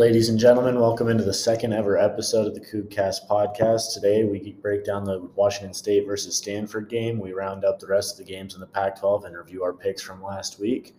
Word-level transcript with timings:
Ladies 0.00 0.30
and 0.30 0.38
gentlemen, 0.38 0.80
welcome 0.80 1.10
into 1.10 1.24
the 1.24 1.34
second 1.34 1.74
ever 1.74 1.98
episode 1.98 2.46
of 2.46 2.54
the 2.54 2.60
Cougcast 2.60 3.28
podcast. 3.28 3.92
Today 3.92 4.24
we 4.24 4.52
break 4.52 4.82
down 4.82 5.04
the 5.04 5.20
Washington 5.34 5.74
State 5.74 6.06
versus 6.06 6.34
Stanford 6.34 6.88
game. 6.88 7.18
We 7.18 7.34
round 7.34 7.66
up 7.66 7.78
the 7.78 7.86
rest 7.86 8.12
of 8.12 8.24
the 8.24 8.32
games 8.32 8.54
in 8.54 8.60
the 8.60 8.66
Pac 8.66 8.98
12 8.98 9.26
and 9.26 9.36
review 9.36 9.62
our 9.62 9.74
picks 9.74 10.00
from 10.00 10.22
last 10.22 10.58
week. 10.58 10.96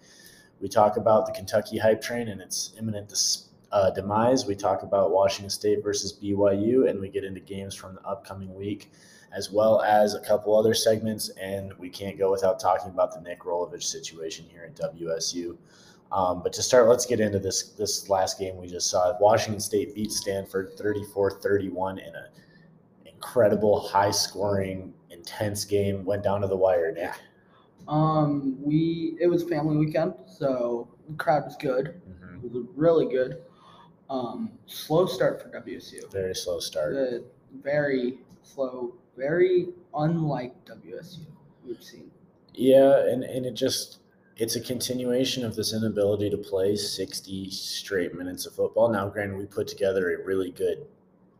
We 0.59 0.69
talk 0.69 0.97
about 0.97 1.25
the 1.25 1.31
Kentucky 1.31 1.79
hype 1.79 1.99
train 1.99 2.27
and 2.27 2.41
its 2.41 2.73
imminent 2.77 3.11
uh, 3.71 3.89
demise. 3.89 4.45
We 4.45 4.53
talk 4.53 4.83
about 4.83 5.09
Washington 5.09 5.49
State 5.49 5.83
versus 5.83 6.13
BYU, 6.21 6.87
and 6.87 7.01
we 7.01 7.09
get 7.09 7.23
into 7.23 7.39
games 7.39 7.73
from 7.73 7.95
the 7.95 8.05
upcoming 8.05 8.53
week, 8.53 8.91
as 9.35 9.51
well 9.51 9.81
as 9.81 10.13
a 10.13 10.19
couple 10.19 10.55
other 10.55 10.75
segments. 10.75 11.29
And 11.41 11.73
we 11.79 11.89
can't 11.89 12.19
go 12.19 12.29
without 12.29 12.59
talking 12.59 12.91
about 12.91 13.15
the 13.15 13.21
Nick 13.21 13.39
Rolovich 13.39 13.81
situation 13.81 14.45
here 14.47 14.61
at 14.61 14.75
WSU. 14.93 15.57
Um, 16.11 16.43
but 16.43 16.51
to 16.53 16.61
start, 16.61 16.89
let's 16.89 17.05
get 17.05 17.19
into 17.19 17.39
this 17.39 17.69
this 17.71 18.09
last 18.09 18.37
game 18.37 18.57
we 18.57 18.67
just 18.67 18.89
saw. 18.89 19.17
Washington 19.19 19.61
State 19.61 19.95
beat 19.95 20.11
Stanford 20.11 20.77
34-31 20.77 21.99
in 21.99 22.15
an 22.15 22.25
incredible, 23.05 23.87
high-scoring, 23.87 24.93
intense 25.09 25.63
game. 25.63 26.03
Went 26.03 26.23
down 26.23 26.41
to 26.41 26.47
the 26.47 26.57
wire, 26.57 26.91
Nick. 26.91 27.13
Um, 27.87 28.57
we 28.61 29.17
it 29.21 29.27
was 29.27 29.43
family 29.43 29.77
weekend, 29.77 30.13
so 30.25 30.87
the 31.07 31.15
crowd 31.15 31.45
was 31.45 31.55
good. 31.55 32.01
Mhm. 32.09 32.43
It 32.43 32.51
was 32.51 32.65
really 32.75 33.05
good. 33.07 33.43
Um, 34.09 34.51
slow 34.65 35.05
start 35.05 35.41
for 35.41 35.47
WSU. 35.49 36.11
Very 36.11 36.35
slow 36.35 36.59
start. 36.59 36.93
The 36.93 37.23
very 37.63 38.19
slow, 38.43 38.93
very 39.15 39.69
unlike 39.95 40.53
WSU 40.65 41.25
we've 41.65 41.81
seen. 41.81 42.11
Yeah, 42.53 43.07
and, 43.07 43.23
and 43.23 43.45
it 43.45 43.53
just 43.53 44.00
it's 44.41 44.55
a 44.55 44.59
continuation 44.59 45.45
of 45.45 45.55
this 45.55 45.71
inability 45.71 46.27
to 46.27 46.35
play 46.35 46.75
60 46.75 47.51
straight 47.51 48.15
minutes 48.15 48.47
of 48.47 48.55
football. 48.55 48.91
Now, 48.91 49.07
granted, 49.07 49.37
we 49.37 49.45
put 49.45 49.67
together 49.67 50.15
a 50.15 50.25
really 50.25 50.49
good 50.49 50.87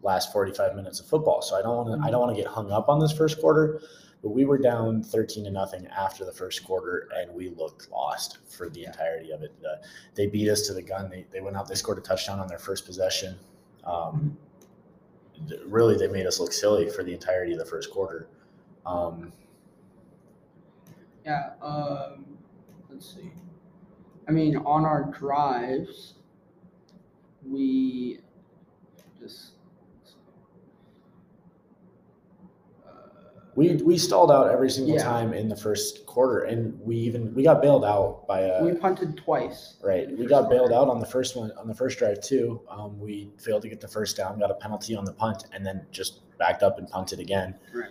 last 0.04 0.32
45 0.32 0.76
minutes 0.76 1.00
of 1.00 1.08
football, 1.08 1.42
so 1.42 1.58
I 1.58 1.64
don't 1.64 1.78
want 1.78 2.00
to 2.00 2.08
I 2.08 2.12
don't 2.12 2.22
want 2.22 2.36
to 2.36 2.40
get 2.40 2.48
hung 2.48 2.72
up 2.72 2.90
on 2.90 3.00
this 3.00 3.12
first 3.12 3.42
quarter. 3.42 3.82
But 4.22 4.30
we 4.30 4.46
were 4.46 4.60
down 4.60 5.02
13 5.02 5.46
to 5.46 5.50
nothing 5.50 5.88
after 5.88 6.26
the 6.26 6.32
first 6.32 6.64
quarter, 6.64 7.10
and 7.16 7.34
we 7.34 7.50
looked 7.50 7.90
lost 7.90 8.38
for 8.48 8.70
the 8.70 8.86
entirety 8.86 9.32
of 9.32 9.42
it. 9.42 9.52
Uh, 9.66 9.78
they 10.14 10.28
beat 10.28 10.48
us 10.48 10.68
to 10.68 10.74
the 10.76 10.84
gun. 10.84 11.10
They, 11.10 11.26
they 11.32 11.42
went 11.42 11.58
out. 11.58 11.68
They 11.68 11.74
scored 11.74 11.98
a 11.98 12.02
touchdown 12.02 12.40
on 12.40 12.48
their 12.48 12.60
first 12.60 12.86
possession. 12.86 13.36
Um, 13.84 14.38
really, 15.66 15.98
they 15.98 16.08
made 16.08 16.28
us 16.28 16.40
look 16.40 16.54
silly 16.54 16.88
for 16.88 17.04
the 17.04 17.14
entirety 17.14 17.54
of 17.54 17.58
the 17.58 17.66
first 17.66 17.90
quarter. 17.90 18.28
Um, 18.86 19.34
Yeah. 21.26 21.54
Um, 21.64 22.31
let's 23.02 23.16
see. 23.16 23.32
I 24.28 24.32
mean, 24.32 24.58
on 24.58 24.86
our 24.86 25.12
drives, 25.18 26.14
we 27.50 28.20
just. 29.20 29.54
Uh, 32.86 32.92
We 33.56 33.76
we 33.78 33.98
stalled 33.98 34.32
out 34.32 34.50
every 34.52 34.70
single 34.70 34.94
Yeah. 34.96 35.04
time 35.04 35.34
in 35.34 35.50
the 35.50 35.56
first 35.56 36.06
quarter, 36.06 36.42
and 36.44 36.80
we 36.86 36.96
even 36.98 37.34
we 37.34 37.42
got 37.44 37.62
bailed 37.64 37.84
out 37.84 38.28
by 38.28 38.42
a 38.42 38.64
we 38.64 38.74
punted 38.76 39.18
twice. 39.18 39.78
right. 39.82 40.16
We 40.16 40.28
got 40.28 40.48
bailed 40.50 40.72
out 40.72 40.88
on 40.88 41.00
the 41.00 41.06
first 41.08 41.36
one 41.36 41.52
on 41.58 41.68
the 41.68 41.74
first 41.76 41.98
drive 41.98 42.22
too. 42.22 42.62
Um, 42.70 43.00
we 43.00 43.32
failed 43.38 43.64
to 43.64 43.70
get 43.70 43.82
the 43.82 43.88
first 43.88 44.16
down, 44.16 44.38
got 44.40 44.52
a 44.52 44.56
penalty 44.56 44.96
on 44.96 45.06
the 45.06 45.14
punt, 45.14 45.46
and 45.54 45.66
then 45.66 45.86
just 45.92 46.22
backed 46.38 46.62
up 46.62 46.78
and 46.78 46.88
punted 46.88 47.20
again. 47.20 47.56
Right. 47.74 47.90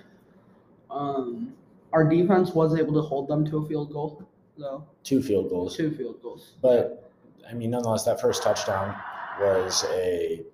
Um, 0.91 1.55
our 1.93 2.05
defense 2.09 2.53
was 2.55 2.77
able 2.77 2.95
to 2.95 3.01
hold 3.03 3.27
them 3.29 3.45
to 3.47 3.59
a 3.59 3.67
field 3.67 3.93
goal, 3.93 4.23
though. 4.61 4.87
Two 5.03 5.23
field 5.23 5.49
goals, 5.49 5.77
Two 5.77 5.91
field 5.91 6.23
goals. 6.23 6.53
but 6.63 7.11
I 7.49 7.55
mean, 7.55 7.71
nonetheless, 7.71 8.05
that 8.05 8.21
first 8.21 8.43
touchdown 8.43 8.95
was 9.41 9.85
a 9.91 10.45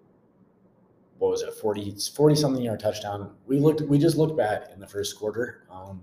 what 1.19 1.31
was 1.31 1.42
it, 1.42 1.53
40, 1.54 1.97
40 2.14 2.34
something 2.34 2.62
yard 2.62 2.81
touchdown. 2.81 3.32
We 3.47 3.58
looked, 3.58 3.81
we 3.82 3.98
just 3.98 4.16
looked 4.19 4.36
bad 4.36 4.69
in 4.75 4.81
the 4.81 4.86
first 4.86 5.19
quarter. 5.19 5.66
Um, 5.70 6.03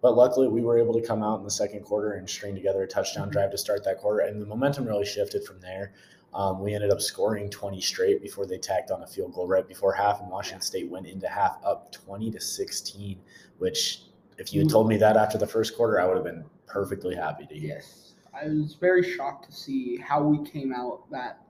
but 0.00 0.16
luckily, 0.16 0.48
we 0.48 0.60
were 0.60 0.78
able 0.78 0.94
to 0.94 1.04
come 1.04 1.22
out 1.22 1.38
in 1.38 1.44
the 1.44 1.50
second 1.50 1.80
quarter 1.80 2.12
and 2.12 2.28
string 2.28 2.54
together 2.54 2.82
a 2.82 2.86
touchdown 2.86 3.30
drive 3.30 3.50
to 3.50 3.58
start 3.58 3.84
that 3.84 3.98
quarter, 3.98 4.20
and 4.20 4.40
the 4.40 4.46
momentum 4.46 4.86
really 4.86 5.06
shifted 5.06 5.44
from 5.44 5.60
there. 5.60 5.94
Um, 6.34 6.60
we 6.60 6.74
ended 6.74 6.90
up 6.90 7.00
scoring 7.00 7.48
20 7.48 7.80
straight 7.80 8.20
before 8.20 8.44
they 8.44 8.58
tacked 8.58 8.90
on 8.90 9.02
a 9.02 9.06
field 9.06 9.34
goal 9.34 9.46
right 9.48 9.66
before 9.66 9.92
half, 9.92 10.20
and 10.20 10.30
Washington 10.30 10.60
State 10.60 10.90
went 10.90 11.06
into 11.06 11.28
half 11.28 11.56
up 11.64 11.90
20 11.92 12.30
to 12.32 12.40
16. 12.40 13.18
Which, 13.58 14.02
if 14.36 14.52
you 14.52 14.60
had 14.60 14.68
told 14.70 14.88
me 14.88 14.96
that 14.98 15.16
after 15.16 15.38
the 15.38 15.46
first 15.46 15.76
quarter, 15.76 16.00
I 16.00 16.06
would 16.06 16.16
have 16.16 16.24
been 16.24 16.44
perfectly 16.66 17.14
happy 17.14 17.46
to 17.46 17.54
hear. 17.54 17.76
Yes, 17.76 18.14
I 18.32 18.48
was 18.48 18.74
very 18.74 19.02
shocked 19.02 19.50
to 19.50 19.52
see 19.52 19.96
how 19.96 20.22
we 20.22 20.48
came 20.48 20.72
out 20.72 21.10
that 21.10 21.40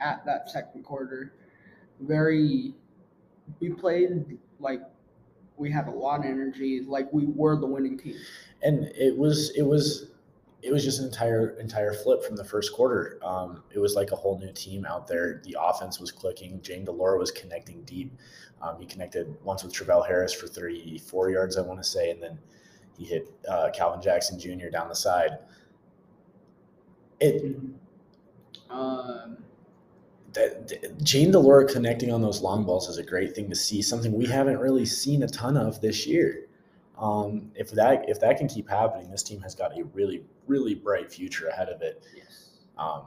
at 0.00 0.24
that 0.26 0.50
second 0.50 0.84
quarter. 0.84 1.34
Very, 2.00 2.74
we 3.60 3.70
played 3.70 4.38
like 4.58 4.82
we 5.56 5.70
had 5.70 5.86
a 5.86 5.90
lot 5.90 6.20
of 6.20 6.26
energy, 6.26 6.80
like 6.80 7.12
we 7.12 7.26
were 7.26 7.56
the 7.56 7.66
winning 7.66 7.98
team. 7.98 8.16
and 8.62 8.84
it 8.96 9.16
was 9.16 9.50
it 9.56 9.62
was 9.62 10.12
it 10.62 10.72
was 10.72 10.84
just 10.84 11.00
an 11.00 11.06
entire 11.06 11.50
entire 11.58 11.92
flip 11.92 12.24
from 12.24 12.36
the 12.36 12.44
first 12.44 12.72
quarter. 12.72 13.18
Um, 13.22 13.64
it 13.72 13.78
was 13.78 13.94
like 13.94 14.12
a 14.12 14.16
whole 14.16 14.38
new 14.38 14.52
team 14.52 14.86
out 14.86 15.08
there. 15.08 15.42
The 15.44 15.56
offense 15.60 15.98
was 15.98 16.12
clicking. 16.12 16.60
Jayden 16.60 16.84
de 16.84 16.92
Laura 16.92 17.18
was 17.18 17.32
connecting 17.32 17.82
deep. 17.82 18.16
Um, 18.60 18.78
he 18.78 18.86
connected 18.86 19.36
once 19.42 19.64
with 19.64 19.72
Travell 19.72 20.02
Harris 20.04 20.32
for 20.32 20.46
34 20.46 21.30
yards, 21.30 21.58
I 21.58 21.62
want 21.62 21.82
to 21.82 21.88
say, 21.88 22.10
and 22.10 22.22
then 22.22 22.38
he 23.02 23.08
hit 23.08 23.28
uh, 23.48 23.70
Calvin 23.74 24.00
Jackson 24.00 24.38
Jr. 24.38 24.68
down 24.70 24.88
the 24.88 24.94
side. 24.94 25.38
It 27.20 27.56
Um, 28.70 29.38
that, 30.32 30.68
that- 30.68 30.98
Jayden 30.98 31.32
de 31.32 31.38
Laura 31.38 31.66
connecting 31.66 32.10
on 32.12 32.22
those 32.22 32.40
long 32.40 32.64
balls 32.64 32.88
is 32.88 32.98
a 32.98 33.02
great 33.02 33.34
thing 33.34 33.50
to 33.50 33.56
see. 33.56 33.82
Something 33.82 34.12
we 34.12 34.26
haven't 34.26 34.58
really 34.58 34.86
seen 34.86 35.22
a 35.24 35.28
ton 35.28 35.56
of 35.56 35.80
this 35.80 36.06
year. 36.06 36.46
Um, 36.98 37.50
if 37.54 37.70
that 37.72 38.08
if 38.08 38.20
that 38.20 38.38
can 38.38 38.48
keep 38.48 38.68
happening, 38.68 39.10
this 39.10 39.22
team 39.22 39.40
has 39.40 39.54
got 39.54 39.76
a 39.76 39.82
really 39.92 40.22
really 40.46 40.74
bright 40.74 41.10
future 41.12 41.48
ahead 41.48 41.68
of 41.68 41.82
it. 41.82 42.04
yes. 42.16 42.50
Um, 42.78 43.02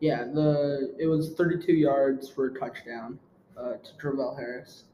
Yeah, 0.00 0.24
the 0.24 0.94
it 0.98 1.06
was 1.06 1.34
32 1.34 1.72
yards 1.72 2.28
for 2.28 2.46
a 2.46 2.54
touchdown 2.58 3.18
uh, 3.56 3.72
to 3.74 3.96
Travell 3.98 4.36
Harris. 4.36 4.84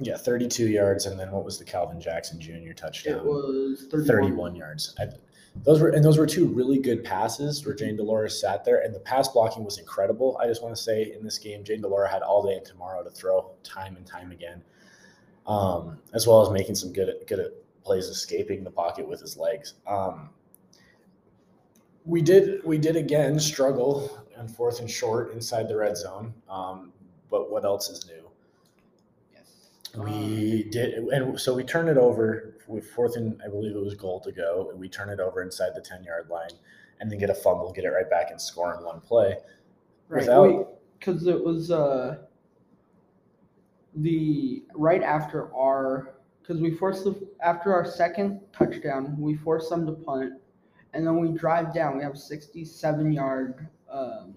Yeah, 0.00 0.16
32 0.16 0.68
yards, 0.68 1.06
and 1.06 1.18
then 1.18 1.30
what 1.30 1.44
was 1.44 1.58
the 1.58 1.64
Calvin 1.64 2.00
Jackson 2.00 2.40
Jr. 2.40 2.72
touchdown? 2.74 3.18
It 3.18 3.24
was 3.24 3.86
31. 3.90 4.06
31 4.06 4.56
yards. 4.56 4.94
I, 4.98 5.06
those 5.62 5.80
were 5.80 5.90
and 5.90 6.04
those 6.04 6.18
were 6.18 6.26
two 6.26 6.46
really 6.46 6.78
good 6.78 7.04
passes 7.04 7.64
where 7.64 7.76
Jayden 7.76 7.96
de 7.96 8.02
Laura 8.02 8.28
sat 8.28 8.64
there, 8.64 8.80
and 8.80 8.94
the 8.94 8.98
pass 8.98 9.28
blocking 9.28 9.64
was 9.64 9.78
incredible. 9.78 10.36
I 10.42 10.46
just 10.46 10.62
want 10.62 10.74
to 10.74 10.82
say 10.82 11.12
in 11.16 11.22
this 11.22 11.38
game, 11.38 11.62
Jayden 11.62 11.82
de 11.82 11.88
Laura 11.88 12.10
had 12.10 12.22
all 12.22 12.42
day 12.42 12.56
and 12.56 12.66
tomorrow 12.66 13.04
to 13.04 13.10
throw 13.10 13.52
time 13.62 13.96
and 13.96 14.04
time 14.04 14.32
again, 14.32 14.62
um, 15.46 15.98
as 16.12 16.26
well 16.26 16.42
as 16.42 16.50
making 16.50 16.74
some 16.74 16.92
good 16.92 17.14
good 17.28 17.52
plays 17.84 18.06
escaping 18.06 18.64
the 18.64 18.70
pocket 18.70 19.06
with 19.06 19.20
his 19.20 19.36
legs. 19.36 19.74
Um, 19.86 20.30
we 22.04 22.20
did 22.20 22.64
we 22.64 22.78
did 22.78 22.96
again 22.96 23.38
struggle 23.38 24.26
on 24.36 24.48
fourth 24.48 24.80
and 24.80 24.90
short 24.90 25.32
inside 25.32 25.68
the 25.68 25.76
red 25.76 25.96
zone, 25.96 26.34
um, 26.48 26.92
but 27.30 27.50
what 27.50 27.64
else 27.64 27.88
is 27.88 28.06
new? 28.06 28.23
We 29.96 30.64
did, 30.70 30.94
and 30.94 31.38
so 31.38 31.54
we 31.54 31.62
turned 31.62 31.88
it 31.88 31.96
over 31.96 32.56
with 32.66 32.90
fourth 32.90 33.16
and 33.16 33.40
I 33.44 33.48
believe 33.48 33.76
it 33.76 33.82
was 33.82 33.94
goal 33.94 34.20
to 34.20 34.32
go, 34.32 34.68
and 34.70 34.78
we 34.78 34.88
turn 34.88 35.08
it 35.08 35.20
over 35.20 35.42
inside 35.42 35.70
the 35.74 35.80
ten 35.80 36.02
yard 36.02 36.28
line, 36.28 36.50
and 37.00 37.10
then 37.10 37.18
get 37.18 37.30
a 37.30 37.34
fumble, 37.34 37.72
get 37.72 37.84
it 37.84 37.90
right 37.90 38.08
back, 38.08 38.30
and 38.30 38.40
score 38.40 38.74
in 38.74 38.84
one 38.84 39.00
play. 39.00 39.36
Right. 40.08 40.26
Because 40.98 41.26
it 41.26 41.42
was 41.42 41.70
uh, 41.70 42.18
the 43.96 44.64
right 44.74 45.02
after 45.02 45.54
our 45.54 46.14
because 46.42 46.60
we 46.60 46.72
forced 46.72 47.04
the 47.04 47.28
after 47.42 47.72
our 47.72 47.84
second 47.84 48.40
touchdown 48.52 49.16
we 49.18 49.34
forced 49.36 49.70
them 49.70 49.86
to 49.86 49.92
punt, 49.92 50.32
and 50.92 51.06
then 51.06 51.18
we 51.18 51.36
drive 51.36 51.72
down. 51.72 51.96
We 51.96 52.02
have 52.02 52.14
a 52.14 52.18
67 52.18 53.12
yard 53.12 53.68
um, 53.88 54.34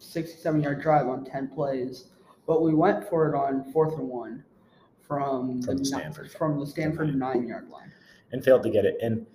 67 0.00 0.62
yard 0.62 0.82
drive 0.82 1.06
on 1.08 1.24
10 1.24 1.48
plays, 1.48 2.06
but 2.46 2.62
we 2.62 2.74
went 2.74 3.08
for 3.08 3.28
it 3.28 3.36
on 3.36 3.70
fourth 3.72 3.94
and 3.98 4.08
one 4.08 4.44
from, 5.18 5.62
From 5.62 5.76
the 5.78 5.82
ni- 5.82 5.84
Stanford. 5.84 6.30
from 6.30 6.60
the 6.60 6.66
Stanford 6.66 7.14
nine 7.16 7.48
yard 7.48 7.68
line. 7.70 7.90
and 8.32 8.44
failed 8.44 8.62
to 8.62 8.70
get 8.70 8.84
it. 8.84 8.98
And 9.02 9.26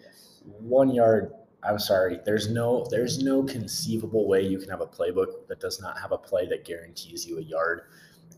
one 0.45 0.93
yard. 0.93 1.33
I'm 1.65 1.79
sorry. 1.79 2.19
There's 2.25 2.49
no 2.51 2.85
there's 2.89 3.23
no 3.23 3.41
conceivable 3.43 4.27
way 4.27 4.41
you 4.45 4.59
can 4.59 4.69
have 4.69 4.81
a 4.81 4.85
playbook 4.85 5.47
that 5.47 5.59
does 5.61 5.81
not 5.81 5.97
have 5.97 6.11
a 6.11 6.17
play 6.17 6.45
that 6.47 6.65
guarantees 6.65 7.25
you 7.25 7.39
a 7.39 7.41
yard. 7.41 7.83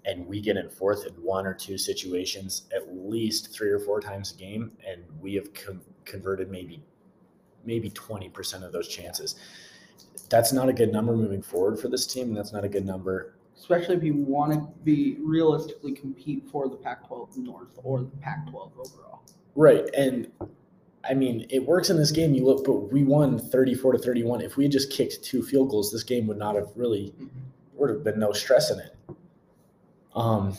And 0.05 0.27
we 0.27 0.39
get 0.39 0.55
in 0.57 0.69
fourth 0.69 1.07
in 1.07 1.13
one 1.15 1.47
or 1.47 1.53
two 1.55 1.77
situations 1.79 2.67
at 2.75 2.95
least 2.95 3.51
three 3.51 3.71
or 3.71 3.79
four 3.79 3.99
times 3.99 4.31
a 4.33 4.37
game, 4.37 4.71
and 4.87 5.01
we 5.19 5.33
have 5.33 5.51
con- 5.55 5.81
converted 6.05 6.51
maybe 6.51 6.83
maybe 7.65 7.89
20% 7.89 8.63
of 8.63 8.71
those 8.71 8.87
chances. 8.87 9.35
That's 10.29 10.53
not 10.53 10.69
a 10.69 10.73
good 10.73 10.91
number 10.91 11.15
moving 11.15 11.41
forward 11.41 11.79
for 11.79 11.87
this 11.87 12.05
team, 12.05 12.27
and 12.27 12.37
that's 12.37 12.53
not 12.53 12.63
a 12.63 12.69
good 12.69 12.85
number 12.85 13.33
Especially 13.55 13.95
if 13.95 14.03
you 14.03 14.13
want 14.13 14.53
to 14.53 14.59
be 14.83 15.17
realistically 15.21 15.93
compete 15.93 16.43
for 16.51 16.67
the 16.67 16.75
Pac-12 16.75 17.37
North 17.37 17.69
or 17.83 18.01
the 18.01 18.17
Pac-12 18.21 18.71
overall. 18.77 19.23
Right. 19.55 19.89
And 19.95 20.27
I 21.07 21.13
mean, 21.13 21.45
it 21.49 21.65
works 21.65 21.89
in 21.89 21.97
this 21.97 22.11
game. 22.11 22.33
You 22.33 22.45
look, 22.45 22.65
but 22.65 22.91
we 22.91 23.03
won 23.03 23.39
34 23.39 23.93
to 23.93 23.97
31. 23.99 24.41
If 24.41 24.57
we 24.57 24.65
had 24.65 24.71
just 24.71 24.91
kicked 24.91 25.23
two 25.23 25.43
field 25.43 25.69
goals, 25.69 25.91
this 25.91 26.03
game 26.03 26.27
would 26.27 26.37
not 26.37 26.55
have 26.55 26.69
really, 26.75 27.13
would 27.75 27.89
have 27.89 28.03
been 28.03 28.19
no 28.19 28.33
stress 28.33 28.71
in 28.71 28.79
it. 28.79 28.95
Um, 30.15 30.57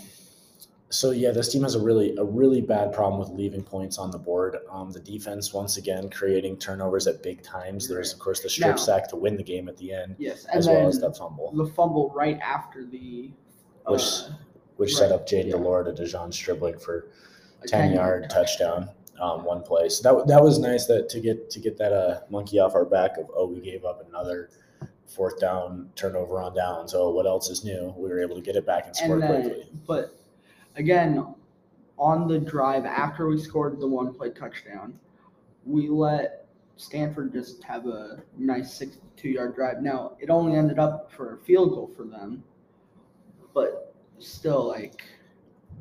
so 0.88 1.10
yeah, 1.10 1.30
this 1.32 1.52
team 1.52 1.62
has 1.62 1.74
a 1.74 1.80
really 1.80 2.14
a 2.16 2.24
really 2.24 2.60
bad 2.60 2.92
problem 2.92 3.18
with 3.18 3.30
leaving 3.30 3.62
points 3.62 3.98
on 3.98 4.10
the 4.10 4.18
board. 4.18 4.56
Um, 4.70 4.90
the 4.92 5.00
defense 5.00 5.52
once 5.52 5.76
again 5.78 6.08
creating 6.10 6.58
turnovers 6.58 7.06
at 7.06 7.22
big 7.22 7.42
times. 7.42 7.88
There's 7.88 8.12
of 8.12 8.18
course 8.20 8.40
the 8.40 8.48
strip 8.48 8.70
Now- 8.70 8.76
sack 8.76 9.08
to 9.08 9.16
win 9.16 9.36
the 9.36 9.42
game 9.42 9.68
at 9.68 9.76
the 9.76 9.92
end, 9.92 10.16
Yes, 10.18 10.44
and 10.44 10.58
as 10.58 10.66
then 10.66 10.76
well 10.76 10.88
as 10.88 11.00
that 11.00 11.16
fumble, 11.16 11.52
the 11.56 11.66
fumble 11.66 12.12
right 12.14 12.38
after 12.40 12.84
the 12.84 13.32
Which 13.86 14.00
uh, 14.02 14.32
which 14.76 14.94
set 14.94 15.10
right, 15.10 15.14
up 15.20 15.26
Jayden 15.26 15.46
yeah. 15.46 15.52
de 15.52 15.58
Laura 15.58 15.84
to 15.84 16.02
De'Zhaun 16.02 16.32
Stribling 16.32 16.78
for 16.78 17.08
a 17.62 17.66
10 17.66 17.92
yard 17.92 18.28
touchdown. 18.30 18.90
um, 19.20 19.42
one 19.44 19.62
play. 19.62 19.88
So 19.88 20.02
that, 20.18 20.26
that 20.28 20.42
was 20.42 20.58
nice 20.58 20.84
that 20.86 21.08
to 21.08 21.20
get 21.20 21.48
to 21.50 21.58
get 21.58 21.78
that 21.78 21.92
uh, 21.92 22.20
monkey 22.30 22.58
off 22.60 22.74
our 22.74 22.84
back 22.84 23.16
of 23.16 23.26
oh 23.34 23.46
we 23.46 23.60
gave 23.60 23.84
up 23.84 24.06
another 24.08 24.50
fourth 25.06 25.38
down 25.40 25.88
turnover 25.96 26.40
on 26.40 26.54
downs. 26.54 26.94
Oh 26.94 27.10
what 27.10 27.26
else 27.26 27.48
is 27.50 27.64
new? 27.64 27.94
We 27.96 28.08
were 28.10 28.20
able 28.20 28.36
to 28.36 28.42
get 28.42 28.54
it 28.56 28.66
back 28.66 28.86
and 28.86 28.94
score 28.94 29.14
And 29.14 29.22
then, 29.22 29.42
quickly. 29.42 29.68
but 29.86 30.15
again, 30.76 31.34
on 31.98 32.28
the 32.28 32.38
drive 32.38 32.84
after 32.84 33.26
we 33.28 33.38
scored 33.38 33.80
the 33.80 33.86
one 33.86 34.12
play 34.14 34.30
touchdown, 34.30 34.98
we 35.64 35.88
let 35.88 36.46
Stanford 36.76 37.32
just 37.32 37.62
have 37.64 37.86
a 37.86 38.22
nice 38.36 38.74
62 38.74 39.28
yard 39.28 39.54
drive. 39.54 39.82
Now, 39.82 40.16
it 40.20 40.30
only 40.30 40.56
ended 40.56 40.78
up 40.78 41.10
for 41.10 41.34
a 41.34 41.38
field 41.38 41.70
goal 41.70 41.90
for 41.96 42.04
them, 42.04 42.44
but 43.54 43.94
still, 44.18 44.68
like, 44.68 45.02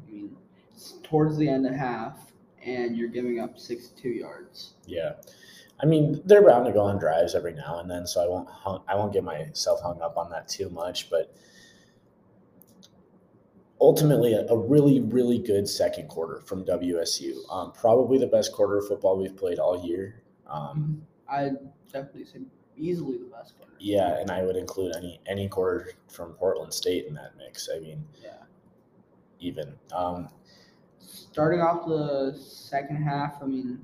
I 0.08 0.12
mean, 0.12 0.36
it's 0.74 0.96
towards 1.04 1.38
the 1.38 1.48
end 1.48 1.68
of 1.68 1.74
half, 1.74 2.32
and 2.66 2.98
you're 2.98 3.10
giving 3.10 3.40
up 3.40 3.60
62 3.60 4.10
yards. 4.10 4.74
yeah 4.88 5.12
i 5.82 5.86
mean 5.86 6.22
they're 6.26 6.46
bound 6.46 6.66
to 6.66 6.72
go 6.72 6.82
on 6.82 6.98
drives 6.98 7.36
every 7.36 7.54
now 7.54 7.80
and 7.80 7.90
then 7.90 8.08
so 8.08 8.24
i 8.24 8.28
won't 8.28 8.50
i 8.88 8.96
won't 8.96 9.14
get 9.14 9.24
myself 9.24 9.82
hung 9.82 10.02
up 10.02 10.18
on 10.18 10.30
that 10.32 10.48
too 10.48 10.70
much 10.70 11.10
but 11.10 11.36
ultimately 13.86 14.34
a, 14.34 14.46
a 14.48 14.58
really 14.58 15.00
really 15.00 15.38
good 15.40 15.68
second 15.70 16.08
quarter 16.08 16.42
from 16.42 16.66
wsu 16.66 17.34
um, 17.52 17.72
probably 17.74 18.18
the 18.18 18.28
best 18.28 18.52
quarter 18.52 18.78
of 18.80 18.88
football 18.88 19.18
we've 19.18 19.38
played 19.38 19.60
all 19.60 19.86
year 19.86 20.22
um, 20.48 21.02
I 21.30 21.52
definitely 21.92 22.26
say 22.26 22.40
easily 22.78 23.18
the 23.18 23.26
best 23.26 23.58
quarter. 23.58 23.74
Yeah, 23.80 24.20
and 24.20 24.30
I 24.30 24.44
would 24.44 24.56
include 24.56 24.96
any 24.96 25.20
any 25.26 25.48
quarter 25.48 25.92
from 26.08 26.34
Portland 26.34 26.72
State 26.74 27.06
in 27.08 27.14
that 27.16 27.32
mix. 27.38 27.68
I 27.76 27.80
mean, 27.80 28.06
Yeah. 28.24 28.44
even 29.40 29.74
um, 29.92 30.30
starting 31.00 31.62
off 31.62 31.88
the 31.88 32.38
second 32.40 32.98
half, 32.98 33.42
I 33.42 33.46
mean, 33.48 33.80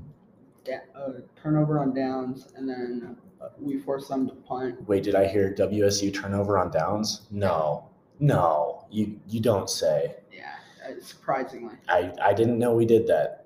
da- 0.64 0.86
uh, 0.96 1.14
turnover 1.42 1.80
on 1.80 1.94
downs, 1.96 2.50
and 2.56 2.70
then 2.70 3.18
uh, 3.42 3.50
we 3.60 3.80
forced 3.80 4.10
them 4.10 4.28
to 4.28 4.36
punt. 4.36 4.88
wait, 4.88 5.04
did 5.04 5.16
I 5.16 5.26
hear 5.28 5.54
WSU 5.58 6.14
turnover 6.14 6.60
on 6.60 6.70
downs? 6.70 7.22
No, 7.32 7.90
no, 8.22 8.86
you 8.90 9.20
you 9.28 9.42
don't 9.42 9.70
say. 9.70 10.16
Yeah, 10.32 10.56
uh, 10.88 10.94
surprisingly. 11.02 11.76
I 11.90 12.14
I 12.22 12.34
didn't 12.34 12.58
know 12.58 12.74
we 12.74 12.86
did 12.86 13.06
that. 13.08 13.42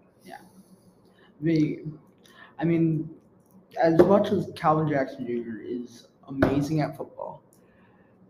The, 1.42 1.84
I 2.60 2.64
mean, 2.64 3.10
as 3.82 4.00
much 4.00 4.32
as 4.32 4.50
Calvin 4.56 4.88
Jackson 4.88 5.26
Jr. 5.26 5.58
is 5.62 6.08
amazing 6.28 6.82
at 6.82 6.96
football, 6.96 7.44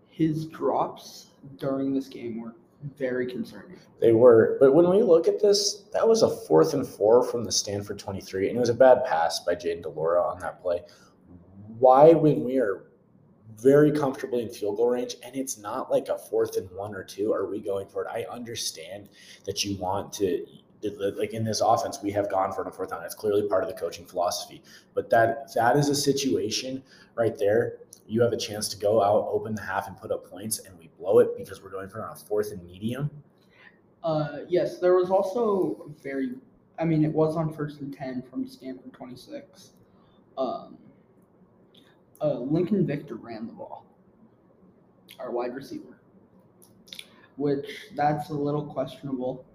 his 0.10 0.46
drops 0.48 1.28
during 1.58 1.94
this 1.94 2.08
game 2.08 2.42
were 2.42 2.56
very 2.98 3.28
concerning. 3.28 3.78
They 4.02 4.12
were, 4.12 4.58
but 4.60 4.74
when 4.74 4.90
we 4.90 5.02
look 5.02 5.28
at 5.28 5.40
this, 5.42 5.84
that 5.94 6.08
was 6.08 6.24
a 6.24 6.30
fourth 6.30 6.74
and 6.74 6.86
four 6.86 7.24
from 7.24 7.44
the 7.44 7.52
Stanford 7.52 8.00
twenty 8.00 8.22
three, 8.22 8.50
and 8.50 8.58
it 8.58 8.60
was 8.60 8.70
a 8.70 8.74
bad 8.74 9.06
pass 9.06 9.40
by 9.40 9.56
Jayden 9.56 9.84
de 9.84 9.90
Laura 9.90 10.22
on 10.24 10.40
that 10.40 10.62
play. 10.62 10.82
Why, 11.78 12.14
when 12.14 12.44
we 12.44 12.58
are 12.58 12.86
very 13.62 13.92
comfortably 13.92 14.42
in 14.42 14.50
field 14.50 14.78
goal 14.78 14.90
range, 14.90 15.16
and 15.24 15.36
it's 15.36 15.57
not 15.57 15.92
like 15.92 16.10
a 16.10 16.18
fourth 16.18 16.57
and 16.57 16.69
one 16.72 16.94
or 16.94 17.04
two, 17.04 17.34
are 17.34 17.46
we 17.46 17.60
going 17.60 17.88
for 17.88 18.04
it? 18.04 18.07
I 18.12 18.25
understand 18.30 19.10
that 19.46 19.63
you 19.63 19.78
want 19.78 20.13
to, 20.13 20.46
like 21.18 21.34
in 21.34 21.44
this 21.44 21.62
offense, 21.62 22.00
we 22.04 22.12
have 22.12 22.30
gone 22.30 22.52
for 22.52 22.68
it 22.68 22.74
fourth 22.74 22.90
down. 22.90 23.04
It's 23.04 23.16
clearly 23.16 23.48
part 23.48 23.63
of 23.63 23.69
the 23.69 23.75
coaching 23.75 24.06
philosophy, 24.06 24.62
but 24.94 25.10
that 25.10 25.54
that 25.56 25.78
is 25.78 25.90
a 25.90 25.96
situation 25.96 26.84
right 27.16 27.38
there. 27.38 27.78
You 28.07 28.22
have 28.22 28.34
a 28.34 28.38
chance 28.38 28.68
to 28.69 28.78
go 28.78 29.02
out, 29.02 29.28
open 29.31 29.56
the 29.56 29.62
half, 29.62 29.88
and 29.88 29.98
put 29.98 30.12
up 30.12 30.30
points, 30.30 30.60
and 30.60 30.78
we 30.78 30.90
blow 31.00 31.19
it 31.19 31.36
because 31.38 31.63
we're 31.63 31.72
going 31.72 31.90
for 31.90 32.00
it 32.00 32.04
on 32.04 32.12
a 32.12 32.16
fourth 32.16 32.51
and 32.51 32.63
medium. 32.63 33.10
Uh, 34.04 34.40
yes, 34.48 34.78
there 34.78 34.94
was 34.94 35.10
also 35.10 35.92
very, 36.04 36.34
I 36.78 36.86
mean, 36.86 37.04
it 37.04 37.12
was 37.12 37.36
on 37.36 37.51
first 37.51 37.81
and 37.81 37.92
10 37.92 38.22
from 38.30 38.46
Stanford 38.48 38.94
26. 38.94 39.72
Um, 40.38 40.78
uh, 42.22 42.40
Lincoln 42.40 42.86
Victor 42.86 43.16
ran 43.16 43.46
the 43.48 43.54
ball, 43.54 43.86
our 45.20 45.32
wide 45.32 45.56
receiver, 45.56 46.00
which 47.38 47.68
that's 47.96 48.30
a 48.30 48.34
little 48.34 48.66
questionable. 48.66 49.46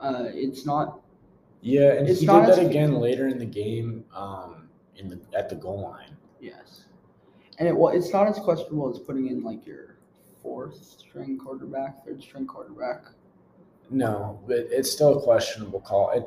Uh, 0.00 0.24
it's 0.26 0.66
not, 0.66 1.00
Yeah, 1.62 1.92
and 1.94 2.08
It's 2.08 2.20
he 2.20 2.26
not 2.26 2.46
did 2.46 2.56
that 2.56 2.66
again 2.66 2.94
later 2.94 3.28
in 3.28 3.38
the 3.38 3.46
game, 3.46 4.04
um, 4.14 4.68
in 4.96 5.08
the 5.08 5.20
at 5.36 5.48
the 5.48 5.56
goal 5.56 5.82
line. 5.82 6.16
yes. 6.40 6.82
And 7.58 7.66
it 7.66 7.74
wa 7.74 7.88
it's 7.88 8.12
not 8.12 8.28
as 8.28 8.38
questionable 8.38 8.90
as 8.90 8.98
putting 8.98 9.28
in 9.28 9.42
like 9.42 9.64
your 9.66 9.96
fourth 10.42 10.76
string 10.84 11.38
quarterback, 11.38 12.04
third 12.04 12.20
string 12.22 12.46
quarterback. 12.46 13.04
No, 13.88 14.38
but 14.46 14.58
it's 14.70 14.90
still 14.90 15.18
a 15.18 15.22
questionable 15.22 15.80
call. 15.80 16.10
And 16.10 16.26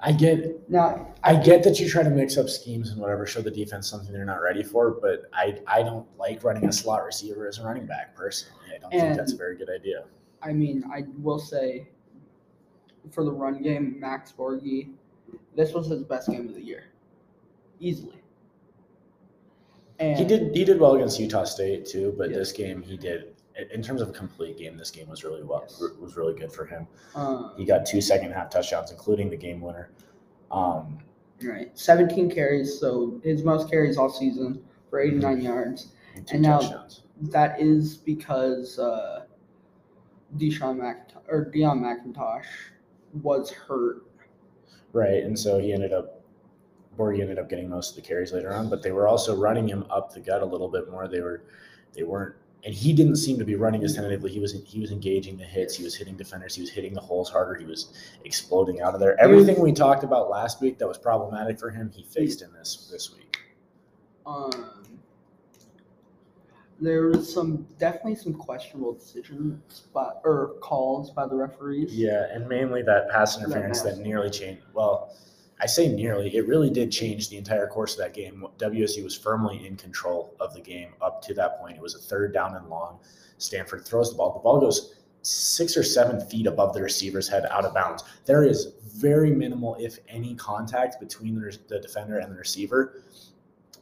I 0.00 0.12
get, 0.12 0.70
Now, 0.70 1.12
I 1.24 1.34
get 1.34 1.64
that 1.64 1.80
you 1.80 1.88
try 1.88 2.02
to 2.04 2.10
mix 2.10 2.36
up 2.36 2.48
schemes 2.48 2.90
and 2.90 3.00
whatever, 3.00 3.26
show 3.26 3.40
the 3.40 3.50
defense 3.50 3.88
something 3.90 4.12
they're 4.12 4.24
not 4.24 4.40
ready 4.42 4.62
for. 4.62 4.92
But 4.92 5.22
I, 5.32 5.58
I 5.66 5.82
don't 5.82 6.06
like 6.18 6.44
running 6.44 6.66
a 6.68 6.72
slot 6.72 7.04
receiver 7.04 7.48
as 7.48 7.58
a 7.58 7.64
running 7.64 7.86
back 7.86 8.14
personally. 8.14 8.62
I 8.74 8.78
don't 8.78 8.90
think 8.90 9.16
that's 9.16 9.32
a 9.32 9.36
very 9.36 9.56
good 9.56 9.68
idea. 9.70 10.04
I 10.42 10.52
mean, 10.52 10.84
I 10.92 11.04
will 11.20 11.40
say 11.40 11.88
for 13.10 13.24
the 13.24 13.32
run 13.32 13.60
game, 13.60 13.98
Max 13.98 14.32
Borghi, 14.36 14.90
this 15.56 15.72
was 15.72 15.88
his 15.88 16.04
best 16.04 16.30
game 16.30 16.48
of 16.48 16.54
the 16.54 16.62
year, 16.64 16.84
easily. 17.80 18.22
And 19.98 20.16
He 20.16 20.24
did, 20.24 20.54
he 20.54 20.64
did 20.64 20.78
well 20.78 20.94
against 20.94 21.18
Utah 21.18 21.42
State 21.42 21.86
too. 21.86 22.14
But 22.16 22.30
Yeah. 22.30 22.36
this 22.38 22.52
game, 22.52 22.82
he 22.82 22.96
did. 22.96 23.34
In 23.72 23.82
terms 23.82 24.00
of 24.00 24.08
a 24.08 24.12
complete 24.12 24.56
game, 24.56 24.76
this 24.76 24.90
game 24.90 25.08
was 25.08 25.24
really 25.24 25.42
well, 25.42 25.62
Yes. 25.68 25.82
was 26.00 26.16
really 26.16 26.34
good 26.38 26.52
for 26.52 26.64
him. 26.64 26.86
Um, 27.16 27.52
He 27.56 27.64
got 27.64 27.84
two 27.86 28.00
second 28.00 28.30
half 28.32 28.50
touchdowns, 28.50 28.92
including 28.92 29.30
the 29.30 29.36
game 29.36 29.60
winner. 29.60 29.90
Um, 30.52 30.98
right, 31.42 31.76
17 31.76 32.30
carries, 32.30 32.78
so 32.78 33.20
his 33.24 33.42
most 33.42 33.68
carries 33.68 33.96
all 33.98 34.08
season 34.10 34.62
for 34.90 35.00
89 35.00 35.40
yards. 35.40 35.92
and 36.14 36.28
And 36.32 36.42
now- 36.42 36.58
touchdowns. 36.60 37.02
That 37.20 37.60
is 37.60 37.96
because 37.96 38.78
uh, 38.78 39.24
Deshaun 40.36 40.76
McIntosh 40.78 41.22
or 41.28 41.46
Deion 41.52 41.80
McIntosh 41.80 42.44
was 43.22 43.50
hurt. 43.50 44.04
Right, 44.92 45.24
and 45.24 45.36
so 45.38 45.58
he 45.58 45.72
ended 45.72 45.92
up, 45.92 46.22
Borghi 46.96 47.20
ended 47.20 47.38
up 47.40 47.48
getting 47.48 47.68
most 47.68 47.90
of 47.90 47.96
the 47.96 48.02
carries 48.02 48.32
later 48.32 48.52
on, 48.54 48.68
but 48.70 48.82
they 48.84 48.92
were 48.92 49.08
also 49.08 49.36
running 49.36 49.66
him 49.66 49.84
up 49.90 50.12
the 50.14 50.20
gut 50.20 50.42
a 50.42 50.46
little 50.46 50.68
bit 50.68 50.88
more. 50.90 51.08
They 51.08 51.20
were, 51.20 51.42
they 51.92 52.04
weren't, 52.04 52.36
and 52.64 52.74
he 52.74 52.92
didn't 52.92 53.16
seem 53.16 53.38
to 53.38 53.44
be 53.44 53.54
running 53.54 53.84
as 53.84 53.94
tentatively. 53.94 54.30
He 54.30 54.40
was 54.40 54.52
he 54.64 54.80
was 54.80 54.90
engaging 54.90 55.36
the 55.36 55.44
hits. 55.44 55.76
He 55.76 55.84
was 55.84 55.94
hitting 55.94 56.16
defenders. 56.16 56.54
He 56.54 56.60
was 56.60 56.70
hitting 56.70 56.92
the 56.92 57.00
holes 57.00 57.30
harder. 57.30 57.54
He 57.54 57.64
was 57.64 57.92
exploding 58.24 58.80
out 58.80 58.94
of 58.94 59.00
there. 59.00 59.18
Everything 59.20 59.60
we 59.60 59.72
talked 59.72 60.04
about 60.04 60.28
last 60.28 60.60
week 60.60 60.78
that 60.78 60.88
was 60.88 60.98
problematic 60.98 61.58
for 61.58 61.70
him, 61.70 61.90
he 61.94 62.02
fixed 62.02 62.42
in 62.42 62.52
this 62.52 62.88
this 62.90 63.14
week. 63.14 63.38
Um, 64.26 64.50
there 66.80 67.06
was 67.06 67.32
some 67.32 67.66
definitely 67.78 68.16
some 68.16 68.34
questionable 68.34 68.94
decisions 68.94 69.84
by 69.92 70.10
or 70.24 70.54
calls 70.60 71.10
by 71.10 71.26
the 71.26 71.34
referees. 71.34 71.94
Yeah, 71.94 72.26
and 72.32 72.48
mainly 72.48 72.82
that 72.82 73.08
pass 73.10 73.38
interference 73.38 73.82
that 73.82 73.96
pass. 73.96 74.04
nearly 74.04 74.30
changed. 74.30 74.62
Well, 74.74 75.14
I 75.60 75.66
say 75.66 75.88
nearly. 75.88 76.34
It 76.36 76.46
really 76.46 76.70
did 76.70 76.92
change 76.92 77.28
the 77.28 77.36
entire 77.36 77.66
course 77.66 77.94
of 77.94 77.98
that 77.98 78.14
game. 78.14 78.46
WSU 78.58 79.02
was 79.02 79.16
firmly 79.16 79.66
in 79.66 79.76
control 79.76 80.34
of 80.38 80.54
the 80.54 80.60
game 80.60 80.90
up 81.02 81.20
to 81.22 81.34
that 81.34 81.58
point. 81.60 81.76
It 81.76 81.82
was 81.82 81.94
a 81.94 81.98
third 81.98 82.32
down 82.32 82.54
and 82.54 82.68
long. 82.68 83.00
Stanford 83.38 83.84
throws 83.84 84.10
the 84.10 84.16
ball. 84.16 84.34
The 84.34 84.40
ball 84.40 84.60
goes 84.60 84.94
six 85.22 85.76
or 85.76 85.82
seven 85.82 86.20
feet 86.20 86.46
above 86.46 86.74
the 86.74 86.82
receiver's 86.82 87.28
head 87.28 87.44
out 87.50 87.64
of 87.64 87.74
bounds. 87.74 88.04
There 88.24 88.44
is 88.44 88.72
very 88.94 89.30
minimal, 89.30 89.76
if 89.80 89.98
any, 90.08 90.34
contact 90.36 91.00
between 91.00 91.40
the, 91.40 91.58
the 91.68 91.80
defender 91.80 92.18
and 92.18 92.32
the 92.32 92.36
receiver. 92.36 93.02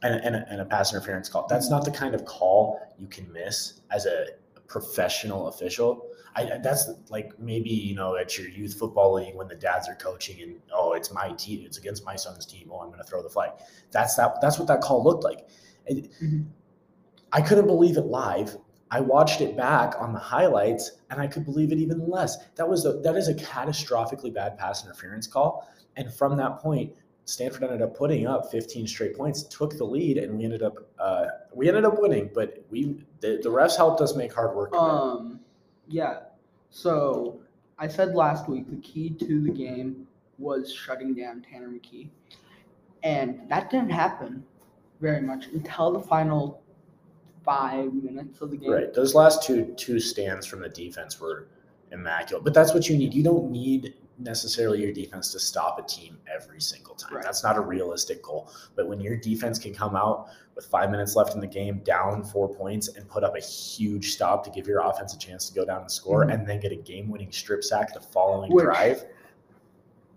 And, 0.03 0.23
and, 0.23 0.37
a, 0.37 0.47
and 0.51 0.61
a 0.61 0.65
pass 0.65 0.93
interference 0.93 1.31
call. 1.31 1.47
That's 1.49 1.71
not 1.71 1.85
the 1.85 1.91
kind 1.91 2.15
of 2.15 2.27
call 2.27 2.79
you 2.99 3.07
can 3.07 3.33
miss 3.33 3.81
as 3.91 4.05
a 4.05 4.27
professional 4.69 5.49
official. 5.49 6.07
I, 6.37 6.59
that's 6.63 6.91
like 7.09 7.33
maybe 7.39 7.71
you 7.71 7.95
know 7.95 8.17
at 8.17 8.37
your 8.37 8.49
youth 8.49 8.75
football 8.79 9.15
league 9.15 9.35
when 9.35 9.49
the 9.49 9.55
dads 9.55 9.89
are 9.89 9.95
coaching 9.95 10.43
and 10.43 10.57
oh 10.73 10.93
it's 10.93 11.11
my 11.13 11.33
team 11.33 11.65
it's 11.65 11.79
against 11.79 12.05
my 12.05 12.15
son's 12.15 12.45
team 12.45 12.69
oh 12.71 12.81
I'm 12.81 12.89
going 12.89 12.99
to 13.01 13.05
throw 13.09 13.23
the 13.23 13.31
flag 13.31 13.53
that's 13.91 14.17
that 14.17 14.41
that's 14.43 14.59
what 14.59 14.69
that 14.69 14.83
call 14.83 15.03
looked 15.03 15.25
like 15.25 15.49
And 15.89 16.09
Mhm. 16.23 16.47
I 17.33 17.41
couldn't 17.41 17.67
believe 17.67 17.97
it 17.97 18.07
live 18.07 18.57
I 18.91 19.01
watched 19.01 19.41
it 19.41 19.57
back 19.57 19.95
on 19.99 20.13
the 20.13 20.19
highlights 20.19 20.93
and 21.11 21.21
I 21.21 21.27
could 21.27 21.45
believe 21.45 21.73
it 21.73 21.79
even 21.79 22.07
less 22.09 22.37
that 22.57 22.69
was 22.69 22.85
a 22.85 22.93
that 23.01 23.17
is 23.17 23.29
a 23.29 23.35
catastrophically 23.35 24.33
bad 24.33 24.59
pass 24.59 24.85
interference 24.85 25.27
call 25.27 25.67
and 25.97 26.13
from 26.13 26.37
that 26.37 26.59
point 26.59 26.93
Stanford 27.25 27.65
ended 27.65 27.83
up 27.83 27.97
putting 27.97 28.25
up 28.29 28.53
15 28.53 28.87
straight 28.87 29.17
points, 29.17 29.43
took 29.43 29.77
the 29.77 29.83
lead, 29.85 30.17
and 30.17 30.39
we 30.39 30.45
ended 30.45 30.63
up 30.63 30.75
uh, 31.01 31.27
we 31.53 31.67
ended 31.67 31.85
up 31.85 31.99
winning. 31.99 32.31
But 32.33 32.65
we 32.71 33.05
the, 33.19 33.41
the 33.43 33.49
refs 33.49 33.77
helped 33.77 34.01
us 34.01 34.15
make 34.15 34.33
hard 34.33 34.55
work. 34.55 34.71
of 34.73 34.77
it. 34.77 34.91
Um, 35.03 35.41
yeah. 35.89 36.21
So 36.77 37.41
I 37.79 37.89
said 37.89 38.15
last 38.15 38.51
week 38.51 38.69
the 38.69 38.77
key 38.77 39.09
to 39.09 39.41
the 39.41 39.49
game 39.49 40.07
was 40.37 40.71
shutting 40.71 41.15
down 41.15 41.41
Tanner 41.41 41.71
McKee, 41.71 42.11
and 43.03 43.41
that 43.49 43.71
didn't 43.71 43.89
happen 43.89 44.45
very 45.01 45.23
much 45.23 45.47
until 45.47 45.93
the 45.93 46.01
final 46.01 46.63
five 47.47 47.95
minutes 47.95 48.43
of 48.43 48.51
the 48.51 48.59
game. 48.59 48.71
Right. 48.71 48.93
Those 48.93 49.15
last 49.15 49.43
two 49.43 49.73
two 49.79 49.99
stands 49.99 50.45
from 50.45 50.61
the 50.61 50.69
defense 50.69 51.19
were 51.19 51.49
immaculate. 51.93 52.45
But 52.45 52.53
that's 52.53 52.75
what 52.75 52.91
you 52.91 52.99
need. 52.99 53.15
You 53.15 53.23
don't 53.23 53.51
need 53.51 53.95
necessarily 54.19 54.83
your 54.83 54.93
defense 54.93 55.31
to 55.33 55.39
stop 55.39 55.79
a 55.79 55.83
team 55.83 56.19
every 56.33 56.61
single 56.61 56.95
time. 56.95 57.15
Right. 57.17 57.25
That's 57.25 57.43
not 57.43 57.57
a 57.57 57.61
realistic 57.61 58.23
goal. 58.23 58.51
But 58.75 58.89
when 58.89 59.01
your 59.01 59.17
defense 59.17 59.59
can 59.59 59.75
come 59.75 59.95
out 59.97 60.29
with 60.55 60.67
five 60.67 60.91
minutes 60.91 61.17
left 61.17 61.35
in 61.35 61.41
the 61.41 61.47
game, 61.47 61.81
down 61.85 62.25
four 62.25 62.49
points, 62.49 62.89
and 62.89 63.07
put 63.09 63.23
up 63.25 63.37
a 63.37 63.41
huge 63.41 64.13
stop 64.13 64.43
to 64.45 64.51
give 64.51 64.67
your 64.67 64.81
offense 64.81 65.15
a 65.15 65.19
chance 65.19 65.49
to 65.49 65.55
go 65.55 65.65
down 65.67 65.83
and 65.83 65.91
score, 65.91 66.25
Mhm. 66.25 66.33
and 66.35 66.47
then 66.49 66.61
get 66.61 66.73
a 66.73 66.77
game-winning 66.77 67.31
strip 67.31 67.63
sack 67.63 67.93
the 67.93 68.01
following 68.01 68.51
Which- 68.53 68.65
drive. 68.65 69.05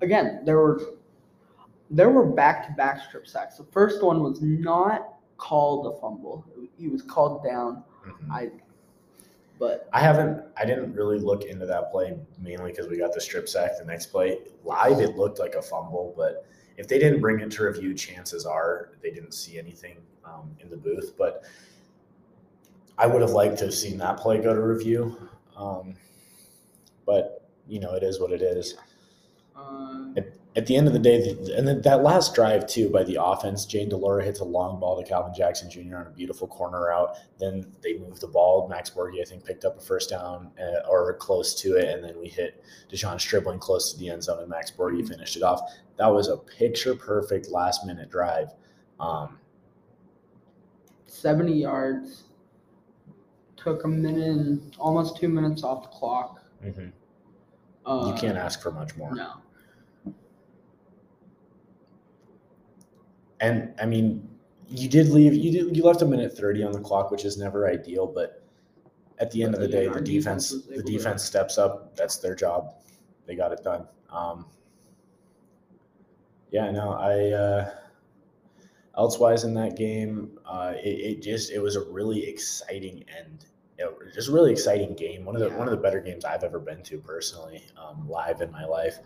Again, 0.01 0.41
there 0.45 0.57
were 0.57 0.79
there 1.91 2.11
were 2.11 2.25
back 2.25 2.67
to 2.67 2.73
back 2.73 3.01
strip 3.01 3.25
sacks. 3.27 3.57
The 3.57 3.63
first 3.63 4.03
one 4.03 4.21
was 4.21 4.39
not 4.43 5.15
called 5.37 5.87
a 5.87 5.99
fumble. 5.99 6.45
He 6.77 6.87
was 6.87 7.01
called 7.01 7.43
down. 7.43 7.83
Mhm. 8.05 8.29
I 8.31 8.51
but 9.59 9.89
I 9.91 9.99
haven't. 9.99 10.41
I 10.57 10.65
didn't 10.65 10.93
really 10.93 11.19
look 11.19 11.43
into 11.43 11.65
that 11.65 11.91
play 11.91 12.17
mainly 12.39 12.71
because 12.71 12.87
we 12.87 12.97
got 12.97 13.13
the 13.13 13.21
strip 13.21 13.49
sack. 13.49 13.71
The 13.77 13.85
next 13.85 14.07
play 14.07 14.39
live, 14.63 14.99
it 14.99 15.17
looked 15.17 15.37
like 15.37 15.55
a 15.55 15.61
fumble, 15.61 16.13
but 16.17 16.45
if 16.77 16.87
they 16.87 16.97
didn't 16.97 17.19
bring 17.19 17.41
it 17.41 17.51
to 17.51 17.63
review, 17.63 17.93
chances 17.93 18.45
are 18.45 18.91
they 19.01 19.11
didn't 19.11 19.33
see 19.33 19.59
anything 19.59 19.97
um, 20.23 20.55
in 20.61 20.69
the 20.69 20.77
booth. 20.77 21.13
But 21.17 21.43
I 22.97 23.05
would 23.05 23.21
have 23.21 23.31
liked 23.31 23.57
to 23.59 23.65
have 23.65 23.73
seen 23.73 23.97
that 23.97 24.17
play 24.17 24.39
go 24.39 24.53
to 24.53 24.61
review. 24.61 25.17
Um, 25.57 25.95
but 27.05 27.49
you 27.67 27.79
know, 27.81 27.93
it 27.95 28.03
is 28.03 28.19
what 28.19 28.31
it 28.31 28.41
is. 28.41 28.75
uh, 30.17 30.21
At 30.55 30.65
the 30.65 30.75
end 30.75 30.87
of 30.87 30.93
the 30.93 30.99
day, 30.99 31.29
and 31.55 31.67
then 31.67 31.81
that 31.83 32.01
last 32.01 32.33
drive 32.33 32.65
too 32.67 32.89
by 32.89 33.03
the 33.03 33.23
offense, 33.23 33.67
Jayden 33.67 33.89
de 33.89 33.95
Laura 33.95 34.23
hits 34.23 34.39
a 34.39 34.43
long 34.43 34.79
ball 34.79 35.01
to 35.01 35.07
Calvin 35.07 35.31
Jackson 35.33 35.69
Jr. 35.69 35.97
on 35.97 36.07
a 36.07 36.09
beautiful 36.09 36.47
corner 36.47 36.87
route. 36.87 37.15
Then 37.39 37.71
they 37.81 37.97
moved 37.99 38.19
the 38.19 38.27
ball. 38.27 38.67
Max 38.67 38.89
Borghi, 38.89 39.21
I 39.21 39.25
think, 39.25 39.45
picked 39.45 39.63
up 39.63 39.77
a 39.77 39.81
first 39.81 40.09
down 40.09 40.49
uh, 40.59 40.87
or 40.89 41.13
close 41.13 41.53
to 41.61 41.75
it, 41.75 41.87
and 41.89 42.03
then 42.03 42.19
we 42.19 42.27
hit 42.27 42.63
De'Zhaun 42.91 43.19
Stribling 43.21 43.59
close 43.59 43.93
to 43.93 43.99
the 43.99 44.09
end 44.09 44.23
zone, 44.23 44.39
and 44.39 44.49
Max 44.49 44.71
Borghi 44.71 45.07
finished 45.07 45.37
it 45.37 45.43
off. 45.43 45.61
That 45.97 46.07
was 46.07 46.27
a 46.29 46.37
picture 46.37 46.95
perfect 46.95 47.49
last 47.49 47.85
minute 47.85 48.09
drive. 48.09 48.49
Um, 48.99 49.37
seventy 51.05 51.53
yards. 51.53 52.23
Took 53.55 53.83
a 53.83 53.87
minute 53.87 54.29
and 54.29 54.75
almost 54.79 55.17
two 55.17 55.27
minutes 55.27 55.63
off 55.63 55.83
the 55.83 55.89
clock. 55.89 56.41
mhm. 56.63 56.91
Uh, 57.85 58.11
you 58.13 58.19
can't 58.19 58.37
ask 58.37 58.61
for 58.61 58.71
much 58.71 58.95
more. 58.95 59.13
No. 59.13 59.33
And 63.41 63.73
I 63.81 63.85
mean, 63.85 64.27
you 64.67 64.89
did 64.89 65.09
leave. 65.09 65.33
You 65.33 65.51
did. 65.51 65.75
You 65.77 65.83
left 65.83 66.01
a 66.01 66.05
minute 66.05 66.35
thirty 66.37 66.63
on 66.63 66.71
the 66.71 66.79
clock, 66.79 67.11
which 67.11 67.25
is 67.25 67.37
never 67.37 67.67
ideal. 67.69 68.07
But 68.07 68.43
at 69.19 69.31
the 69.31 69.43
end 69.43 69.55
of 69.55 69.61
the 69.61 69.67
day, 69.67 69.87
the 69.87 70.01
defense, 70.01 70.49
the 70.67 70.83
defense 70.83 71.23
steps 71.23 71.57
up. 71.57 71.95
That's 71.95 72.17
their 72.17 72.35
job. 72.35 72.75
They 73.25 73.35
got 73.35 73.51
it 73.51 73.63
done. 73.63 73.87
Um, 74.09 74.45
yeah, 76.51 76.69
no, 76.71 76.91
I. 76.93 77.29
Uh, 77.31 77.71
elsewise 78.97 79.45
in 79.45 79.53
that 79.53 79.77
game, 79.77 80.37
uh, 80.45 80.73
it, 80.83 80.89
it 80.89 81.21
just 81.21 81.51
it 81.51 81.59
was 81.59 81.75
a 81.77 81.81
really 81.89 82.25
exciting 82.27 83.03
end. 83.17 83.45
It 83.77 83.85
was 83.97 84.13
just 84.13 84.27
a 84.27 84.31
really 84.33 84.51
exciting 84.51 84.93
game. 84.93 85.23
One 85.23 85.35
of 85.35 85.41
the 85.41 85.47
Yeah. 85.49 85.57
one 85.57 85.67
of 85.67 85.71
the 85.71 85.77
better 85.81 86.01
games 86.01 86.25
I've 86.25 86.43
ever 86.43 86.59
been 86.59 86.83
to 86.83 86.97
personally, 86.99 87.63
um, 87.77 88.09
live 88.09 88.41
in 88.41 88.51
my 88.51 88.65
life. 88.65 88.99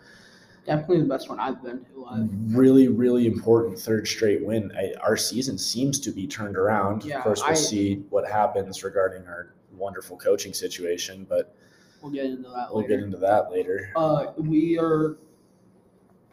Definitely 0.66 1.02
the 1.02 1.10
best 1.10 1.28
one 1.30 1.40
I've 1.40 1.62
been 1.62 1.84
to 1.86 2.00
live. 2.06 2.30
Really, 2.56 2.88
really 2.88 3.28
important 3.28 3.78
third 3.78 4.08
straight 4.08 4.46
win. 4.46 4.72
I, 4.78 4.94
our 5.02 5.18
season 5.18 5.58
seems 5.58 6.00
to 6.00 6.12
be 6.12 6.26
turned 6.26 6.56
around. 6.56 7.04
Yeah, 7.04 7.18
of 7.18 7.24
course, 7.24 7.42
we'll 7.42 7.52
I- 7.52 7.56
see 7.56 7.96
what 8.10 8.30
happens 8.30 8.84
regarding 8.84 9.28
our 9.28 9.54
wonderful 9.76 10.18
coaching 10.18 10.54
situation, 10.54 11.26
but 11.30 11.56
We'll 12.02 12.12
get 12.12 12.26
into 12.26 12.50
that 12.50 12.68
we'll 12.70 12.82
later. 12.84 12.98
get 12.98 13.04
into 13.06 13.18
that 13.18 13.50
later. 13.52 13.92
Uh, 13.96 14.34
we 14.38 14.78
are. 14.78 15.18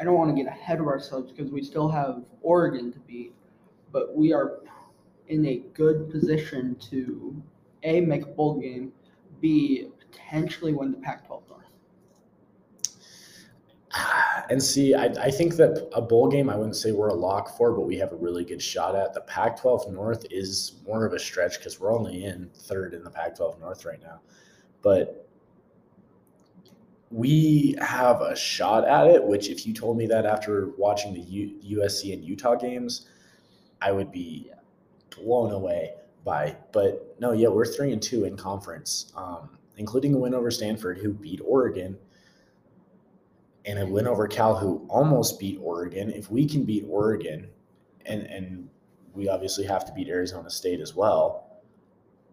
I 0.01 0.05
don't 0.05 0.15
want 0.15 0.35
to 0.37 0.43
get 0.43 0.51
ahead 0.51 0.81
of 0.81 0.87
ourselves 0.89 1.31
because 1.31 1.53
we 1.53 1.63
still 1.63 1.89
have 1.89 2.25
Oregon 2.43 2.93
to 2.93 2.99
beat, 3.01 3.33
but 3.93 4.17
we 4.17 4.33
are 4.33 4.61
in 5.29 5.47
a 5.47 5.59
good 5.75 6.11
position 6.11 6.75
to 6.91 7.41
a 7.85 8.01
make 8.01 8.23
a 8.23 8.27
bowl 8.27 8.59
game, 8.61 8.93
b 9.41 9.89
potentially 10.11 10.73
win 10.73 10.91
the 10.91 10.97
Pac-12 10.99 11.29
North. 11.49 11.50
And 14.51 14.61
see, 14.61 14.95
I, 14.95 15.05
I 15.05 15.31
think 15.31 15.55
that 15.57 15.89
a 15.95 16.03
bowl 16.03 16.29
game, 16.29 16.51
I 16.51 16.57
wouldn't 16.57 16.75
say 16.75 16.91
we're 16.91 17.09
a 17.09 17.15
lock 17.15 17.57
for, 17.57 17.73
but 17.73 17.83
we 17.83 17.97
have 17.99 18.13
a 18.13 18.17
really 18.17 18.45
good 18.45 18.61
shot 18.61 18.97
at. 18.97 19.15
The 19.15 19.21
Pac 19.21 19.61
12 19.61 19.93
North 19.93 20.27
is 20.29 20.81
more 20.85 21.07
of 21.07 21.13
a 21.13 21.21
stretch 21.21 21.59
because 21.59 21.79
we're 21.79 21.95
only 21.95 22.25
in 22.25 22.51
third 22.53 22.93
in 22.93 23.05
the 23.05 23.11
Pac 23.11 23.37
12 23.37 23.61
North 23.61 23.85
right 23.85 24.03
now. 24.03 24.21
But 24.83 25.29
we 27.11 27.77
have 27.81 28.23
a 28.23 28.35
shot 28.35 28.89
at 28.89 29.07
it, 29.07 29.23
which, 29.23 29.49
if 29.49 29.69
you 29.69 29.73
told 29.73 29.97
me 29.97 30.07
that 30.07 30.27
after 30.27 30.71
watching 30.77 31.15
the 31.15 31.21
U, 31.21 31.79
USC 31.79 32.13
and 32.13 32.25
Utah 32.25 32.57
games, 32.57 33.07
I 33.81 33.93
would 33.93 34.11
be 34.11 34.51
blown 35.17 35.53
away 35.53 35.93
by. 36.25 36.57
But 36.73 37.17
no, 37.21 37.31
yeah, 37.31 37.49
we're 37.49 37.67
three 37.67 37.93
and 37.93 38.03
two 38.03 38.25
in 38.25 38.37
conference, 38.37 39.13
um, 39.17 39.59
including 39.77 40.15
a 40.15 40.19
win 40.19 40.35
over 40.35 40.51
Stanford, 40.51 40.99
who 40.99 41.13
beat 41.13 41.41
Oregon 41.45 41.97
and 43.71 43.79
a 43.79 43.87
win 43.87 44.07
over 44.07 44.27
Cal, 44.27 44.57
who 44.57 44.85
almost 44.89 45.39
beat 45.39 45.59
Oregon. 45.63 46.11
If 46.11 46.31
we 46.31 46.47
can 46.47 46.65
beat 46.65 46.85
Oregon, 46.89 47.49
and 48.07 48.23
and 48.23 48.69
we 49.15 49.29
obviously 49.29 49.65
have 49.65 49.85
to 49.87 49.93
beat 49.93 50.09
Arizona 50.09 50.51
State 50.51 50.81
as 50.81 50.95
well, 50.95 51.63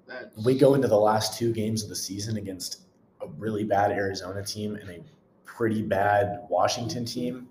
That's, 0.08 0.36
we 0.44 0.58
go 0.58 0.74
into 0.74 0.88
the 0.88 0.98
last 0.98 1.38
two 1.38 1.54
games 1.54 1.84
of 1.84 1.90
the 1.90 1.96
season 1.96 2.38
against 2.38 2.82
a 3.22 3.28
really 3.28 3.64
bad 3.64 3.92
Arizona 3.92 4.44
team 4.44 4.76
and 4.76 4.90
a 4.90 5.00
pretty 5.46 5.82
bad 5.82 6.46
Washington 6.50 7.06
team. 7.06 7.48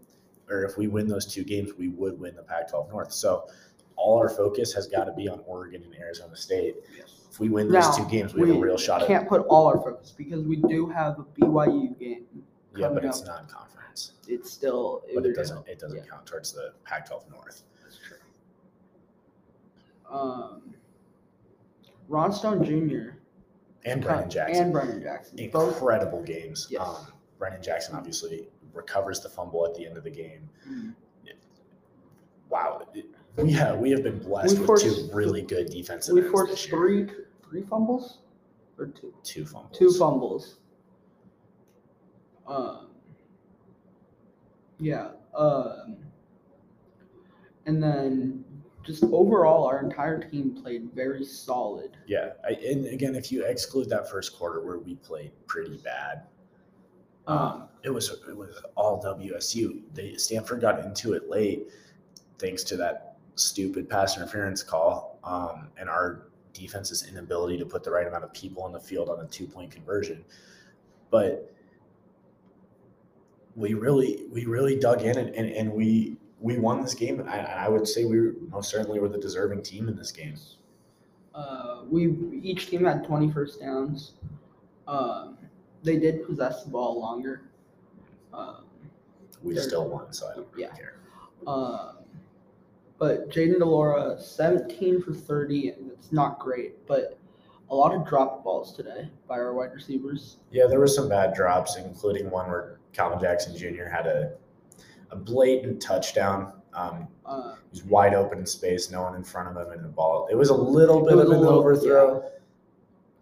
Or 0.49 0.65
if 0.65 0.77
we 0.77 0.87
win 0.87 1.09
those 1.09 1.27
two 1.27 1.43
games, 1.43 1.73
we 1.77 1.89
would 1.89 2.21
win 2.21 2.37
the 2.37 2.43
Pac-12 2.43 2.89
North. 2.89 3.13
So 3.13 3.49
all 3.97 4.17
our 4.19 4.29
focus 4.29 4.73
has 4.75 4.87
got 4.87 5.05
to 5.05 5.13
be 5.13 5.29
on 5.29 5.41
Oregon 5.45 5.83
and 5.83 5.95
Arizona 5.97 6.37
State. 6.37 6.77
Yes. 6.97 7.15
If 7.33 7.41
we 7.41 7.49
win 7.49 7.71
those 7.71 7.85
Now, 7.85 8.05
two 8.05 8.09
games, 8.09 8.33
we, 8.33 8.49
have 8.49 8.57
a 8.57 8.61
real 8.61 8.79
shot 8.79 9.03
at. 9.03 9.09
Can't 9.09 9.29
put 9.29 9.45
all 9.49 9.67
our 9.67 9.79
focus 9.79 10.15
because 10.17 10.45
we 10.45 10.57
do 10.57 10.89
have 10.89 11.19
a 11.19 11.25
BYU 11.25 11.99
game. 11.99 12.27
Yeah, 12.77 12.89
but 12.89 13.03
coming 13.03 13.09
it's 13.09 13.23
up. 13.29 13.67
Non-conference. 13.97 14.13
It's 14.29 14.51
still. 14.51 15.03
But 15.15 15.27
it 15.27 15.35
doesn't. 15.35 15.57
count. 15.57 15.69
It 15.69 15.79
doesn't 15.79 15.99
Yeah. 15.99 16.05
count 16.11 16.27
towards 16.27 16.53
the 16.53 16.73
Pac-12 16.85 17.31
North. 17.31 17.63
That's 17.83 17.99
true. 17.99 18.17
Um, 20.09 20.75
Ron 22.09 22.33
Stone 22.33 22.65
Jr. 22.65 23.17
And 23.85 24.03
Brennan 24.03 24.29
Jackson. 24.31 24.65
and 24.65 24.73
Brennan 24.73 25.01
Jackson. 25.03 25.51
Both. 25.51 25.75
incredible 25.75 26.23
games. 26.23 26.67
Yes. 26.71 26.83
Um, 26.83 27.07
Brennan 27.39 27.63
Jackson 27.63 27.95
obviously 27.95 28.49
recovers 28.73 29.21
the 29.21 29.29
fumble 29.29 29.65
at 29.67 29.75
the 29.75 29.87
end 29.87 29.97
of 29.97 30.05
the 30.05 30.11
game. 30.11 30.49
Mm. 30.69 30.95
Wow, 32.49 32.87
it- 32.95 33.07
we 33.37 33.53
have 33.53 33.79
we 33.81 33.91
have 33.91 34.03
been 34.05 34.19
blessed 34.21 34.59
We 34.61 34.65
with 34.67 34.81
two 34.81 35.11
really 35.13 35.43
good 35.43 35.69
defensive 35.69 36.15
We 36.15 36.23
forced 36.23 36.69
three 36.71 37.07
three 37.43 37.63
fumbles 37.63 38.21
or 38.79 38.87
two 38.87 39.13
two 39.25 39.45
fumbles. 39.45 39.77
two 39.77 39.93
fumbles. 39.93 40.57
Um, 42.47 42.86
yeah. 44.79 45.09
Um, 45.35 45.97
and 47.67 47.83
then 47.83 48.45
just 48.85 49.03
overall, 49.05 49.67
our 49.67 49.83
entire 49.83 50.23
team 50.23 50.59
played 50.63 50.91
very 50.95 51.25
solid. 51.25 51.97
Yeah, 52.07 52.31
I, 52.45 52.53
and 52.53 52.87
again, 52.87 53.17
if 53.17 53.33
you 53.33 53.45
exclude 53.45 53.89
that 53.91 54.09
first 54.09 54.37
quarter 54.39 54.65
where 54.65 54.79
we 54.79 54.95
played 54.97 55.33
pretty 55.47 55.79
bad, 55.79 56.23
um, 57.27 57.69
it 57.83 57.91
was 57.91 58.11
it 58.29 58.37
was 58.37 58.63
all 58.77 59.03
WSU. 59.03 59.83
They 59.93 60.17
Stanford 60.17 60.61
got 60.61 60.85
into 60.85 61.15
it 61.15 61.29
late, 61.29 61.69
thanks 62.39 62.63
to 62.65 62.77
that 62.77 63.17
stupid 63.35 63.91
pass 63.91 64.17
interference 64.17 64.63
call, 64.63 65.19
um, 65.25 65.69
and 65.77 65.89
our 65.89 66.29
defense's 66.53 67.07
inability 67.09 67.59
to 67.59 67.67
put 67.67 67.83
the 67.83 67.91
right 67.91 68.07
amount 68.07 68.25
of 68.25 68.33
people 68.33 68.63
on 68.63 68.73
the 68.73 68.81
field 68.81 69.09
on 69.09 69.21
a 69.21 69.27
two 69.27 69.47
point 69.47 69.71
conversion. 69.73 70.25
But 71.11 71.53
we 73.57 73.73
really 73.75 74.25
we 74.31 74.45
really 74.45 74.79
dug 74.79 75.03
in 75.03 75.17
and, 75.19 75.35
and, 75.35 75.51
and 75.51 75.73
we 75.73 76.17
we 76.41 76.59
won 76.59 76.83
this 76.83 76.95
game. 76.95 77.25
I, 77.27 77.41
I 77.41 77.69
would 77.69 77.89
say 77.89 78.05
we 78.05 78.33
most 78.51 78.71
certainly 78.71 79.01
were 79.01 79.09
the 79.09 79.19
deserving 79.19 79.63
team 79.63 79.89
in 79.89 79.97
this 79.97 80.13
game. 80.13 80.35
Uh, 81.35 81.83
we 81.89 82.15
each 82.43 82.69
team 82.69 82.85
had 82.85 83.05
20 83.05 83.33
first 83.33 83.61
downs. 83.61 84.13
Um, 84.87 85.39
they 85.83 85.97
did 85.99 86.25
possess 86.27 86.63
the 86.65 86.71
ball 86.71 87.01
longer. 87.01 87.43
Um, 88.33 88.65
We 89.43 89.57
still 89.59 89.89
won, 89.89 90.13
so 90.13 90.29
I 90.29 90.35
don't 90.37 90.47
really 90.53 90.65
Yeah. 90.65 90.75
care. 90.75 90.95
Um, 91.47 91.99
but 92.99 93.29
Jayden 93.31 93.59
de 93.59 93.65
Laura, 93.65 94.19
17 94.21 95.03
for 95.03 95.13
30, 95.13 95.71
and 95.71 95.91
it's 95.91 96.13
not 96.13 96.39
great, 96.39 96.87
but 96.87 97.19
a 97.71 97.75
lot 97.75 97.95
of 97.95 98.07
drop 98.07 98.43
balls 98.43 98.75
today 98.75 99.11
by 99.29 99.35
our 99.35 99.53
wide 99.55 99.73
receivers. 99.75 100.37
Yeah, 100.51 100.67
there 100.67 100.79
were 100.81 100.87
some 100.87 101.09
bad 101.09 101.35
drops, 101.35 101.77
including 101.77 102.31
one 102.31 102.49
where 102.49 102.79
Calvin 102.97 103.21
Jackson 103.21 103.57
Jr. 103.57 103.85
had 103.85 104.07
a 104.07 104.33
a 105.11 105.17
blatant 105.17 105.81
touchdown. 105.81 106.53
Um, 106.73 107.07
Uh, 107.25 107.55
he 107.55 107.71
was 107.71 107.85
wide 107.85 108.15
open 108.15 108.39
in 108.39 108.47
space, 108.47 108.91
no 108.91 109.03
one 109.03 109.15
in 109.15 109.23
front 109.25 109.49
of 109.49 109.57
him, 109.67 109.73
and 109.73 109.85
the 109.85 109.89
ball. 109.89 110.27
It 110.31 110.35
was 110.37 110.49
a 110.51 110.55
little 110.55 111.05
bit 111.05 111.13
of 111.15 111.21
an 111.21 111.29
little- 111.29 111.49
overthrow, 111.49 112.31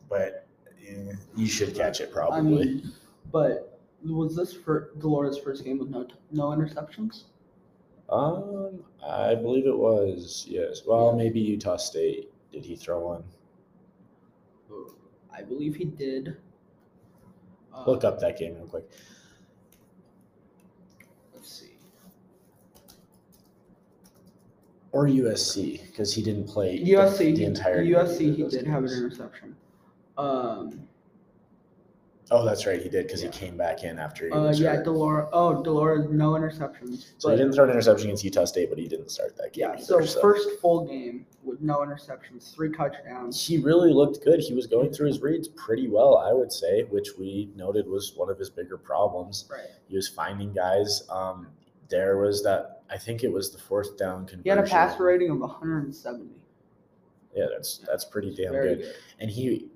but 0.08 0.46
eh, 0.86 1.12
you 1.36 1.46
should 1.46 1.74
catch 1.74 2.00
it 2.00 2.12
probably. 2.12 2.38
I 2.38 2.42
mean, 2.42 2.92
but 3.32 3.78
was 4.04 4.36
this 4.36 4.52
for 4.52 4.90
de 4.98 5.08
Laura's 5.08 5.38
first 5.38 5.64
game 5.64 5.78
with 5.78 5.88
no 5.90 6.06
no 6.30 6.48
interceptions? 6.50 7.24
um, 8.10 8.84
I 9.06 9.34
believe 9.34 9.66
it 9.66 9.76
was 9.76 10.44
yes. 10.48 10.82
Well, 10.86 11.14
maybe 11.14 11.40
Utah 11.40 11.76
State. 11.76 12.30
Did 12.52 12.64
he 12.64 12.76
throw 12.76 13.00
one? 13.04 13.24
I 15.32 15.42
believe 15.42 15.74
he 15.74 15.84
did. 15.84 16.36
Uh, 17.74 17.84
Look 17.86 18.04
up 18.04 18.20
that 18.20 18.38
game 18.38 18.54
real 18.54 18.66
quick. 18.66 18.88
Let's 21.34 21.50
see. 21.50 21.72
Or 24.94 25.06
USC 25.08 25.84
because 25.90 26.14
he 26.14 26.22
didn't 26.22 26.44
play 26.46 26.78
the- 26.78 26.92
USC, 26.92 27.18
the, 27.18 27.34
he- 27.38 27.44
entire 27.44 27.84
USC, 27.84 28.36
he 28.36 28.44
did 28.44 28.64
have 28.64 28.84
an 28.84 28.92
interception. 28.92 29.56
Um, 30.16 30.86
Oh, 32.30 32.42
that's 32.42 32.64
right, 32.64 32.80
he 32.80 32.88
did 32.88 33.06
because 33.06 33.22
Yeah. 33.22 33.30
he 33.30 33.38
came 33.38 33.56
back 33.56 33.84
in 33.84 33.98
after 33.98 34.24
he 34.26 34.32
uh, 34.32 34.40
was 34.40 34.58
yeah. 34.58 34.80
de 34.82 34.90
Laura. 34.90 35.28
Oh, 35.32 35.62
de 35.62 35.70
Laura, 35.70 36.08
no 36.08 36.30
interceptions. 36.32 37.10
So 37.18 37.28
he 37.28 37.36
didn't 37.36 37.52
throw 37.52 37.64
an 37.64 37.70
interception 37.70 38.06
against 38.08 38.24
Utah 38.24 38.46
State, 38.46 38.70
but 38.70 38.78
he 38.78 38.88
didn't 38.88 39.10
start 39.10 39.36
that 39.36 39.52
game 39.52 39.64
Yeah, 39.68 39.72
either. 39.74 40.06
so 40.06 40.20
first 40.22 40.48
full 40.60 40.86
game 40.86 41.26
with 41.42 41.60
no 41.60 41.78
interceptions, 41.80 42.54
three 42.54 42.70
touchdowns. 42.70 43.44
he 43.46 43.58
really 43.58 43.92
looked 43.92 44.24
good. 44.24 44.40
He 44.40 44.54
was 44.54 44.66
going 44.66 44.90
through 44.90 45.08
his 45.08 45.20
reads 45.20 45.48
pretty 45.48 45.88
well, 45.88 46.16
I 46.16 46.32
would 46.32 46.50
say, 46.50 46.84
which 46.84 47.10
we 47.18 47.50
noted 47.56 47.86
was 47.86 48.14
one 48.16 48.30
of 48.30 48.38
his 48.38 48.48
bigger 48.48 48.78
problems. 48.78 49.46
Right. 49.50 49.66
He 49.88 49.94
was 49.96 50.08
finding 50.08 50.52
guys. 50.54 51.02
Um, 51.10 51.48
there 51.90 52.16
was 52.16 52.42
that. 52.44 52.73
I 52.90 52.98
think 52.98 53.24
it 53.24 53.32
was 53.32 53.50
the 53.50 53.58
fourth 53.58 53.96
down 53.96 54.26
conversion. 54.26 54.42
He 54.44 54.50
had 54.50 54.58
a 54.58 54.62
passer 54.62 55.04
rating 55.04 55.30
of 55.30 55.38
170. 55.38 56.30
Yeah, 57.34 57.46
that's 57.50 57.78
that's 57.78 58.04
pretty 58.04 58.34
damn 58.34 58.52
good. 58.52 58.78
good. 58.78 58.94
And 59.18 59.30
he 59.30 59.68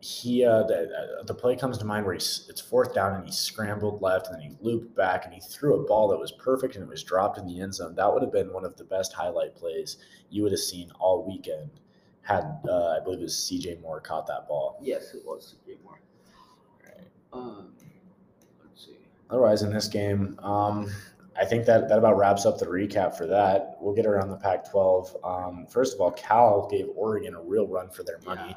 he 0.00 0.44
uh, 0.44 0.62
the, 0.62 1.18
uh, 1.20 1.24
the 1.24 1.34
play 1.34 1.56
comes 1.56 1.78
to 1.78 1.84
mind 1.84 2.06
where 2.06 2.14
he's 2.14 2.46
it's 2.48 2.60
fourth 2.60 2.94
down 2.94 3.14
and 3.14 3.24
he 3.24 3.32
scrambled 3.32 4.00
left 4.00 4.28
and 4.28 4.36
then 4.36 4.42
he 4.42 4.56
looped 4.60 4.94
back 4.94 5.24
and 5.24 5.34
he 5.34 5.40
threw 5.40 5.74
a 5.80 5.86
ball 5.86 6.08
that 6.08 6.18
was 6.18 6.32
perfect 6.32 6.76
and 6.76 6.84
it 6.84 6.88
was 6.88 7.02
dropped 7.02 7.38
in 7.38 7.46
the 7.46 7.60
end 7.60 7.74
zone. 7.74 7.94
That 7.94 8.12
would 8.12 8.22
have 8.22 8.32
been 8.32 8.52
one 8.52 8.64
of 8.64 8.76
the 8.76 8.84
best 8.84 9.12
highlight 9.12 9.54
plays 9.54 9.98
you 10.30 10.42
would 10.42 10.52
have 10.52 10.60
seen 10.60 10.90
all 10.98 11.24
weekend 11.26 11.70
had 12.22 12.60
uh, 12.68 12.96
I 12.96 13.00
believe 13.02 13.20
it 13.20 13.24
was 13.24 13.36
C.J. 13.36 13.78
Moore 13.82 14.00
caught 14.00 14.26
that 14.26 14.48
ball. 14.48 14.78
Yes, 14.82 15.14
it 15.14 15.24
was 15.24 15.54
CJ 15.68 15.76
Moore. 15.84 16.00
Um, 17.32 17.72
let's 18.64 18.84
see. 18.86 18.96
Otherwise, 19.30 19.62
in 19.62 19.72
this 19.72 19.88
game, 19.88 20.38
um, 20.42 20.90
I 21.38 21.44
think 21.44 21.66
that 21.66 21.88
that 21.88 21.98
about 21.98 22.16
wraps 22.16 22.46
up 22.46 22.58
the 22.58 22.66
recap 22.66 23.16
for 23.16 23.26
that. 23.26 23.76
We'll 23.80 23.94
get 23.94 24.06
around 24.06 24.30
the 24.30 24.36
Pac-12. 24.36 25.24
Um, 25.24 25.66
first 25.66 25.94
of 25.94 26.00
all, 26.00 26.12
Cal 26.12 26.66
gave 26.70 26.86
Oregon 26.94 27.34
a 27.34 27.40
real 27.40 27.66
run 27.66 27.90
for 27.90 28.02
their 28.02 28.18
money. 28.24 28.50
Yeah. 28.50 28.56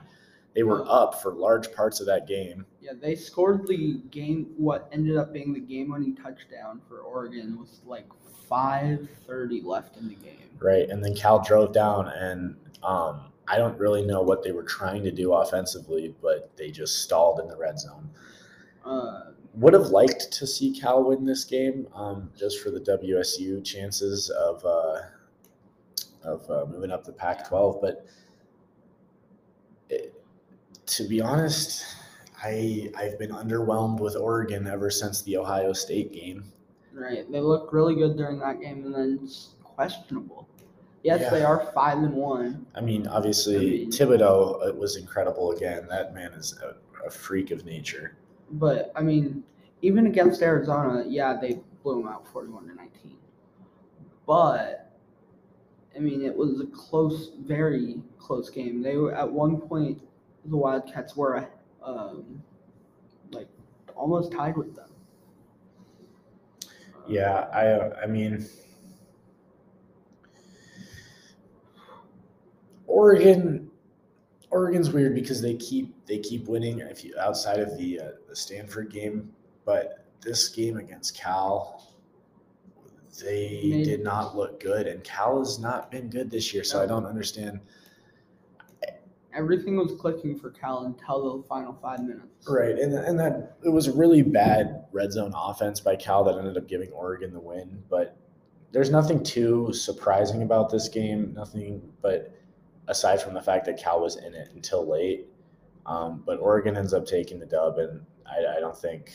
They 0.55 0.63
were 0.63 0.83
up 0.89 1.21
for 1.21 1.33
large 1.33 1.71
parts 1.73 1.99
of 1.99 2.07
that 2.07 2.27
game. 2.27 2.65
Yeah, 2.81 2.93
they 2.99 3.15
scored 3.15 3.67
the 3.67 4.01
game. 4.09 4.47
What 4.57 4.89
ended 4.91 5.15
up 5.15 5.31
being 5.31 5.53
the 5.53 5.59
game-winning 5.59 6.15
touchdown 6.15 6.81
for 6.87 6.99
Oregon 7.01 7.59
was 7.59 7.81
like 7.85 8.07
5:30 8.49 9.63
left 9.63 9.97
in 9.97 10.07
the 10.09 10.15
game. 10.15 10.49
right? 10.59 10.89
And 10.89 11.03
then 11.03 11.13
Cal 11.15 11.39
drove 11.41 11.71
down, 11.71 12.07
and 12.09 12.55
um, 12.83 13.31
I 13.47 13.57
don't 13.57 13.77
really 13.77 14.05
know 14.05 14.21
what 14.21 14.43
they 14.43 14.51
were 14.51 14.63
trying 14.63 15.03
to 15.03 15.11
do 15.11 15.33
offensively, 15.33 16.13
but 16.21 16.51
they 16.57 16.71
just 16.71 17.03
stalled 17.03 17.39
in 17.39 17.47
the 17.47 17.55
red 17.55 17.79
zone. 17.79 18.09
Uh, 18.83 19.31
Would 19.55 19.73
have 19.73 19.87
liked 19.87 20.31
to 20.33 20.47
see 20.47 20.71
Cal 20.79 21.03
win 21.03 21.25
this 21.25 21.43
game, 21.43 21.87
um, 21.93 22.29
just 22.37 22.61
for 22.61 22.69
the 22.69 22.79
WSU 22.79 23.63
chances 23.65 24.29
of 24.29 24.63
uh, 24.65 24.99
of 26.23 26.49
uh, 26.49 26.65
moving 26.69 26.91
up 26.91 27.03
the 27.03 27.11
Pac-12. 27.11 27.81
But 27.81 28.05
it, 29.89 30.13
to 30.85 31.07
be 31.07 31.19
honest, 31.19 31.83
I 32.43 32.91
I've 32.95 33.17
been 33.17 33.31
underwhelmed 33.31 33.99
with 33.99 34.15
Oregon 34.15 34.67
ever 34.67 34.89
since 34.91 35.21
the 35.23 35.37
Ohio 35.37 35.73
State 35.73 36.13
game. 36.13 36.43
right, 36.93 37.29
they 37.31 37.39
looked 37.41 37.73
really 37.73 37.95
good 37.95 38.17
during 38.17 38.39
that 38.39 38.61
game, 38.61 38.85
and 38.85 38.93
then 38.93 39.19
it's 39.23 39.55
questionable. 39.63 40.47
Yes, 41.03 41.21
Yeah. 41.21 41.29
they 41.31 41.43
are 41.43 41.71
five 41.73 41.97
and 41.99 42.13
one. 42.13 42.65
I 42.75 42.81
mean, 42.81 43.07
obviously 43.07 43.55
I 43.55 43.59
mean- 43.59 43.91
Thibodeaux 43.91 44.69
uh, 44.69 44.73
was 44.73 44.95
incredible 44.97 45.51
again. 45.53 45.87
That 45.89 46.13
man 46.13 46.33
is 46.33 46.57
a, 46.61 46.75
a 47.07 47.09
freak 47.09 47.51
of 47.51 47.65
nature. 47.65 48.15
But 48.51 48.91
I 48.95 49.01
mean, 49.01 49.43
even 49.81 50.07
against 50.07 50.41
Arizona, 50.41 51.05
yeah, 51.07 51.37
they 51.39 51.59
blew 51.83 52.01
them 52.01 52.07
out 52.07 52.27
forty-one 52.27 52.67
to 52.67 52.75
nineteen. 52.75 53.17
But 54.25 54.91
I 55.95 55.99
mean, 55.99 56.23
it 56.23 56.35
was 56.35 56.59
a 56.61 56.65
close, 56.67 57.31
very 57.39 58.01
close 58.17 58.49
game. 58.49 58.81
They 58.81 58.95
were 58.95 59.13
at 59.13 59.29
one 59.29 59.59
point, 59.59 60.01
the 60.45 60.55
Wildcats 60.55 61.15
were, 61.15 61.47
um, 61.83 62.41
like 63.31 63.47
almost 63.95 64.31
tied 64.31 64.55
with 64.57 64.75
them. 64.75 64.89
Yeah, 67.07 67.47
I 67.53 68.03
I 68.03 68.05
mean 68.05 68.45
Oregon 72.87 73.68
Oregon's 74.51 74.89
weird 74.91 75.13
because 75.15 75.41
they 75.41 75.55
keep 75.55 75.93
they 76.05 76.19
keep 76.19 76.47
winning 76.47 76.79
if 76.79 77.03
you 77.03 77.13
outside 77.19 77.59
of 77.59 77.77
the 77.77 77.99
uh, 77.99 78.09
the 78.27 78.35
Stanford 78.35 78.91
game, 78.91 79.31
but 79.65 80.05
this 80.21 80.49
game 80.49 80.77
against 80.77 81.17
Cal 81.17 81.85
they 83.23 83.59
Made- 83.63 83.83
did 83.83 84.03
not 84.03 84.35
look 84.35 84.59
good 84.61 84.87
and 84.87 85.03
Cal 85.03 85.39
has 85.39 85.59
not 85.59 85.91
been 85.91 86.09
good 86.09 86.31
this 86.31 86.53
year, 86.53 86.63
so 86.63 86.81
I 86.81 86.85
don't 86.85 87.05
understand 87.05 87.59
Everything 89.31 89.77
was 89.77 89.93
clicking 89.99 90.37
for 90.37 90.49
Cal 90.49 90.85
until 90.85 91.37
the 91.37 91.47
final 91.47 91.77
five 91.81 92.01
minutes. 92.01 92.47
Right, 92.47 92.77
and 92.79 92.93
and 92.93 93.17
that 93.19 93.57
it 93.63 93.69
was 93.69 93.87
a 93.87 93.93
really 93.93 94.23
bad 94.23 94.85
red 94.91 95.11
zone 95.11 95.33
offense 95.35 95.79
by 95.79 95.95
Cal 95.95 96.23
that 96.23 96.37
ended 96.37 96.57
up 96.57 96.67
giving 96.67 96.91
Oregon 96.91 97.31
the 97.31 97.39
win. 97.39 97.83
But 97.89 98.17
there's 98.71 98.89
nothing 98.89 99.23
too 99.23 99.71
surprising 99.71 100.41
about 100.41 100.71
this 100.71 100.89
game. 100.89 101.31
Nothing, 101.35 101.93
but 102.01 102.33
aside 102.89 103.21
from 103.21 103.33
the 103.33 103.41
fact 103.41 103.65
that 103.65 103.77
Cal 103.77 104.01
was 104.01 104.17
in 104.17 104.33
it 104.33 104.49
until 104.53 104.85
late, 104.85 105.27
um, 105.85 106.23
but 106.25 106.39
Oregon 106.39 106.75
ends 106.75 106.93
up 106.93 107.05
taking 107.05 107.39
the 107.39 107.45
dub, 107.45 107.77
and 107.77 108.05
I, 108.25 108.57
I 108.57 108.59
don't 108.59 108.77
think 108.77 109.11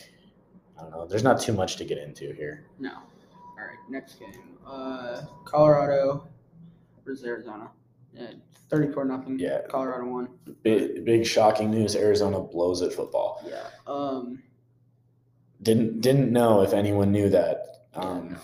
I 0.77 0.81
don't 0.81 0.91
know. 0.91 1.05
There's 1.05 1.23
not 1.23 1.39
too 1.39 1.53
much 1.53 1.75
to 1.77 1.85
get 1.85 1.97
into 1.97 2.33
here. 2.33 2.65
No. 2.79 2.93
All 2.93 3.65
right, 3.65 3.77
next 3.89 4.19
game. 4.19 4.57
Uh, 4.65 5.21
Colorado 5.45 6.27
versus 7.05 7.23
Arizona. 7.23 7.69
Yeah, 8.13 8.31
thirty-four 8.69 9.05
nothing. 9.05 9.37
Yeah. 9.39 9.61
Colorado 9.69 10.05
won. 10.05 10.29
Big, 10.63 11.05
big 11.05 11.25
shocking 11.25 11.69
news: 11.69 11.95
Arizona 11.95 12.39
blows 12.39 12.81
at 12.81 12.93
football. 12.93 13.43
Yeah. 13.47 13.67
Um. 13.87 14.41
Didn't 15.61 16.01
didn't 16.01 16.31
know 16.31 16.61
if 16.61 16.73
anyone 16.73 17.11
knew 17.11 17.29
that. 17.29 17.85
Um, 17.93 18.37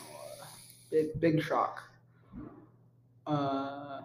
big 0.89 1.19
big 1.19 1.43
shock. 1.43 1.83
Uh, 3.27 4.01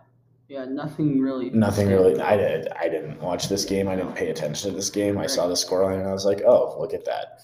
yeah, 0.49 0.65
nothing 0.65 1.21
really. 1.21 1.51
Nothing 1.51 1.89
really. 1.89 2.21
I 2.21 2.37
did. 2.37 2.69
I 2.69 2.89
didn't 2.89 3.21
watch 3.21 3.49
this 3.49 3.65
game. 3.65 3.89
I 3.89 3.97
didn't 3.97 4.15
pay 4.15 4.31
attention 4.31 4.71
to 4.71 4.77
this 4.77 4.91
game. 4.91 5.19
I 5.19 5.27
saw 5.27 5.47
the 5.49 5.55
scoreline 5.55 5.99
and 6.01 6.09
I 6.09 6.13
was 6.13 6.25
like, 6.25 6.43
"Oh, 6.47 6.77
look 6.79 6.95
at 6.95 7.05
that!" 7.05 7.43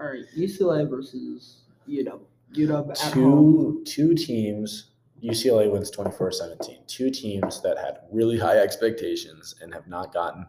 All 0.00 0.06
right, 0.06 0.24
UCLA 0.36 0.88
versus 0.88 1.62
UW. 1.88 2.20
UW 2.54 2.90
at 2.90 2.98
home. 3.14 3.82
Two 3.84 3.84
two 3.84 4.14
teams. 4.14 4.88
UCLA 5.22 5.70
wins 5.70 5.88
24-17. 5.92 6.84
Two 6.88 7.08
teams 7.08 7.62
that 7.62 7.78
had 7.78 7.98
really 8.10 8.36
high 8.36 8.58
expectations 8.58 9.54
and 9.62 9.72
have 9.72 9.86
not 9.86 10.12
gotten 10.12 10.44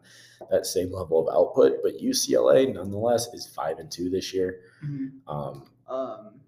that 0.49 0.65
same 0.65 0.91
level 0.91 1.19
of 1.29 1.31
output. 1.35 1.73
But 1.83 1.99
UCLA, 2.01 2.73
nonetheless, 2.73 3.27
is 3.35 3.45
five 3.45 3.77
and 3.77 3.91
two 3.91 4.09
this 4.09 4.33
year. 4.33 4.61
Mhm. 4.83 5.11
Um, 5.27 5.65
Um, 5.87 6.39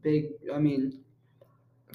big. 0.00 0.26
I 0.54 0.58
mean, 0.60 1.00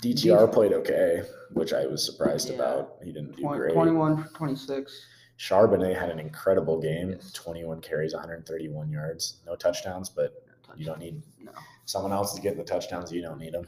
DTR 0.01 0.51
played 0.51 0.73
okay, 0.73 1.23
which 1.53 1.73
I 1.73 1.86
was 1.86 2.05
surprised 2.05 2.49
Yeah. 2.49 2.55
about. 2.55 2.97
He 3.03 3.12
didn't 3.12 3.36
do 3.36 3.41
20, 3.43 3.57
great. 3.60 3.73
21 3.73 4.17
for 4.23 4.29
26. 4.33 5.05
Charbonnet 5.39 5.95
had 5.95 6.10
an 6.10 6.19
incredible 6.19 6.79
game. 6.79 7.12
Yes. 7.12 7.31
21 7.33 7.81
carries, 7.81 8.13
131 8.13 8.89
yards. 8.89 9.41
No 9.45 9.55
touchdowns, 9.55 10.10
but 10.10 10.43
you 10.75 10.86
don't 10.86 10.99
need 10.99 11.21
No. 11.41 11.51
someone 11.86 12.12
else 12.12 12.33
is 12.33 12.39
getting 12.39 12.57
the 12.57 12.63
touchdowns. 12.63 13.12
You 13.12 13.21
don't 13.21 13.39
need 13.39 13.53
them. 13.53 13.67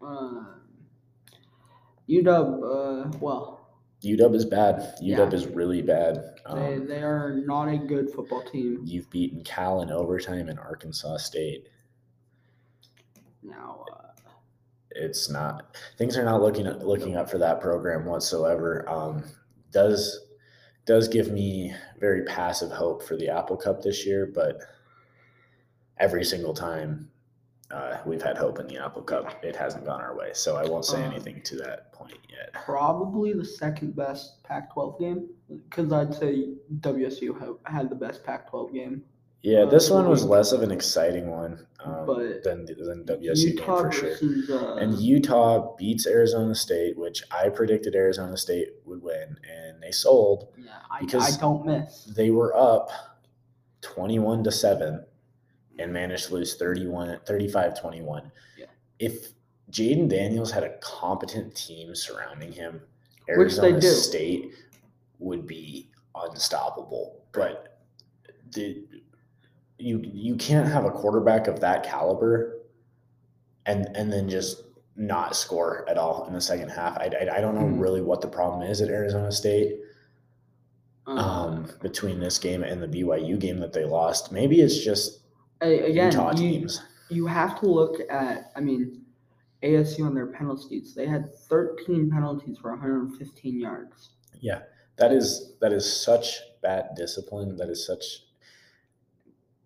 Um, 0.00 0.60
UW. 2.08 2.62
Uh, 3.06 3.18
well, 3.20 3.60
UW 4.02 4.34
is 4.34 4.44
bad. 4.44 4.94
UW 5.00 5.30
Yeah. 5.32 5.36
is 5.36 5.46
really 5.46 5.80
bad. 5.80 6.16
they 6.52 6.74
Um, 6.76 6.86
they 6.86 7.02
are 7.02 7.34
not 7.46 7.68
a 7.68 7.78
good 7.78 8.10
football 8.10 8.42
team 8.42 8.82
you've 8.84 9.08
beaten 9.10 9.42
Cal 9.42 9.80
in 9.80 9.90
overtime 9.90 10.48
and 10.48 10.58
Arkansas 10.58 11.16
State. 11.18 11.68
now. 13.42 13.84
Uh, 13.92 14.03
it's 14.94 15.28
not 15.28 15.76
things 15.98 16.16
are 16.16 16.24
not 16.24 16.40
looking 16.42 16.66
looking 16.66 17.16
up 17.16 17.28
for 17.30 17.38
that 17.38 17.60
program 17.60 18.04
whatsoever. 18.06 18.88
Um, 18.88 19.24
does 19.72 20.20
does 20.86 21.08
give 21.08 21.30
me 21.32 21.74
very 21.98 22.22
passive 22.24 22.70
hope 22.70 23.02
for 23.02 23.16
the 23.16 23.28
Apple 23.28 23.56
Cup 23.56 23.82
this 23.82 24.04
year, 24.06 24.30
but 24.34 24.58
every 25.98 26.24
single 26.24 26.52
time 26.54 27.08
uh, 27.70 27.96
we've 28.04 28.22
had 28.22 28.36
hope 28.36 28.58
in 28.58 28.66
the 28.66 28.76
Apple 28.76 29.02
Cup, 29.02 29.42
it 29.42 29.56
hasn't 29.56 29.84
gone 29.86 30.00
our 30.00 30.16
way. 30.16 30.30
So 30.34 30.56
I 30.56 30.64
won't 30.68 30.84
say 30.84 31.02
Um, 31.02 31.12
anything 31.12 31.40
to 31.44 31.56
that 31.56 31.92
point 31.92 32.18
yet. 32.28 32.52
Probably 32.52 33.32
the 33.32 33.44
second 33.44 33.96
best 33.96 34.42
Pac-12 34.44 35.00
game 35.00 35.28
because 35.48 35.90
I'd 35.92 36.14
say 36.14 36.50
WSU 36.80 37.38
ha- 37.38 37.72
had 37.72 37.88
the 37.88 37.96
best 37.96 38.22
Pac-12 38.24 38.72
game. 38.72 39.02
Yeah, 39.44 39.66
this 39.66 39.90
one 39.90 40.08
was 40.08 40.24
less 40.24 40.52
of 40.52 40.62
an 40.62 40.70
exciting 40.70 41.30
one 41.30 41.66
um, 41.84 42.06
than 42.42 42.64
than 42.64 43.04
WSU 43.04 43.44
game 43.44 43.58
Utah 43.58 43.82
for 43.82 43.92
sure. 43.92 44.08
versus 44.08 44.48
uh, 44.50 44.76
And 44.76 44.98
Utah 44.98 45.76
beats 45.76 46.06
Arizona 46.06 46.54
State, 46.54 46.96
which 46.96 47.22
I 47.30 47.50
predicted 47.50 47.94
Arizona 47.94 48.38
State 48.38 48.68
would 48.86 49.02
win, 49.02 49.36
and 49.54 49.82
they 49.82 49.90
sold. 49.90 50.48
yeah, 50.56 50.70
I, 50.90 51.00
because- 51.00 51.36
I 51.36 51.38
don't 51.38 51.66
miss. 51.66 52.04
They 52.04 52.30
were 52.30 52.56
up 52.56 52.88
21 53.82 54.44
to 54.44 54.50
7 54.50 55.04
and 55.78 55.92
managed 55.92 56.28
to 56.28 56.34
lose 56.34 56.54
31 56.54 57.20
35 57.26 57.78
21. 57.78 58.32
Yeah. 58.56 58.64
If 58.98 59.32
Jayden 59.70 60.08
Daniels 60.08 60.50
had 60.52 60.64
a 60.64 60.78
competent 60.78 61.54
team 61.54 61.94
surrounding 61.94 62.50
him, 62.52 62.80
Arizona. 63.28 63.82
State 63.82 64.54
would 65.18 65.46
be 65.46 65.90
unstoppable. 66.14 67.20
But 67.32 67.78
the 68.52 68.84
you 69.84 70.00
you 70.02 70.34
can't 70.36 70.66
have 70.68 70.84
a 70.86 70.90
quarterback 70.90 71.46
of 71.46 71.60
that 71.60 71.82
caliber 71.82 72.60
and 73.66 73.86
and 73.94 74.12
then 74.12 74.28
just 74.28 74.62
not 74.96 75.36
score 75.36 75.84
at 75.88 75.98
all 75.98 76.26
in 76.26 76.32
the 76.32 76.40
second 76.40 76.68
half. 76.70 76.96
I, 76.98 77.10
I, 77.20 77.36
I 77.36 77.40
don't 77.40 77.54
know 77.56 77.62
Mhm. 77.66 77.80
really 77.80 78.00
what 78.00 78.20
the 78.20 78.28
problem 78.28 78.62
is 78.62 78.80
at 78.80 78.88
Arizona 78.88 79.30
State 79.32 79.80
Um, 81.06 81.68
between 81.82 82.18
this 82.18 82.38
game 82.38 82.62
and 82.62 82.82
the 82.82 82.88
BYU 82.88 83.38
game 83.38 83.58
that 83.58 83.72
they 83.74 83.84
lost. 83.84 84.32
Maybe 84.32 84.62
it's 84.62 84.78
just 84.78 85.20
again, 85.60 86.10
Utah 86.12 86.30
you, 86.30 86.36
teams. 86.38 86.80
you 87.10 87.26
have 87.26 87.60
to 87.60 87.66
look 87.66 87.96
at. 88.08 88.50
I 88.56 88.60
mean, 88.60 89.02
ASU 89.62 90.06
on 90.06 90.14
their 90.14 90.28
penalties. 90.28 90.94
They 90.94 91.06
had 91.06 91.34
13 91.34 92.10
penalties 92.10 92.56
for 92.58 92.70
115 92.70 93.60
yards. 93.60 94.10
Yeah, 94.40 94.62
that 94.96 95.12
is 95.12 95.56
that 95.60 95.72
is 95.72 95.84
such 95.84 96.40
bad 96.62 96.94
discipline. 96.96 97.56
That 97.56 97.68
is 97.68 97.84
such, 97.86 98.23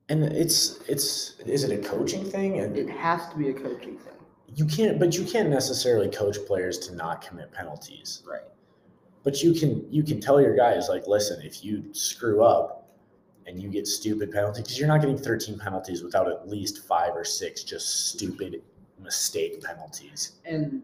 and 0.09 0.25
it's 0.25 0.81
it's 0.89 1.39
is 1.41 1.65
it 1.65 1.79
a 1.79 1.89
coaching 1.89 2.25
thing? 2.25 2.61
And 2.61 2.77
It 2.77 2.89
has 2.89 3.29
to 3.31 3.37
be 3.37 3.51
a 3.51 3.55
coaching 3.55 3.99
thing, 3.99 4.15
you 4.55 4.65
can't, 4.65 4.99
but 4.99 5.17
you 5.17 5.25
can't 5.25 5.51
necessarily 5.51 6.09
coach 6.09 6.37
players 6.47 6.79
to 6.81 6.95
not 6.95 7.21
commit 7.21 7.53
penalties. 7.53 8.23
right? 8.27 8.43
But 9.25 9.43
you 9.43 9.53
can 9.53 9.87
you 9.93 10.03
can 10.03 10.21
tell 10.21 10.41
your 10.41 10.57
guys 10.57 10.89
like, 10.89 11.07
listen, 11.07 11.43
if 11.43 11.65
you 11.65 11.85
screw 11.93 12.43
up 12.43 12.89
and 13.47 13.61
you 13.61 13.69
get 13.69 13.87
stupid 13.87 14.31
penalties, 14.31 14.63
because 14.63 14.79
you're 14.79 14.89
not 14.89 15.01
getting 15.01 15.19
13 15.19 15.59
penalties 15.59 16.03
without 16.03 16.29
at 16.29 16.49
least 16.49 16.87
five 16.87 17.15
or 17.15 17.25
six 17.25 17.63
just 17.63 18.09
stupid 18.09 18.63
mistake 19.03 19.63
penalties. 19.63 20.33
And 20.45 20.83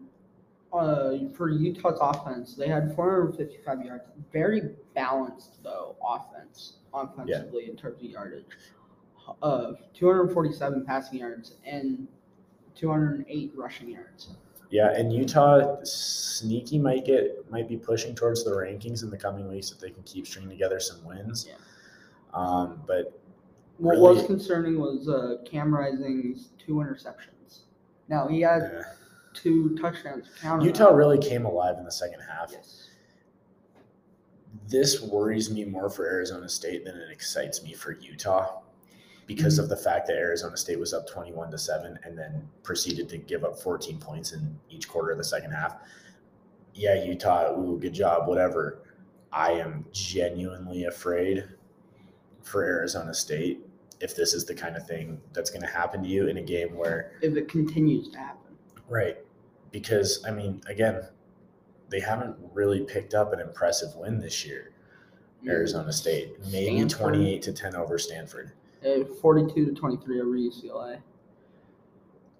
uh, 0.71 1.13
for 1.35 1.49
Utah's 1.49 1.97
offense, 2.01 2.55
they 2.55 2.67
had 2.67 2.93
455 2.95 3.85
yards. 3.85 4.03
Very 4.31 4.75
balanced 4.93 5.63
though 5.63 5.95
offense, 6.07 6.73
offensively 6.93 7.69
in 7.69 7.75
terms 7.75 8.03
of 8.03 8.09
yardage. 8.09 8.45
Of 9.41 9.79
247 9.93 10.85
passing 10.85 11.19
yards 11.19 11.55
and 11.65 12.07
208 12.75 13.53
rushing 13.55 13.89
yards. 13.89 14.29
Yeah, 14.69 14.91
and 14.91 15.11
Utah 15.13 15.77
sneaky 15.83 16.79
might 16.79 17.05
get 17.05 17.49
might 17.51 17.67
be 17.67 17.77
pushing 17.77 18.15
towards 18.15 18.43
the 18.43 18.51
rankings 18.51 19.03
in 19.03 19.09
the 19.09 19.17
coming 19.17 19.47
weeks 19.47 19.71
if 19.71 19.79
they 19.79 19.89
can 19.89 20.03
keep 20.03 20.27
stringing 20.27 20.49
together 20.49 20.79
some 20.79 21.03
wins. 21.05 21.47
Yeah. 21.47 21.55
Um, 22.33 22.81
but 22.85 23.19
What 23.77 23.97
was 23.99 24.25
concerning 24.25 24.79
was 24.79 25.07
uh, 25.07 25.37
Cam 25.45 25.73
Rising's 25.73 26.49
two 26.57 26.73
interceptions. 26.75 27.59
Now 28.09 28.27
he 28.27 28.41
had 28.41 28.85
two 29.33 29.77
touchdowns. 29.77 30.27
Utah 30.61 30.91
really 30.91 31.17
came 31.17 31.45
alive 31.45 31.77
in 31.77 31.85
the 31.85 31.91
second 31.91 32.19
half. 32.21 32.51
Yes. 32.51 32.89
This 34.67 35.01
worries 35.01 35.51
me 35.51 35.65
more 35.65 35.89
for 35.89 36.05
Arizona 36.05 36.49
State 36.49 36.85
than 36.85 36.95
it 36.95 37.11
excites 37.11 37.63
me 37.63 37.73
for 37.73 37.91
Utah 37.93 38.61
because 39.25 39.55
mm-hmm. 39.55 39.63
of 39.63 39.69
the 39.69 39.77
fact 39.77 40.07
that 40.07 40.15
Arizona 40.15 40.57
State 40.57 40.79
was 40.79 40.93
up 40.93 41.07
21 41.07 41.51
to 41.51 41.57
7 41.57 41.99
and 42.03 42.17
then 42.17 42.47
proceeded 42.63 43.09
to 43.09 43.17
give 43.17 43.43
up 43.43 43.59
14 43.59 43.97
points 43.99 44.33
in 44.33 44.57
each 44.69 44.87
quarter 44.87 45.11
of 45.11 45.17
the 45.17 45.23
second 45.23 45.51
half. 45.51 45.77
Yeah, 46.73 47.03
Utah, 47.03 47.53
ooh, 47.57 47.79
good 47.79 47.93
job, 47.93 48.27
whatever. 48.27 48.83
I 49.31 49.51
am 49.51 49.85
genuinely 49.91 50.85
afraid 50.85 51.45
for 52.43 52.63
Arizona 52.63 53.13
State 53.13 53.65
if 54.01 54.15
this 54.15 54.33
is 54.33 54.45
the 54.45 54.53
kind 54.53 54.75
of 54.75 54.85
thing 54.85 55.19
that's 55.33 55.49
going 55.49 55.61
to 55.61 55.67
happen 55.67 56.03
to 56.03 56.09
you 56.09 56.27
in 56.27 56.37
a 56.37 56.41
game 56.41 56.75
where 56.75 57.13
If 57.21 57.35
it 57.35 57.47
continues 57.47 58.09
to 58.09 58.19
happen. 58.19 58.55
Right. 58.87 59.17
Because, 59.71 60.23
I 60.27 60.31
mean, 60.31 60.61
again, 60.67 61.01
they 61.89 61.99
haven't 61.99 62.35
really 62.53 62.81
picked 62.81 63.13
up 63.13 63.33
an 63.33 63.39
impressive 63.39 63.95
win 63.95 64.19
this 64.19 64.45
year, 64.45 64.71
mm-hmm. 65.39 65.49
Arizona 65.49 65.91
State. 65.91 66.33
Maybe 66.51 66.77
Stanford. 66.77 66.97
28 66.97 67.41
to 67.43 67.53
10 67.53 67.75
over 67.75 67.97
Stanford. 67.97 68.51
Uh, 68.85 69.03
42 69.21 69.65
to 69.65 69.71
23 69.73 70.21
over 70.21 70.29
UCLA. 70.31 70.99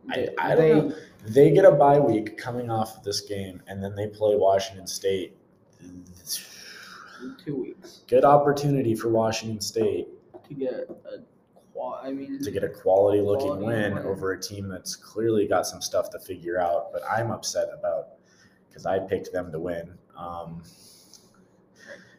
I, 0.09 0.15
They- 0.15 0.35
I 0.37 0.55
they- 0.55 0.69
don't 0.69 0.89
know. 0.89 0.95
They 1.27 1.49
get 1.51 1.65
a 1.65 1.71
bye 1.71 1.97
week 1.99 2.37
coming 2.37 2.69
off 2.69 2.97
of 2.97 3.03
this 3.03 3.21
game, 3.21 3.59
and 3.67 3.83
then 3.83 3.95
they 3.95 4.05
play 4.07 4.35
Washington 4.35 4.85
State. 4.85 5.35
in 5.81 6.03
two 7.43 7.55
weeks 7.55 8.01
Good 8.07 8.23
opportunity 8.25 8.93
for 8.93 9.09
Washington 9.09 9.59
State 9.61 10.07
to 10.47 10.53
get 10.53 10.73
a. 11.11 11.23
I 12.03 12.11
mean, 12.11 12.41
to 12.41 12.51
get 12.51 12.63
a 12.63 12.69
quality 12.69 13.19
looking 13.21 13.57
win 13.63 13.95
win. 13.95 14.05
over 14.05 14.31
a 14.33 14.39
team 14.41 14.67
that's 14.69 14.95
clearly 14.95 15.47
got 15.47 15.65
some 15.67 15.81
stuff 15.81 16.09
to 16.11 16.19
figure 16.19 16.59
out. 16.59 16.91
But 16.93 17.01
I'm 17.09 17.31
upset 17.31 17.67
about 17.77 18.09
because 18.69 18.85
I 18.85 18.99
picked 18.99 19.31
them 19.33 19.51
to 19.51 19.59
win. 19.59 19.93
Um, 20.17 20.61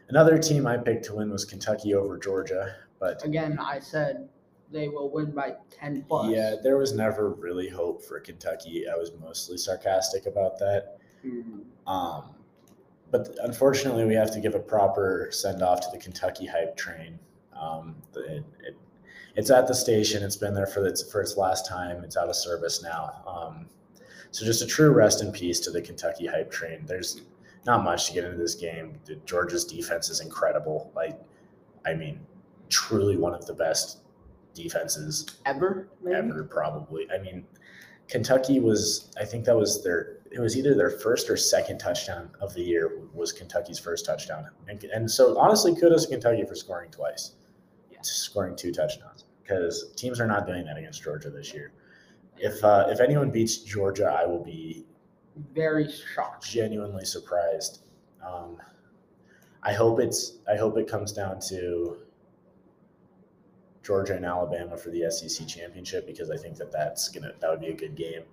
another 0.09 0.37
team 0.37 0.67
I 0.67 0.77
picked 0.77 1.05
to 1.05 1.15
win 1.15 1.29
was 1.31 1.45
Kentucky 1.45 1.93
over 1.93 2.17
Georgia, 2.17 2.75
but 2.99 3.23
again, 3.23 3.59
I 3.59 3.79
said 3.79 4.27
they 4.71 4.89
will 4.89 5.09
win 5.09 5.31
by 5.31 5.55
10 5.71 6.03
plus. 6.07 6.29
yeah, 6.29 6.55
there 6.61 6.77
was 6.77 6.93
never 6.93 7.29
really 7.29 7.69
hope 7.69 8.03
for 8.03 8.19
Kentucky. 8.19 8.85
I 8.89 8.95
was 8.95 9.11
mostly 9.21 9.57
sarcastic 9.57 10.25
about 10.25 10.59
that. 10.59 10.97
Mm, 11.25 11.61
Um, 11.85 12.23
but 13.09 13.29
unfortunately, 13.43 14.03
we 14.05 14.13
have 14.15 14.31
to 14.33 14.39
give 14.41 14.55
a 14.55 14.59
proper 14.59 15.29
send 15.31 15.61
off 15.61 15.79
to 15.81 15.87
the 15.91 15.97
Kentucky 15.97 16.45
hype 16.45 16.75
train. 16.75 17.17
Um, 17.59 17.95
it, 18.15 18.43
it's 19.35 19.49
at 19.49 19.67
the 19.67 19.73
station. 19.73 20.23
It's 20.23 20.35
been 20.35 20.53
there 20.53 20.67
for 20.67 20.85
its 20.85 21.09
for 21.09 21.21
its 21.21 21.37
last 21.37 21.65
time. 21.65 22.03
It's 22.03 22.17
out 22.17 22.27
of 22.27 22.35
service 22.35 22.83
now. 22.83 23.23
Um, 23.25 23.67
so 24.31 24.45
just 24.45 24.61
a 24.61 24.67
true 24.67 24.91
rest 24.91 25.21
in 25.21 25.31
peace 25.31 25.59
to 25.61 25.71
the 25.71 25.81
Kentucky 25.81 26.25
hype 26.27 26.51
train. 26.51 26.85
There's 26.85 27.21
not 27.65 27.83
much 27.83 28.07
to 28.07 28.13
get 28.13 28.25
into 28.25 28.37
this 28.37 28.55
game. 28.55 28.99
Georgia's 29.25 29.63
defense 29.63 30.09
is 30.09 30.19
incredible. 30.19 30.91
Like, 30.95 31.17
I 31.85 31.93
mean, 31.93 32.19
truly 32.69 33.17
one 33.17 33.33
of 33.33 33.45
the 33.45 33.53
best 33.53 33.99
defenses 34.53 35.37
Ever? 35.45 35.87
Maybe? 36.01 36.15
ever 36.15 36.43
probably 36.43 37.07
i 37.11 37.17
mean 37.19 37.45
kentucky 38.07 38.59
was 38.59 39.11
i 39.19 39.23
think 39.25 39.45
that 39.45 39.55
was 39.55 39.83
their 39.83 40.17
it 40.31 40.39
was 40.39 40.57
either 40.57 40.73
their 40.75 40.89
first 40.89 41.29
or 41.29 41.37
second 41.37 41.77
touchdown 41.77 42.29
of 42.41 42.53
the 42.53 42.61
year 42.63 42.99
was 43.13 43.31
kentucky's 43.31 43.77
first 43.79 44.05
touchdown 44.05 44.47
and, 44.67 44.83
and 44.85 45.09
so 45.09 45.37
honestly 45.37 45.75
kudos 45.75 46.05
to 46.05 46.11
kentucky 46.11 46.43
for 46.45 46.55
scoring 46.55 46.89
twice 46.91 47.33
Yeah. 47.91 47.99
scoring 48.01 48.55
two 48.55 48.71
touchdowns 48.71 49.25
because 49.43 49.91
teams 49.95 50.19
are 50.19 50.27
not 50.27 50.47
doing 50.47 50.65
that 50.65 50.77
against 50.77 51.03
georgia 51.03 51.29
this 51.29 51.53
year 51.53 51.71
if 52.39 52.63
uh, 52.63 52.87
if 52.89 52.99
anyone 52.99 53.29
beats 53.29 53.57
georgia 53.57 54.05
i 54.05 54.25
will 54.25 54.43
be 54.43 54.85
Very 55.53 55.87
shocked. 56.15 56.45
genuinely 56.49 57.05
surprised 57.05 57.81
um, 58.25 58.57
i 59.63 59.71
hope 59.73 59.99
it's 59.99 60.39
i 60.51 60.55
hope 60.57 60.77
it 60.77 60.87
comes 60.87 61.11
down 61.13 61.39
to 61.49 61.97
Georgia 63.87 64.15
and 64.17 64.25
Alabama 64.25 64.75
for 64.75 64.89
the 64.89 65.09
SEC 65.09 65.47
championship 65.47 66.05
because 66.05 66.29
I 66.29 66.35
think 66.35 66.57
that 66.57 66.73
that's 66.73 67.07
gonna 67.07 67.31
that 67.39 67.49
would 67.49 67.61
be 67.61 67.67
a 67.67 67.73
good 67.73 67.95
game. 67.95 68.23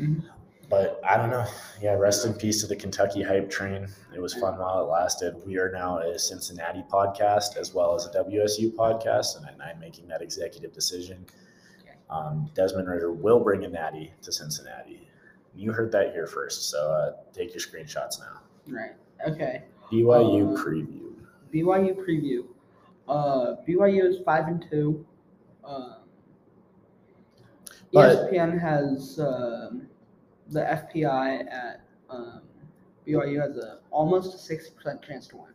Mhm. 0.00 0.24
But 0.70 0.98
I 1.04 1.18
don't 1.18 1.28
know. 1.30 1.44
Yeah, 1.82 1.94
rest 1.94 2.24
in 2.24 2.32
peace 2.32 2.60
to 2.62 2.66
the 2.66 2.76
Kentucky 2.76 3.22
hype 3.22 3.50
train. 3.50 3.86
It 4.14 4.20
was 4.20 4.32
fun 4.32 4.56
while 4.56 4.80
it 4.80 4.88
lasted. 4.88 5.34
We 5.44 5.58
are 5.58 5.70
now 5.70 5.98
a 5.98 6.18
Cincinnati 6.18 6.82
podcast 6.90 7.58
as 7.58 7.74
well 7.74 7.94
as 7.94 8.06
a 8.06 8.10
WSU 8.12 8.72
podcast, 8.72 9.36
and 9.36 9.60
I'm 9.60 9.78
making 9.78 10.08
that 10.08 10.22
executive 10.22 10.72
decision. 10.72 11.26
Um, 12.08 12.50
Desmond 12.54 12.88
Ridder 12.88 13.12
will 13.12 13.40
bring 13.40 13.64
a 13.64 13.68
natty 13.68 14.12
to 14.22 14.32
Cincinnati. 14.32 15.06
You 15.54 15.72
heard 15.72 15.92
that 15.92 16.12
here 16.12 16.26
first, 16.26 16.70
so 16.70 16.78
uh, 16.90 17.16
take 17.32 17.50
your 17.50 17.60
screenshots 17.60 18.18
now. 18.20 18.40
Right. 18.68 18.92
Okay. 19.28 19.64
BYU 19.92 20.56
Uh, 20.56 20.62
preview. 20.64 21.12
BYU 21.52 21.94
preview. 21.96 22.46
Uh, 23.10 23.56
BYU 23.66 24.04
is 24.04 24.18
five 24.24 24.46
and 24.46 24.64
two. 24.70 25.04
Um, 25.64 25.96
But- 27.92 28.30
ESPN 28.30 28.56
has 28.60 29.18
um, 29.18 29.88
the 30.48 30.60
FPI 30.60 31.52
at 31.52 31.80
um, 32.08 32.42
BYU 33.06 33.40
has 33.40 33.56
a 33.56 33.80
almost 33.90 34.34
a 34.34 34.38
sixty 34.38 34.72
percent 34.76 35.02
chance 35.02 35.26
to 35.28 35.38
win. 35.38 35.46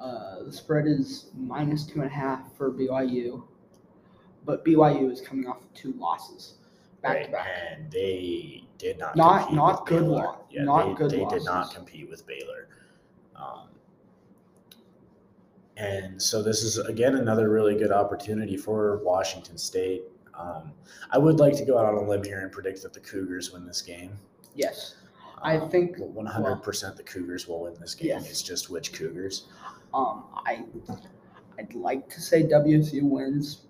Uh, 0.00 0.44
the 0.44 0.52
spread 0.52 0.86
is 0.86 1.26
minus 1.36 1.84
two 1.86 2.00
and 2.00 2.10
a 2.10 2.14
half 2.14 2.56
for 2.56 2.72
BYU, 2.72 3.44
but 4.46 4.64
BYU 4.64 5.12
is 5.12 5.20
coming 5.20 5.46
off 5.46 5.60
of 5.62 5.72
two 5.74 5.92
losses 5.92 6.54
back 7.02 7.16
right, 7.16 7.26
to 7.26 7.32
back. 7.32 7.48
and 7.70 7.90
they 7.90 8.64
did 8.78 8.98
not 8.98 9.14
Not- 9.14 9.40
compete 9.42 9.56
not 9.56 9.80
with 9.80 9.88
good 9.90 10.24
Yeah, 10.50 10.64
not 10.64 10.86
they, 10.86 10.94
good 10.94 11.10
they 11.10 11.24
did 11.26 11.44
not 11.44 11.74
compete 11.74 12.08
with 12.08 12.26
Baylor. 12.26 12.68
Um, 13.36 13.68
and 15.76 16.20
so 16.20 16.42
this 16.42 16.62
is 16.62 16.78
again 16.78 17.16
another 17.16 17.48
really 17.48 17.76
good 17.76 17.92
opportunity 17.92 18.56
for 18.56 18.98
Washington 19.04 19.56
State. 19.58 20.02
Um, 20.34 20.72
I 21.10 21.18
would 21.18 21.40
like 21.40 21.54
to 21.56 21.64
go 21.64 21.78
out 21.78 21.86
on 21.86 21.94
a 21.94 22.02
limb 22.08 22.24
here 22.24 22.40
and 22.40 22.50
predict 22.50 22.82
that 22.82 22.92
the 22.92 23.00
Cougars 23.00 23.52
win 23.52 23.66
this 23.66 23.82
game. 23.82 24.12
Yes, 24.54 24.94
I 25.42 25.58
think- 25.58 25.98
100% 25.98 26.96
the 26.96 27.02
Cougars 27.02 27.46
will 27.48 27.60
win 27.62 27.74
this 27.80 27.94
game. 27.94 28.08
Yes. 28.08 28.30
It's 28.30 28.42
just 28.42 28.70
which 28.70 28.92
Cougars. 28.92 29.48
um, 29.94 30.24
I 30.34 30.64
I'd 31.58 31.74
like 31.74 32.08
to 32.10 32.20
say 32.20 32.42
WSU 32.44 33.02
wins. 33.02 33.62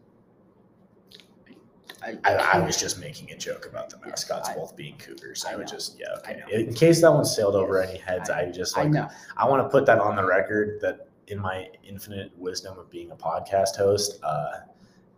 I, 2.05 2.19
I, 2.25 2.35
I 2.35 2.59
was 2.67 2.77
just 2.77 2.99
making 2.99 3.31
a 3.31 3.37
joke 3.37 3.67
about 3.67 3.89
the 3.91 3.97
Yes, 3.99 4.09
mascots 4.29 4.49
I- 4.49 4.55
both 4.55 4.75
being 4.77 4.97
Cougars. 4.99 5.45
I, 5.45 5.53
I 5.53 5.57
would 5.57 5.69
just 5.69 5.99
yeah. 6.01 6.15
Okay. 6.19 6.43
In 6.53 6.75
case 6.75 7.01
that 7.01 7.13
one 7.13 7.25
sailed 7.25 7.55
over 7.55 7.81
Yes, 7.81 7.91
any 7.91 7.99
heads, 8.01 8.29
I- 8.31 8.51
just 8.51 8.77
I 8.77 8.85
like. 8.85 9.11
I 9.37 9.49
want 9.49 9.65
to 9.65 9.69
put 9.69 9.87
that 9.87 9.99
on 10.01 10.17
the 10.17 10.25
record 10.25 10.81
that 10.81 11.09
in 11.29 11.39
my 11.39 11.69
infinite 11.85 12.33
wisdom 12.37 12.79
of 12.79 12.91
being 12.91 13.11
a 13.11 13.17
podcast 13.17 13.77
host, 13.77 14.19
uh, 14.23 14.61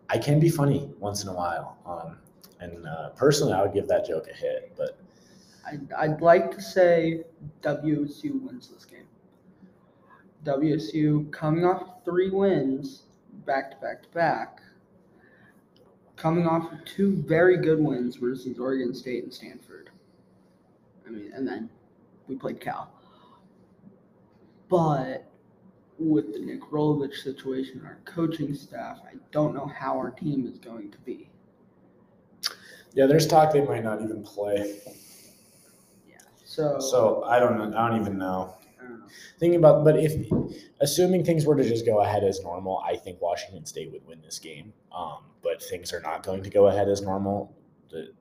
I 0.09 0.19
can 0.19 0.39
be 0.39 0.49
funny 0.49 0.91
once 0.99 1.23
in 1.23 1.29
a 1.29 1.33
while. 1.33 1.79
Um, 1.87 2.19
and 2.61 2.87
uh, 2.87 3.11
personally, 3.11 3.53
I 3.53 3.63
would 3.63 3.73
give 3.73 3.89
that 3.89 4.07
joke 4.07 4.29
a 4.29 4.35
hit. 4.35 4.73
But 4.77 4.99
I'd, 5.67 5.93
I'd 5.93 6.21
like 6.21 6.51
to 6.53 6.63
say 6.63 7.25
WSU 7.63 8.43
wins 8.43 8.69
this 8.69 8.85
game. 8.85 9.07
WSU 10.45 11.31
coming 11.33 11.65
off 11.65 12.05
three 12.05 12.31
wins 12.31 13.05
back 13.47 13.71
to 13.71 13.77
back 13.79 14.03
to 14.03 14.09
back, 14.11 14.61
coming 16.17 16.47
off 16.47 16.71
of 16.71 16.85
two 16.85 17.23
very 17.27 17.57
good 17.57 17.81
wins 17.81 18.17
versus 18.17 18.59
Oregon 18.59 18.95
State 18.95 19.25
and 19.25 19.33
Stanford. 19.33 19.91
I 21.07 21.11
mean, 21.11 21.33
and 21.35 21.47
then 21.47 21.69
we 22.29 22.37
played 22.37 22.61
Cal. 22.61 22.91
But 24.69 25.27
with 26.05 26.33
the 26.33 26.39
Nick 26.39 26.63
Rolovich 26.71 27.23
situation, 27.23 27.83
our 27.85 27.99
coaching 28.05 28.55
staff, 28.55 28.99
I 29.05 29.15
don't 29.33 29.55
know 29.55 29.67
how 29.67 29.97
our 29.97 30.11
team 30.11 30.47
is 30.47 30.59
going 30.59 30.91
to 30.91 30.99
be. 30.99 31.29
yeah, 32.95 33.07
there's 33.07 33.27
talk 33.27 33.53
they 33.53 33.63
might 33.65 33.85
not 33.85 34.03
even 34.03 34.23
play. 34.23 34.81
Yeah. 36.09 36.17
So, 36.45 36.79
So 36.81 37.25
I 37.25 37.39
don't 37.39 37.57
know. 37.59 37.77
I 37.79 37.89
don't 37.89 38.01
even 38.01 38.19
know. 38.19 38.57
Know. 38.83 39.07
Thinking 39.39 39.59
about, 39.59 39.83
but 39.83 39.99
if 39.99 40.13
assuming 40.81 41.25
things 41.25 41.47
were 41.47 41.57
to 41.57 41.67
just 41.67 41.87
go 41.87 42.01
ahead 42.03 42.23
as 42.23 42.43
normal, 42.43 42.83
I 42.87 42.97
think 42.97 43.21
Washington 43.21 43.65
State 43.65 43.91
would 43.93 44.07
win 44.07 44.21
this 44.23 44.39
game. 44.39 44.75
Um, 44.95 45.25
but 45.43 45.63
things 45.63 45.93
are 45.93 46.01
not 46.01 46.23
going 46.23 46.43
to 46.43 46.51
go 46.51 46.67
ahead 46.67 46.89
as 46.89 47.01
normal. 47.01 47.57
The 47.91 48.13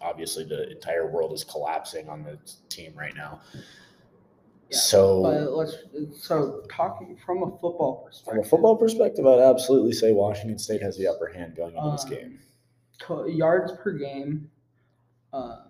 obviously 0.00 0.44
the 0.44 0.70
entire 0.70 1.10
world 1.10 1.32
is 1.32 1.44
collapsing 1.44 2.08
on 2.08 2.22
the 2.24 2.38
team 2.68 2.94
right 2.96 3.14
now. 3.14 3.40
Yeah, 4.70 4.76
so 4.78 5.22
But 5.22 5.52
let's 5.52 5.76
so 6.22 6.62
talking 6.70 7.16
from 7.24 7.42
a 7.42 7.50
football 7.58 8.02
perspective. 8.04 8.32
from 8.34 8.38
a 8.44 8.48
football 8.48 8.76
perspective, 8.76 9.26
I'd 9.26 9.40
absolutely 9.40 9.92
say 9.92 10.12
Washington 10.12 10.58
State 10.58 10.82
has 10.82 10.96
the 10.96 11.06
upper 11.08 11.26
hand 11.28 11.56
going 11.56 11.74
into 11.74 11.90
this 11.92 12.04
Um, 12.04 12.10
game. 12.10 12.38
to- 13.06 13.30
yards 13.30 13.72
per 13.80 13.92
game, 13.92 14.50
uh, 15.32 15.62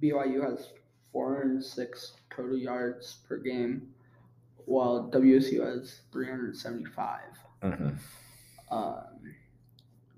BYU 0.00 0.42
has 0.42 0.72
406 1.12 2.14
total 2.30 2.56
yards 2.56 3.18
per 3.26 3.36
game, 3.38 3.92
while 4.66 5.08
WSU 5.10 5.62
has 5.62 6.00
375. 6.12 7.22
Mhm. 7.62 7.96
Um, 8.70 9.34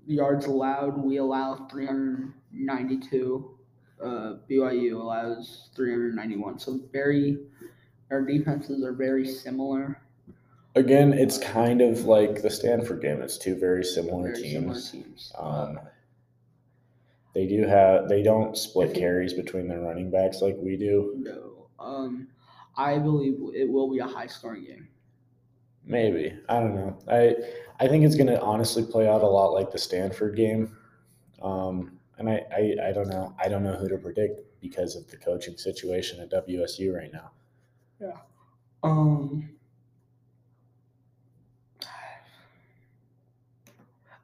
yards 0.05 0.45
allowed, 0.45 1.03
we 1.03 1.17
allow 1.17 1.65
392. 1.67 3.57
Uh, 3.99 4.35
BYU 4.47 5.01
allows 5.01 5.69
391. 5.75 6.59
So 6.59 6.77
very, 6.91 7.39
our 8.13 8.21
defenses 8.21 8.83
are 8.83 8.93
very 8.93 9.27
similar. 9.27 9.99
Again, 10.75 11.13
it's 11.13 11.37
kind 11.37 11.81
of 11.81 12.05
like 12.05 12.41
the 12.41 12.49
Stanford 12.49 13.01
game. 13.01 13.21
It's 13.21 13.37
two 13.37 13.55
very 13.55 13.83
similar 13.83 14.31
very 14.33 14.51
similar 14.51 14.73
teams. 14.75 14.91
teams. 14.91 15.31
Um, 15.37 15.79
they 17.33 17.47
do 17.47 17.65
have 17.67 18.07
they 18.07 18.21
don't 18.21 18.55
split 18.55 18.93
carries 18.93 19.33
between 19.33 19.67
their 19.67 19.81
running 19.81 20.11
backs 20.11 20.41
like 20.41 20.55
we 20.59 20.77
do. 20.77 21.15
No. 21.17 21.67
Um, 21.79 22.27
I 22.77 22.99
believe 22.99 23.35
it 23.55 23.69
will 23.69 23.89
be 23.91 23.99
a 23.99 24.05
high 24.05 24.27
scoring 24.27 24.65
game. 24.65 24.87
Maybe 25.85 26.33
I 26.49 26.59
don't 26.59 26.75
know. 26.75 26.97
I 27.07 27.35
I 27.79 27.87
think 27.87 28.05
it's 28.05 28.15
gonna 28.15 28.39
honestly 28.39 28.83
play 28.83 29.07
out 29.07 29.21
a 29.21 29.27
lot 29.27 29.53
like 29.53 29.71
the 29.71 29.79
Stanford 29.79 30.35
game, 30.35 30.75
um, 31.41 31.99
and 32.19 32.29
I, 32.29 32.43
I 32.51 32.89
I 32.89 32.91
don't 32.91 33.09
know. 33.09 33.35
I 33.39 33.49
don't 33.49 33.63
know 33.63 33.75
who 33.75 33.89
to 33.89 33.97
predict 33.97 34.41
because 34.61 34.95
of 34.95 35.09
the 35.09 35.17
coaching 35.17 35.57
situation 35.57 36.19
at 36.19 36.31
WSU 36.47 36.95
right 36.95 37.11
now. 37.11 37.31
Um, 38.83 39.49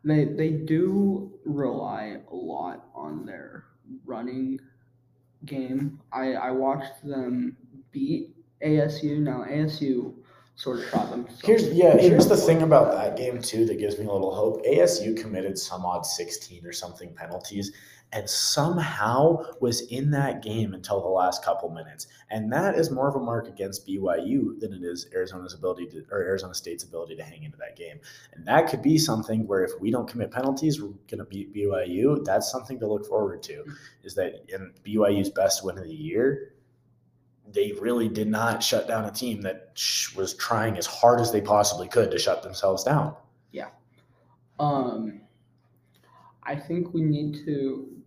they 0.04 0.26
they 0.26 0.50
do 0.50 1.32
rely 1.46 2.18
a 2.32 2.36
lot 2.36 2.88
on 2.94 3.26
their 3.26 3.66
running 4.06 4.60
game. 5.46 6.00
I 6.12 6.34
I 6.34 6.52
watched 6.52 7.06
them 7.06 7.56
beat 7.92 8.36
ASU. 8.64 9.20
Now 9.20 9.46
ASU 9.50 10.14
sort 10.56 10.80
of 10.80 10.90
shot 10.90 11.10
themselves. 11.10 11.42
Here's 11.44 11.70
yeah. 11.70 11.98
Here's 11.98 12.28
the 12.28 12.38
thing 12.38 12.62
about 12.62 12.92
that 12.92 13.16
game 13.16 13.42
too 13.42 13.66
that 13.66 13.80
gives 13.80 13.98
me 13.98 14.06
a 14.06 14.12
little 14.12 14.34
hope. 14.34 14.66
ASU 14.66 15.20
committed 15.20 15.58
some 15.58 15.86
odd 15.86 16.06
sixteen 16.06 16.66
or 16.66 16.74
something 16.74 17.14
penalties, 17.14 17.72
and 18.12 18.28
somehow 18.28 19.46
was 19.60 19.82
in 19.82 20.10
that 20.12 20.42
game 20.42 20.74
until 20.74 21.02
the 21.02 21.08
last 21.08 21.44
couple 21.44 21.70
minutes. 21.70 22.08
And 22.32 22.52
that 22.52 22.76
is 22.76 22.90
more 22.90 23.08
of 23.08 23.16
a 23.16 23.20
mark 23.20 23.48
against 23.48 23.88
BYU 23.88 24.60
than 24.60 24.74
it 24.74 24.84
is 24.84 25.08
Arizona's 25.14 25.54
ability 25.54 25.88
to 25.88 26.06
or 26.12 26.22
Arizona 26.22 26.56
State's 26.56 26.84
ability 26.84 27.16
to 27.18 27.24
hang 27.24 27.44
into 27.44 27.58
that 27.58 27.76
game. 27.76 28.00
And 28.34 28.46
that 28.48 28.68
could 28.68 28.82
be 28.82 28.98
something 28.98 29.46
where 29.46 29.64
if 29.64 29.72
we 29.80 29.92
don't 29.92 30.08
commit 30.08 30.32
penalties, 30.32 30.82
we're 30.82 30.90
going 31.08 31.20
to 31.20 31.26
beat 31.26 31.54
BYU. 31.54 32.26
That's 32.26 32.52
something 32.52 32.80
to 32.80 32.88
look 32.88 33.06
forward 33.06 33.44
to. 33.44 33.64
Is 34.04 34.16
that 34.16 34.44
in 34.50 34.74
BYU's 34.84 35.30
best 35.30 35.64
win 35.64 35.78
of 35.78 35.86
the 35.86 35.94
year? 35.94 36.54
They 37.52 37.74
really 37.80 38.08
did 38.10 38.28
not 38.28 38.64
shut 38.64 38.88
down 38.88 39.06
a 39.06 39.12
team 39.12 39.42
that 39.42 39.72
was 40.16 40.36
trying 40.36 40.78
as 40.78 40.86
hard 40.86 41.20
as 41.20 41.32
they 41.32 41.42
possibly 41.42 41.88
could 41.88 42.12
to 42.12 42.20
shut 42.20 42.42
themselves 42.44 42.84
down. 42.84 43.16
Yeah. 43.52 43.70
Um, 44.60 45.22
I 46.44 46.56
think 46.56 46.94
we 46.94 47.02
need 47.02 47.46
to 47.46 47.99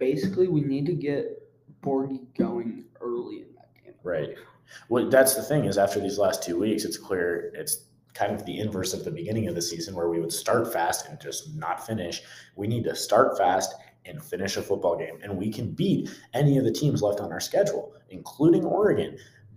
basically 0.00 0.48
we 0.48 0.62
need 0.62 0.86
to 0.86 0.94
get 0.94 1.46
Borghi 1.82 2.18
going 2.36 2.86
early 3.00 3.42
in 3.42 3.54
that 3.54 3.72
game. 3.84 3.94
Right. 4.02 4.30
Well, 4.88 5.08
that's 5.08 5.36
the 5.36 5.42
thing 5.42 5.66
is 5.66 5.78
after 5.78 6.00
these 6.00 6.18
last 6.18 6.42
two 6.42 6.58
weeks, 6.58 6.84
it's 6.84 6.96
clear 6.96 7.52
it's 7.54 7.84
kind 8.14 8.34
of 8.34 8.44
the 8.44 8.58
inverse 8.58 8.92
of 8.92 9.04
the 9.04 9.10
beginning 9.10 9.46
of 9.46 9.54
the 9.54 9.62
season 9.62 9.94
where 9.94 10.08
we 10.08 10.18
would 10.18 10.32
start 10.32 10.72
fast 10.72 11.08
and 11.08 11.20
just 11.20 11.54
not 11.54 11.86
finish. 11.86 12.22
We 12.56 12.66
need 12.66 12.84
to 12.84 12.96
start 12.96 13.38
fast 13.38 13.74
and 14.04 14.22
finish 14.22 14.56
a 14.56 14.62
football 14.62 14.96
game, 14.96 15.18
and 15.22 15.36
we 15.36 15.52
can 15.52 15.72
beat 15.72 16.10
any 16.34 16.58
of 16.58 16.64
the 16.64 16.72
teams 16.72 17.02
left 17.02 17.20
on 17.20 17.32
our 17.32 17.40
schedule, 17.40 17.92
including 18.08 18.64
Oregon. 18.64 19.16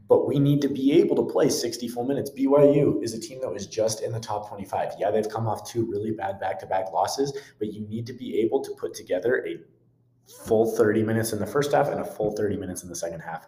But 0.09 0.27
we 0.27 0.37
need 0.37 0.61
to 0.61 0.67
be 0.67 0.91
able 0.99 1.15
to 1.15 1.31
play 1.31 1.49
60 1.49 1.87
full 1.87 2.05
minutes. 2.05 2.29
BYU 2.29 3.01
is 3.01 3.13
a 3.13 3.19
team 3.19 3.39
that 3.41 3.51
was 3.51 3.67
just 3.67 4.03
in 4.03 4.11
the 4.11 4.19
top 4.19 4.49
25. 4.49 4.93
Yeah, 4.99 5.09
they've 5.09 5.27
come 5.27 5.47
off 5.47 5.67
two 5.67 5.85
really 5.89 6.11
bad 6.11 6.39
back 6.39 6.59
to 6.59 6.65
back 6.67 6.91
losses, 6.91 7.35
but 7.57 7.73
you 7.73 7.87
need 7.87 8.05
to 8.07 8.13
be 8.13 8.39
able 8.41 8.61
to 8.63 8.71
put 8.77 8.93
together 8.93 9.45
a 9.47 9.57
full 10.27 10.75
30 10.75 11.03
minutes 11.03 11.33
in 11.33 11.39
the 11.39 11.45
first 11.45 11.71
half 11.71 11.89
and 11.89 11.99
a 11.99 12.05
full 12.05 12.35
30 12.35 12.57
minutes 12.57 12.83
in 12.83 12.89
the 12.89 12.95
second 12.95 13.19
half. 13.19 13.47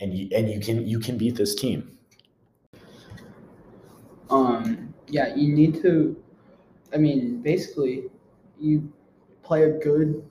And 0.00 0.12
you 0.12 0.28
and 0.36 0.50
you 0.50 0.58
can 0.58 0.86
you 0.86 0.98
can 0.98 1.16
beat 1.16 1.36
this 1.36 1.54
team. 1.54 1.96
Um, 4.28 4.92
yeah, 5.06 5.34
you 5.36 5.54
need 5.54 5.80
to. 5.82 6.20
I 6.92 6.96
mean, 6.96 7.40
basically, 7.42 8.04
you 8.58 8.92
play 9.44 9.62
a 9.64 9.70
good 9.70 10.28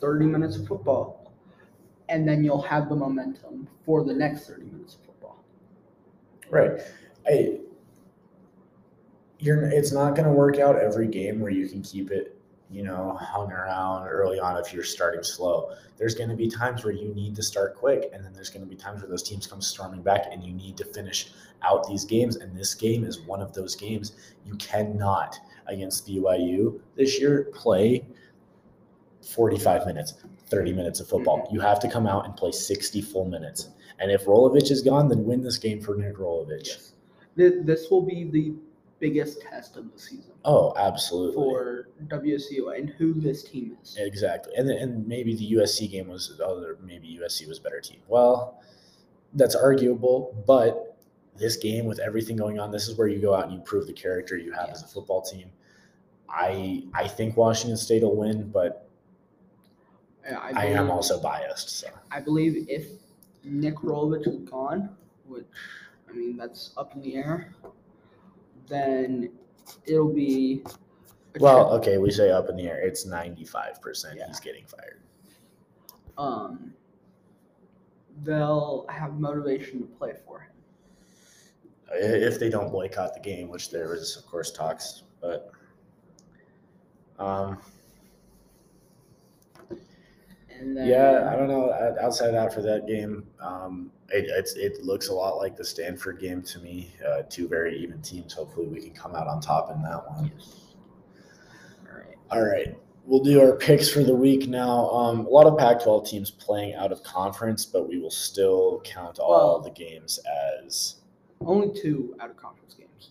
thirty 0.00 0.24
minutes 0.24 0.56
of 0.56 0.68
football, 0.68 1.32
and 2.08 2.28
then 2.28 2.44
you'll 2.44 2.62
have 2.62 2.88
the 2.88 2.94
momentum 2.94 3.66
for 3.84 4.04
the 4.04 4.14
next 4.14 4.46
thirty 4.46 4.66
minutes 4.66 4.94
of 4.94 5.00
football. 5.06 5.42
Right. 6.48 6.80
I 7.26 7.58
you're 9.42 9.64
it's 9.64 9.92
not 9.92 10.14
going 10.14 10.26
to 10.26 10.32
work 10.32 10.58
out 10.58 10.76
every 10.76 11.08
game 11.08 11.40
where 11.40 11.50
you 11.50 11.68
can 11.68 11.82
keep 11.82 12.10
it, 12.10 12.40
you 12.72 12.82
know, 12.82 13.16
hung 13.20 13.52
around 13.52 14.08
early 14.08 14.40
on 14.40 14.56
if 14.56 14.72
you're 14.72 14.82
starting 14.82 15.22
slow. 15.22 15.72
There's 15.98 16.14
going 16.14 16.30
to 16.30 16.36
be 16.36 16.48
times 16.48 16.84
where 16.84 16.94
you 16.94 17.14
need 17.14 17.36
to 17.36 17.42
start 17.42 17.76
quick 17.76 18.10
and 18.12 18.24
then 18.24 18.32
there's 18.32 18.48
going 18.48 18.62
to 18.62 18.68
be 18.68 18.76
times 18.76 19.02
where 19.02 19.10
those 19.10 19.22
teams 19.22 19.46
come 19.46 19.60
storming 19.60 20.02
back 20.02 20.26
and 20.32 20.42
you 20.42 20.52
need 20.52 20.76
to 20.78 20.84
finish 20.86 21.32
out 21.62 21.86
these 21.86 22.04
games 22.04 22.36
and 22.36 22.56
this 22.56 22.74
game 22.74 23.04
is 23.04 23.20
one 23.20 23.42
of 23.42 23.52
those 23.52 23.76
games 23.76 24.12
you 24.44 24.54
cannot 24.56 25.38
against 25.66 26.08
BYU 26.08 26.80
this 26.96 27.20
year 27.20 27.50
play 27.54 28.04
45 29.22 29.86
minutes, 29.86 30.14
30 30.48 30.72
minutes 30.72 31.00
of 31.00 31.08
football. 31.08 31.42
Mm-hmm. 31.42 31.54
You 31.54 31.60
have 31.60 31.78
to 31.80 31.90
come 31.90 32.06
out 32.06 32.24
and 32.24 32.34
play 32.34 32.52
60 32.52 33.00
full 33.02 33.26
minutes. 33.26 33.68
And 33.98 34.10
if 34.10 34.24
Rolovich 34.24 34.70
is 34.70 34.82
gone, 34.82 35.08
then 35.08 35.24
win 35.24 35.42
this 35.42 35.58
game 35.58 35.80
for 35.80 35.94
Nick 35.96 36.16
Rolovich. 36.16 36.66
Yes. 36.66 36.92
This 37.36 37.90
will 37.90 38.02
be 38.02 38.24
the 38.24 38.54
biggest 39.02 39.42
test 39.42 39.76
of 39.76 39.92
the 39.92 39.98
season 39.98 40.32
Oh, 40.44 40.72
absolutely. 40.76 41.34
for 41.34 41.88
WSU 42.06 42.78
and 42.78 42.88
who 42.90 43.12
this 43.12 43.42
team 43.42 43.76
is. 43.82 43.96
Exactly, 43.98 44.54
and 44.56 44.70
and 44.70 45.06
maybe 45.06 45.34
the 45.34 45.52
USC 45.54 45.90
game 45.90 46.08
was 46.08 46.40
oh, 46.40 46.56
other. 46.56 46.78
Maybe 46.84 47.18
USC 47.20 47.48
was 47.48 47.58
a 47.58 47.62
better 47.62 47.80
team. 47.80 48.00
Well, 48.06 48.62
that's 49.34 49.56
arguable, 49.56 50.42
but 50.46 50.96
this 51.36 51.56
game 51.56 51.84
with 51.84 51.98
everything 51.98 52.36
going 52.36 52.60
on, 52.60 52.70
this 52.70 52.86
is 52.88 52.96
where 52.96 53.08
you 53.08 53.20
go 53.20 53.34
out 53.34 53.44
and 53.44 53.52
you 53.54 53.60
prove 53.60 53.86
the 53.86 53.92
character 53.92 54.36
you 54.36 54.52
have 54.52 54.68
as 54.70 54.82
a 54.84 54.86
football 54.86 55.20
team. 55.20 55.50
I 56.28 56.84
I 56.94 57.08
think 57.08 57.36
Washington 57.36 57.76
State 57.76 58.02
will 58.02 58.16
win, 58.16 58.50
but 58.50 58.88
I, 60.30 60.52
I 60.54 60.64
am 60.66 60.90
also 60.90 61.20
biased. 61.20 61.68
So 61.70 61.88
I 62.12 62.20
believe 62.20 62.66
if 62.68 62.86
Nick 63.42 63.76
Rolovich 63.76 64.28
is 64.28 64.36
gone, 64.48 64.90
which 65.26 65.44
I 66.08 66.12
mean 66.12 66.36
that's 66.36 66.72
up 66.76 66.94
in 66.94 67.02
the 67.02 67.16
air, 67.16 67.52
then 68.72 69.30
it'll 69.86 70.12
be. 70.12 70.62
a 71.36 71.38
well, 71.40 71.72
okay, 71.74 71.98
we 71.98 72.10
say 72.10 72.30
up 72.30 72.48
in 72.48 72.56
the 72.56 72.68
air. 72.68 72.80
It's 72.80 73.04
ninety 73.06 73.44
five 73.44 73.80
percent. 73.80 74.18
Yeah. 74.18 74.26
He's 74.28 74.40
getting 74.40 74.64
fired. 74.66 75.00
um, 76.18 76.72
they'll 78.24 78.84
have 78.88 79.18
motivation 79.18 79.80
to 79.80 79.86
play 79.86 80.12
for 80.26 80.40
him. 80.40 80.50
I- 81.90 81.96
If 82.28 82.38
they 82.38 82.48
don't 82.50 82.70
boycott 82.70 83.14
the 83.14 83.20
game, 83.20 83.48
which 83.48 83.70
there 83.70 83.88
was, 83.88 84.16
of 84.16 84.26
course, 84.26 84.50
talks, 84.52 85.02
but 85.20 85.50
um, 87.18 87.58
And 90.58 90.76
then 90.76 90.86
Yeah, 90.86 91.30
I 91.32 91.36
don't 91.36 91.48
know. 91.48 91.70
O- 91.72 91.96
Outside 92.00 92.28
of 92.28 92.34
that, 92.34 92.52
for 92.54 92.62
that 92.62 92.86
game, 92.86 93.26
um, 93.40 93.90
it 94.12 94.26
it's, 94.28 94.54
it 94.54 94.82
looks 94.84 95.08
a 95.08 95.12
lot 95.14 95.36
like 95.36 95.56
the 95.56 95.64
Stanford 95.64 96.20
game 96.20 96.42
to 96.42 96.58
me. 96.60 96.92
Uh, 97.06 97.22
two 97.28 97.48
very 97.48 97.78
even 97.78 98.00
teams. 98.02 98.32
Hopefully, 98.32 98.66
we 98.66 98.80
can 98.80 98.92
come 98.92 99.14
out 99.14 99.26
on 99.26 99.40
top 99.40 99.70
in 99.70 99.82
that 99.82 100.08
one. 100.10 100.30
Yes. 100.36 100.56
All 101.90 101.96
right. 101.98 102.16
All 102.30 102.42
right, 102.44 102.76
we'll 103.06 103.22
do 103.22 103.40
our 103.40 103.56
picks 103.56 103.88
for 103.88 104.02
the 104.02 104.14
week 104.14 104.48
now. 104.48 104.88
Um, 104.90 105.26
a 105.26 105.28
lot 105.28 105.46
of 105.46 105.58
Pac-12 105.58 106.06
teams 106.08 106.30
playing 106.30 106.74
out 106.74 106.92
of 106.92 107.02
conference, 107.02 107.64
but 107.66 107.88
we 107.88 107.98
will 107.98 108.10
still 108.10 108.80
count 108.84 109.18
all 109.18 109.30
Well- 109.30 109.60
the 109.60 109.70
games 109.70 110.20
as. 110.60 110.96
Only 111.44 111.72
two 111.72 112.14
out 112.20 112.30
of 112.30 112.36
conference 112.36 112.74
games. 112.74 113.10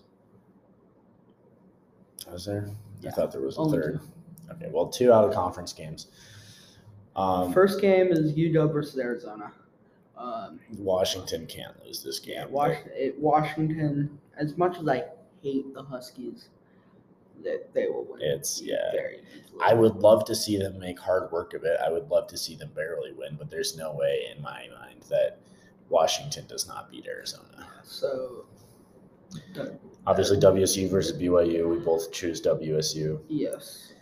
Was 2.32 2.46
there? 2.46 2.70
Yeah, 3.02 3.10
I 3.10 3.14
thought 3.14 3.32
there 3.32 3.42
was 3.42 3.58
a 3.58 3.60
only 3.60 3.78
third. 3.78 4.00
Okay, 4.52 4.70
well, 4.72 4.88
two 4.88 5.12
out 5.12 5.26
of 5.26 5.34
conference 5.34 5.74
games. 5.74 6.08
Um, 7.16 7.52
First 7.52 7.82
game 7.82 8.08
is 8.08 8.32
UW 8.34 8.72
versus 8.72 8.98
Arizona. 8.98 9.52
Um, 10.22 10.60
Washington 10.78 11.48
can't 11.48 11.74
lose 11.84 12.04
this 12.04 12.20
game. 12.20 12.36
yeah, 12.38 12.46
Was- 12.46 12.78
it, 12.94 13.18
Washington. 13.20 14.20
As 14.38 14.56
much 14.58 14.78
as 14.78 14.88
I 14.88 15.04
hate 15.42 15.74
the 15.74 15.84
Huskies, 15.84 16.50
that 17.44 17.74
they 17.74 17.88
will 17.88 18.06
win. 18.10 18.22
It's 18.22 18.62
yeah. 18.62 18.92
Very. 18.92 19.20
I 19.64 19.74
would 19.74 19.96
love 19.98 20.26
to 20.26 20.36
see 20.36 20.58
them 20.58 20.78
make 20.80 21.00
hard 21.00 21.32
work 21.32 21.54
of 21.54 21.64
it. 21.64 21.78
I 21.84 21.90
would 21.90 22.10
love 22.10 22.28
to 22.28 22.38
see 22.38 22.56
them 22.56 22.70
barely 22.76 23.14
win, 23.14 23.36
but 23.38 23.50
there's 23.50 23.76
no 23.76 23.94
way 23.94 24.28
in 24.36 24.42
my 24.42 24.68
mind 24.80 25.02
that 25.10 25.40
Washington 25.90 26.46
does 26.48 26.68
not 26.68 26.90
beat 26.92 27.06
Arizona. 27.08 27.68
So, 27.84 28.46
Obviously, 30.08 30.38
WSU 30.38 30.90
versus 30.90 31.18
BYU, 31.20 31.70
we 31.70 31.80
both 31.80 32.12
choose 32.12 32.42
WSU. 32.42 33.20
yes, 33.28 33.94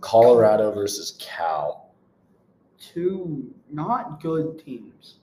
Colorado 0.00 0.70
versus 0.72 1.16
Cal, 1.20 1.85
two 2.78 3.52
not 3.70 4.20
good 4.20 4.62
teams. 4.64 5.18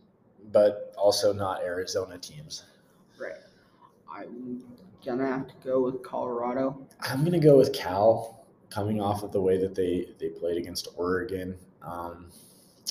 but 0.52 0.94
also 0.98 1.34
not 1.34 1.62
Arizona 1.64 2.18
teams. 2.18 2.64
Right. 3.20 3.34
I'm 4.12 4.64
gonna 5.06 5.26
have 5.28 5.48
to 5.48 5.56
go 5.64 5.82
with 5.82 6.04
Colorado. 6.04 6.86
I'm 7.02 7.26
to 7.26 7.40
go 7.40 7.58
with 7.58 7.74
Cal, 7.74 8.46
coming 8.70 9.02
off 9.02 9.24
of 9.24 9.32
the 9.32 9.42
way 9.42 9.58
that 9.58 9.74
they, 9.76 10.10
they 10.20 10.30
played 10.30 10.58
against 10.58 10.88
Oregon. 10.96 11.58
Um, 11.82 12.30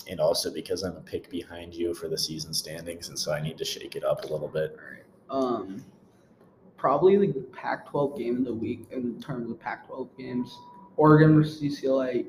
and 0.08 0.18
also 0.20 0.52
because 0.52 0.82
I'm 0.82 0.96
a 0.96 1.00
pick 1.00 1.30
behind 1.30 1.74
you 1.74 1.94
for 1.94 2.08
the 2.08 2.18
season 2.18 2.52
standings, 2.52 3.08
and 3.08 3.18
so 3.18 3.32
I 3.32 3.40
need 3.40 3.56
to 3.58 3.64
shake 3.64 3.94
it 3.94 4.04
up 4.04 4.24
a 4.24 4.26
little 4.26 4.48
bit. 4.48 4.76
All 4.78 4.90
right. 4.90 5.00
Um, 5.60 5.84
probably 6.76 7.16
the 7.16 7.40
Pac-12 7.52 8.18
game 8.18 8.38
of 8.38 8.44
the 8.44 8.54
week 8.54 8.86
in 8.90 9.20
terms 9.20 9.50
of 9.50 9.60
Pac-12 9.60 10.08
games. 10.18 10.58
Oregon 10.96 11.36
versus 11.36 11.60
UCLA. 11.62 12.26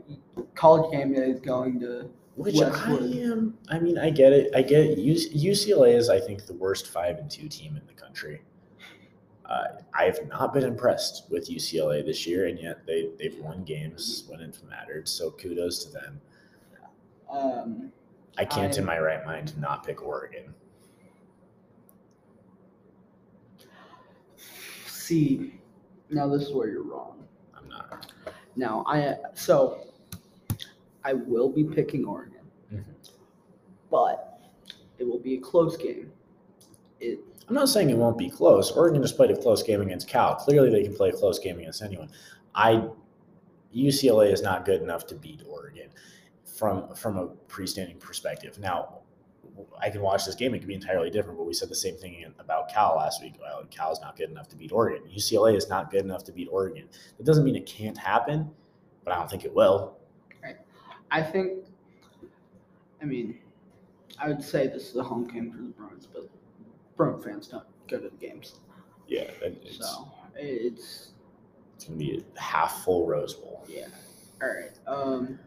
College 0.56 0.91
game 0.91 1.13
day 1.13 1.30
is 1.32 1.39
going 1.39 1.80
to. 1.80 2.10
Which 2.36 2.60
I 2.60 2.96
am. 2.96 3.58
I 3.69 3.80
mean, 3.80 4.00
I 4.00 4.10
get 4.10 4.34
it. 4.34 4.56
I 4.56 4.63
get 4.63 4.82
it. 4.82 4.98
UCLA 4.98 5.96
is, 5.96 6.10
I 6.10 6.19
think, 6.19 6.48
the 6.48 6.54
worst 6.54 6.88
five 6.88 7.17
and 7.17 7.30
two 7.30 7.48
team 7.48 7.78
in 7.78 7.86
the 7.86 7.93
country. 7.93 8.41
Uh, 9.46 9.65
I 9.93 10.06
have 10.06 10.19
not 10.28 10.54
been 10.54 10.63
impressed 10.63 11.30
with 11.30 11.48
UCLA 11.48 12.04
this 12.04 12.26
year, 12.26 12.48
and 12.48 12.60
yet 12.60 12.88
they 12.88 13.10
they've 13.19 13.38
won 13.39 13.63
games 13.63 14.24
when 14.28 14.39
it 14.39 14.58
mattered. 14.67 15.08
So 15.08 15.32
kudos 15.32 15.86
to 15.86 15.91
them. 15.91 16.22
Um, 17.30 17.91
I 18.38 18.46
can't, 18.46 18.76
in 18.78 18.86
my 18.86 19.00
right 19.00 19.24
mind, 19.26 19.56
not 19.60 19.86
pick 19.86 20.02
Oregon. 20.02 20.54
see, 25.04 25.54
now 26.10 26.28
this 26.28 26.43
is 26.43 26.54
where 26.54 26.69
you're 26.69 26.84
wrong. 26.84 27.24
I'm 27.56 27.67
not. 27.69 28.12
Now 28.56 28.84
I 28.88 29.15
so 29.34 29.86
I 31.04 31.13
will 31.13 31.50
be 31.50 31.63
picking 31.63 32.06
Oregon, 32.06 32.42
Mhm. 32.72 32.84
but 33.89 34.39
it 34.98 35.04
will 35.04 35.20
be 35.20 35.36
a 35.36 35.39
close 35.42 35.76
game. 35.78 36.12
It 37.00 37.20
I'm 37.50 37.56
not 37.56 37.68
saying 37.68 37.89
it 37.89 37.98
won't 37.98 38.18
be 38.18 38.30
close. 38.30 38.72
Oregon 38.72 39.02
just 39.02 39.18
played 39.18 39.30
a 39.32 39.36
close 39.38 39.62
game 39.63 39.82
against 39.82 40.08
Cal. 40.08 40.36
Clearly, 40.36 40.70
they 40.70 40.82
can 40.84 40.96
play 40.96 41.10
a 41.10 41.13
close 41.13 41.39
game 41.39 41.60
against 41.60 41.82
anyone. 41.82 42.10
I 42.56 42.88
UCLA 43.74 44.32
is 44.32 44.42
not 44.42 44.66
good 44.66 44.82
enough 44.82 45.06
to 45.08 45.16
beat 45.16 45.42
Oregon 45.48 45.89
from 46.46 46.94
from 46.96 47.18
a 47.18 47.28
pre-standing 47.48 47.98
perspective. 47.98 48.60
Now, 48.60 49.00
I 49.78 49.89
can 49.89 50.02
watch 50.02 50.26
this 50.26 50.36
game; 50.36 50.56
it 50.56 50.60
could 50.60 50.68
be 50.68 50.74
entirely 50.74 51.10
different. 51.10 51.38
But 51.38 51.46
we 51.46 51.54
said 51.54 51.70
the 51.70 51.76
same 51.76 51.98
thing 51.98 52.34
about 52.39 52.70
Cal 52.70 52.96
last 52.96 53.22
week. 53.22 53.34
Well, 53.42 53.62
is 53.92 54.00
not 54.02 54.16
good 54.16 54.30
enough 54.30 54.48
to 54.50 54.56
beat 54.56 54.72
Oregon. 54.72 55.04
UCLA 55.10 55.56
is 55.56 55.68
not 55.68 55.92
good 55.92 56.06
enough 56.06 56.24
to 56.26 56.32
beat 56.32 56.48
Oregon. 56.50 56.88
That 57.18 57.26
doesn't 57.26 57.44
mean 57.44 57.56
it 57.56 57.66
can't 57.66 57.98
happen, 57.98 58.50
but 59.04 59.13
I 59.13 59.18
don't 59.18 59.30
think 59.30 59.44
it 59.44 59.54
will. 59.54 59.98
I 61.13 61.21
think, 61.21 61.60
I 63.02 63.06
mean, 63.06 63.38
I 64.19 64.28
would 64.28 64.43
say 64.43 64.67
this 64.67 64.89
is 64.89 64.95
a 64.95 65.04
home 65.04 65.26
game 65.28 65.52
for 65.52 65.58
the 65.62 65.69
Bruins, 65.69 66.08
but 66.12 66.28
Bruin 66.97 67.21
fans 67.21 67.47
don't 67.47 67.63
go 67.88 67.99
to 67.99 68.10
the 68.10 68.17
games, 68.17 68.56
Yeah, 69.08 69.30
it's, 69.41 69.78
so 69.78 70.12
it's 70.36 71.12
it's 71.76 71.86
gonna 71.86 71.97
be 71.97 72.23
a 72.36 72.41
half 72.41 72.84
full 72.84 73.06
Rose 73.08 73.36
Bowl. 73.36 73.63
yeah. 73.67 73.88
All 74.41 74.49
right. 74.49 74.71
Um, 74.88 75.39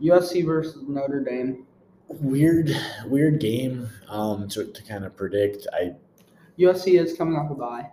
USC 0.00 0.44
versus 0.46 0.82
Notre 0.88 1.20
Dame. 1.20 1.66
Weird, 2.08 2.74
weird 3.06 3.38
game 3.38 3.88
um, 4.08 4.48
to, 4.48 4.64
to 4.64 4.82
kind 4.84 5.04
of 5.04 5.16
predict. 5.16 5.66
I 5.72 5.94
USC 6.58 6.98
is 7.00 7.16
coming 7.16 7.36
off 7.36 7.50
a 7.50 7.54
bye. 7.54 7.88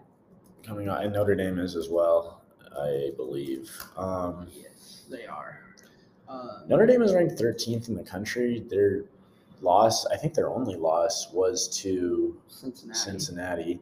coming 0.63 0.87
out, 0.89 1.03
and 1.03 1.13
Notre 1.13 1.35
Dame 1.35 1.59
is 1.59 1.75
as 1.75 1.89
well, 1.89 2.41
I 2.77 3.11
believe. 3.17 3.71
Um, 3.97 4.47
Yes, 4.53 5.03
they 5.09 5.25
are. 5.25 5.61
Um, 6.29 6.49
Notre 6.67 6.85
Dame 6.85 7.01
is 7.01 7.13
ranked 7.13 7.35
13th 7.39 7.89
in 7.89 7.95
the 7.95 8.03
country. 8.03 8.63
Their 8.69 9.03
loss, 9.61 10.05
I 10.07 10.15
think 10.17 10.33
their 10.35 10.49
only 10.49 10.75
loss, 10.75 11.31
was 11.33 11.67
to 11.79 12.37
Cincinnati. 12.47 12.99
Cincinnati. 12.99 13.79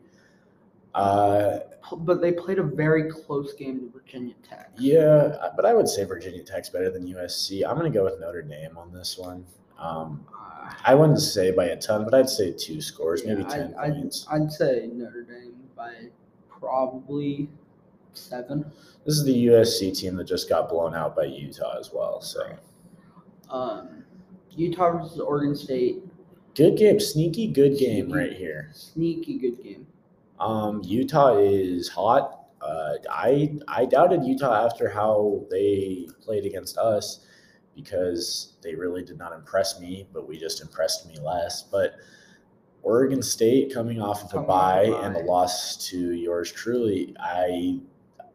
Uh, 0.95 1.60
But 1.98 2.22
they 2.22 2.32
played 2.32 2.58
a 2.60 2.64
very 2.64 3.10
close 3.12 3.54
game 3.54 3.80
to 3.82 3.89
Virginia 4.00 4.34
Tech. 4.48 4.72
yeah, 4.78 5.50
but 5.56 5.66
I 5.66 5.74
would 5.74 5.88
say 5.88 6.04
Virginia 6.06 6.43
Tech's 6.43 6.70
better 6.70 6.89
than 6.89 7.06
USC. 7.08 7.64
I'm 7.68 7.78
going 7.78 7.91
to 7.91 7.98
go 7.98 8.04
with 8.04 8.20
Notre 8.20 8.41
Dame 8.41 8.78
on 8.78 8.91
this 8.93 9.18
one. 9.18 9.45
Um, 9.78 10.26
I 10.84 10.95
wouldn't 10.95 11.22
say 11.22 11.52
by 11.52 11.66
a 11.66 11.78
ton, 11.78 12.04
but 12.04 12.14
I'd 12.14 12.30
say 12.30 12.52
two 12.52 12.82
scores, 12.82 13.24
maybe 13.26 13.43
10 13.43 13.76
I'd, 13.78 13.93
points. 13.93 14.26
I'd, 14.30 14.41
I'd 14.43 14.52
say 14.52 14.89
Notre 14.91 15.22
Dame 15.24 15.54
by 15.76 15.93
probably 16.50 17.48
seven. 18.18 18.65
This 19.05 19.15
is 19.15 19.24
the 19.24 19.47
USC 19.47 19.97
team 19.97 20.15
that 20.18 20.26
just 20.26 20.49
got 20.49 20.70
blown 20.70 20.93
out 20.95 21.15
by 21.15 21.24
Utah 21.26 21.78
as 21.80 21.91
well. 21.93 22.22
So 22.22 22.41
Um, 23.49 24.03
Utah 24.51 24.97
versus 24.97 25.20
Oregon 25.20 25.55
State. 25.55 26.03
good 26.55 26.76
game, 26.78 26.99
sneaky 26.99 27.47
good 27.47 27.78
game 27.78 28.11
right 28.11 28.34
here. 28.34 28.70
Sneaky 28.74 29.38
good 29.38 29.63
game. 29.63 29.88
Um, 30.39 30.82
Utah 30.84 31.38
is 31.38 31.88
hot. 31.88 32.34
Uh, 32.61 32.95
I 33.09 33.55
I 33.68 33.86
doubted 33.86 34.24
Utah 34.26 34.65
after 34.65 34.89
how 34.89 35.43
they 35.49 36.07
played 36.22 36.45
against 36.45 36.78
us 36.78 37.26
because 37.76 38.53
they 38.63 38.74
really 38.74 39.03
did 39.03 39.18
not 39.20 39.34
impress 39.34 39.80
me, 39.80 40.07
but 40.11 40.28
we 40.28 40.38
just 40.38 40.61
impressed 40.61 41.07
me 41.07 41.18
less. 41.20 41.61
But 41.63 41.93
Oregon 42.82 43.22
State 43.22 43.72
coming 43.74 44.01
off 44.01 44.24
of 44.24 44.41
a 44.41 44.43
bye 44.45 44.86
and 45.03 45.15
the 45.15 45.20
loss 45.20 45.78
to 45.89 46.13
yours 46.13 46.51
truly, 46.51 47.15
I 47.20 47.80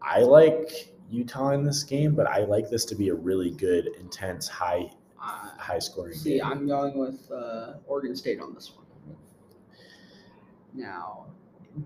I 0.05 0.21
like 0.21 0.93
Utah 1.11 1.51
in 1.51 1.65
this 1.65 1.83
game, 1.85 2.15
but 2.15 2.27
I 2.27 2.45
like 2.45 2.69
this 2.71 2.85
to 2.87 2.95
be 2.95 3.09
a 3.11 3.15
really 3.15 3.51
good, 3.51 3.89
intense, 4.01 4.49
high 4.49 4.91
Uh, 5.21 5.51
high 5.57 5.79
scoring 5.79 6.15
see, 6.15 6.39
game. 6.39 6.45
I'm 6.45 6.67
going 6.67 6.99
with 6.99 7.31
uh, 7.31 7.75
Oregon 7.87 8.17
State 8.17 8.41
on 8.41 8.55
this 8.55 8.73
one. 8.75 8.85
Now, 10.75 11.27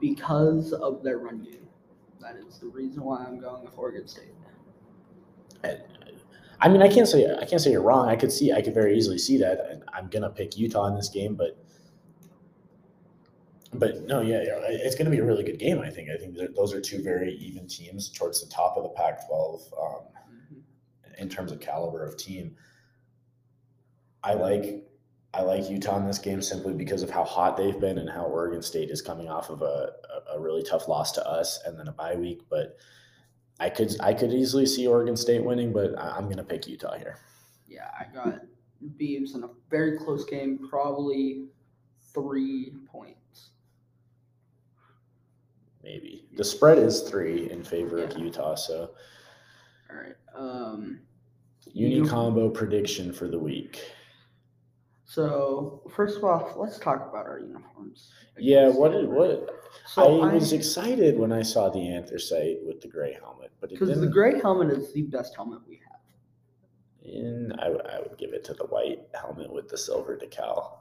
because 0.00 0.72
of 0.72 1.02
their 1.02 1.18
run 1.18 1.42
game, 1.42 1.68
that 2.20 2.36
is 2.36 2.58
the 2.58 2.68
reason 2.68 3.02
why 3.04 3.24
I'm 3.24 3.38
going 3.38 3.64
with 3.64 3.76
Oregon 3.76 4.08
State. 4.08 4.32
I 6.60 6.68
mean, 6.68 6.80
I 6.80 6.88
can't 6.88 7.06
say 7.06 7.26
I 7.36 7.44
can't 7.44 7.60
say 7.60 7.72
you're 7.72 7.82
wrong. 7.82 8.08
I 8.08 8.16
could 8.16 8.32
see 8.32 8.52
I 8.52 8.62
could 8.62 8.74
very 8.74 8.96
easily 8.96 9.18
see 9.18 9.36
that. 9.38 9.66
and 9.70 9.82
I'm 9.92 10.08
gonna 10.08 10.30
pick 10.30 10.56
Utah 10.56 10.86
in 10.86 10.94
this 10.94 11.08
game, 11.08 11.34
but 11.34 11.58
but 13.74 14.02
no, 14.02 14.20
yeah, 14.20 14.42
yeah, 14.42 14.58
it's 14.68 14.94
gonna 14.94 15.10
be 15.10 15.18
a 15.18 15.24
really 15.24 15.44
good 15.44 15.58
game. 15.58 15.80
I 15.80 15.90
think. 15.90 16.10
I 16.10 16.16
think 16.16 16.36
that 16.36 16.54
those 16.54 16.72
are 16.72 16.80
two 16.80 17.02
very 17.02 17.34
even 17.34 17.66
teams 17.66 18.08
towards 18.08 18.40
the 18.40 18.50
top 18.50 18.76
of 18.76 18.82
the 18.82 18.90
Pac-12 18.90 19.60
um, 19.80 20.02
in 21.18 21.28
terms 21.28 21.52
of 21.52 21.60
caliber 21.60 22.04
of 22.04 22.16
team. 22.16 22.56
I 24.22 24.34
like 24.34 24.84
I 25.34 25.42
like 25.42 25.68
Utah 25.68 25.98
in 25.98 26.06
this 26.06 26.18
game 26.18 26.40
simply 26.40 26.72
because 26.72 27.02
of 27.02 27.10
how 27.10 27.24
hot 27.24 27.56
they've 27.56 27.78
been 27.78 27.98
and 27.98 28.08
how 28.08 28.24
Oregon 28.24 28.62
State 28.62 28.90
is 28.90 29.02
coming 29.02 29.28
off 29.28 29.50
of 29.50 29.60
a, 29.60 29.92
a, 30.32 30.40
really 30.40 30.62
tough 30.62 30.88
loss 30.88 31.12
to 31.12 31.28
us 31.28 31.60
and 31.66 31.78
then 31.78 31.88
a 31.88 31.92
bye 31.92 32.14
week. 32.16 32.40
But 32.48 32.78
I 33.60 33.68
could 33.68 33.94
I 34.00 34.14
could 34.14 34.32
easily 34.32 34.66
see 34.66 34.86
Oregon 34.86 35.16
State 35.16 35.44
winning, 35.44 35.72
but 35.72 35.98
I'm 35.98 36.28
gonna 36.28 36.44
pick 36.44 36.66
Utah 36.66 36.96
here. 36.96 37.18
Yeah, 37.68 37.90
I 37.98 38.06
got 38.14 38.40
Beavs 38.98 39.34
in 39.34 39.44
a 39.44 39.50
very 39.70 39.98
close 39.98 40.24
game, 40.24 40.66
probably 40.70 41.46
three 42.14 42.72
points. 42.90 43.15
Maybe 45.86 46.24
the 46.36 46.42
spread 46.42 46.78
is 46.78 47.02
three 47.02 47.48
in 47.50 47.62
favor 47.62 48.02
of 48.02 48.18
Utah. 48.18 48.56
So 48.56 48.90
All 49.88 49.96
right. 49.96 50.16
Um, 50.34 50.98
uni 51.72 51.94
You- 51.96 52.06
combo 52.08 52.50
prediction 52.50 53.12
for 53.12 53.28
the 53.28 53.38
week. 53.38 53.88
so 55.04 55.82
first 55.94 56.16
of 56.18 56.24
all, 56.24 56.52
let's 56.56 56.78
talk 56.80 57.08
about 57.08 57.26
our 57.26 57.38
uniforms. 57.38 58.10
Yeah, 58.36 58.68
what 58.68 58.90
did 58.92 59.08
what 59.08 59.48
So 59.86 60.22
I 60.22 60.34
was 60.34 60.52
excited 60.52 61.16
when 61.16 61.30
I 61.32 61.42
saw 61.42 61.68
the 61.70 61.88
anthracite 61.94 62.58
with 62.66 62.80
the 62.80 62.88
gray 62.88 63.12
helmet, 63.22 63.52
but 63.60 63.70
because 63.70 64.00
the 64.00 64.08
gray 64.08 64.40
helmet 64.40 64.76
is 64.76 64.92
the 64.92 65.02
best 65.02 65.36
helmet 65.36 65.60
we 65.68 65.80
have. 65.88 67.12
And 67.14 67.52
I, 67.60 67.66
I 67.68 68.00
would 68.00 68.18
give 68.18 68.32
it 68.32 68.42
to 68.46 68.54
the 68.54 68.64
white 68.66 69.02
helmet 69.14 69.52
with 69.52 69.68
the 69.68 69.78
silver 69.78 70.16
decal. 70.18 70.78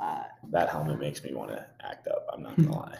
Uh, 0.00 0.24
That 0.50 0.68
helmet 0.70 0.98
makes 0.98 1.22
me 1.22 1.32
want 1.32 1.50
to 1.52 1.64
act 1.80 2.08
up. 2.08 2.26
I'm 2.32 2.42
not 2.42 2.56
gonna 2.56 2.72
lie. 2.86 2.98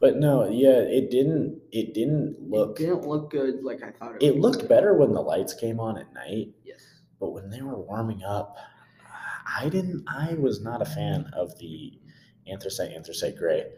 But 0.00 0.16
no, 0.16 0.48
yeah, 0.48 0.78
it 0.78 1.10
didn't. 1.10 1.60
It 1.72 1.92
didn't 1.92 2.36
look. 2.40 2.78
it 2.78 2.84
didn't 2.84 3.06
look 3.06 3.30
good 3.30 3.64
like 3.64 3.82
I 3.82 3.90
thought 3.90 4.14
it. 4.14 4.22
It 4.22 4.36
looked 4.38 4.68
better 4.68 4.94
when 4.94 5.12
the 5.12 5.20
lights 5.20 5.54
came 5.54 5.80
on 5.80 5.98
at 5.98 6.12
night, 6.14 6.54
Yes. 6.64 6.80
but 7.18 7.30
when 7.30 7.50
they 7.50 7.62
were 7.62 7.80
warming 7.80 8.22
up, 8.22 8.56
I 9.58 9.68
didn't. 9.68 10.04
I 10.08 10.34
was 10.34 10.60
not 10.62 10.82
a 10.82 10.84
fan 10.84 11.28
of 11.32 11.58
the 11.58 11.98
anthracite 12.46 12.92
anthracite 12.92 13.36
gray. 13.36 13.72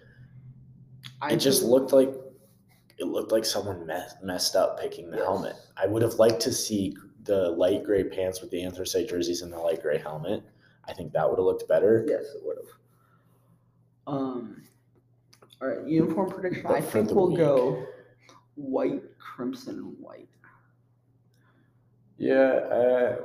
I 1.23 1.33
It 1.33 1.37
just 1.39 1.63
looked 1.63 1.95
like 1.95 2.13
it 2.99 3.07
looked 3.07 3.33
like 3.33 3.47
someone 3.47 3.87
mess, 3.87 4.15
messed 4.23 4.57
up 4.57 4.79
picking 4.79 5.11
the 5.11 5.17
Yes. 5.17 5.27
helmet. 5.27 5.57
I 5.79 5.87
would 5.87 6.03
have 6.03 6.17
liked 6.19 6.41
to 6.41 6.53
see 6.53 6.95
the 7.25 7.49
light 7.53 7.83
gray 7.83 8.05
pants 8.05 8.43
with 8.43 8.51
the 8.51 8.63
anthracite 8.63 9.09
jerseys 9.09 9.41
and 9.41 9.51
the 9.51 9.59
light 9.59 9.81
gray 9.81 9.97
helmet. 9.97 10.43
I 10.85 10.93
think 10.93 11.13
that 11.15 11.27
would 11.29 11.39
have 11.39 11.47
looked 11.47 11.67
better. 11.67 12.05
Yes, 12.07 12.27
it 12.35 12.43
would 12.45 12.59
have. 12.59 12.77
Um. 14.07 14.65
All 15.63 15.69
right, 15.69 15.87
uniform 15.87 16.31
prediction. 16.31 16.63
But 16.67 16.77
I 16.77 16.81
for 16.81 16.91
think 16.91 17.09
the 17.09 17.15
we'll 17.15 17.29
week- 17.29 17.39
go 17.39 17.87
white, 18.55 19.03
crimson, 19.19 19.77
and 19.79 19.99
white. 19.99 20.29
Yeah, 22.19 22.35
uh, 22.35 23.17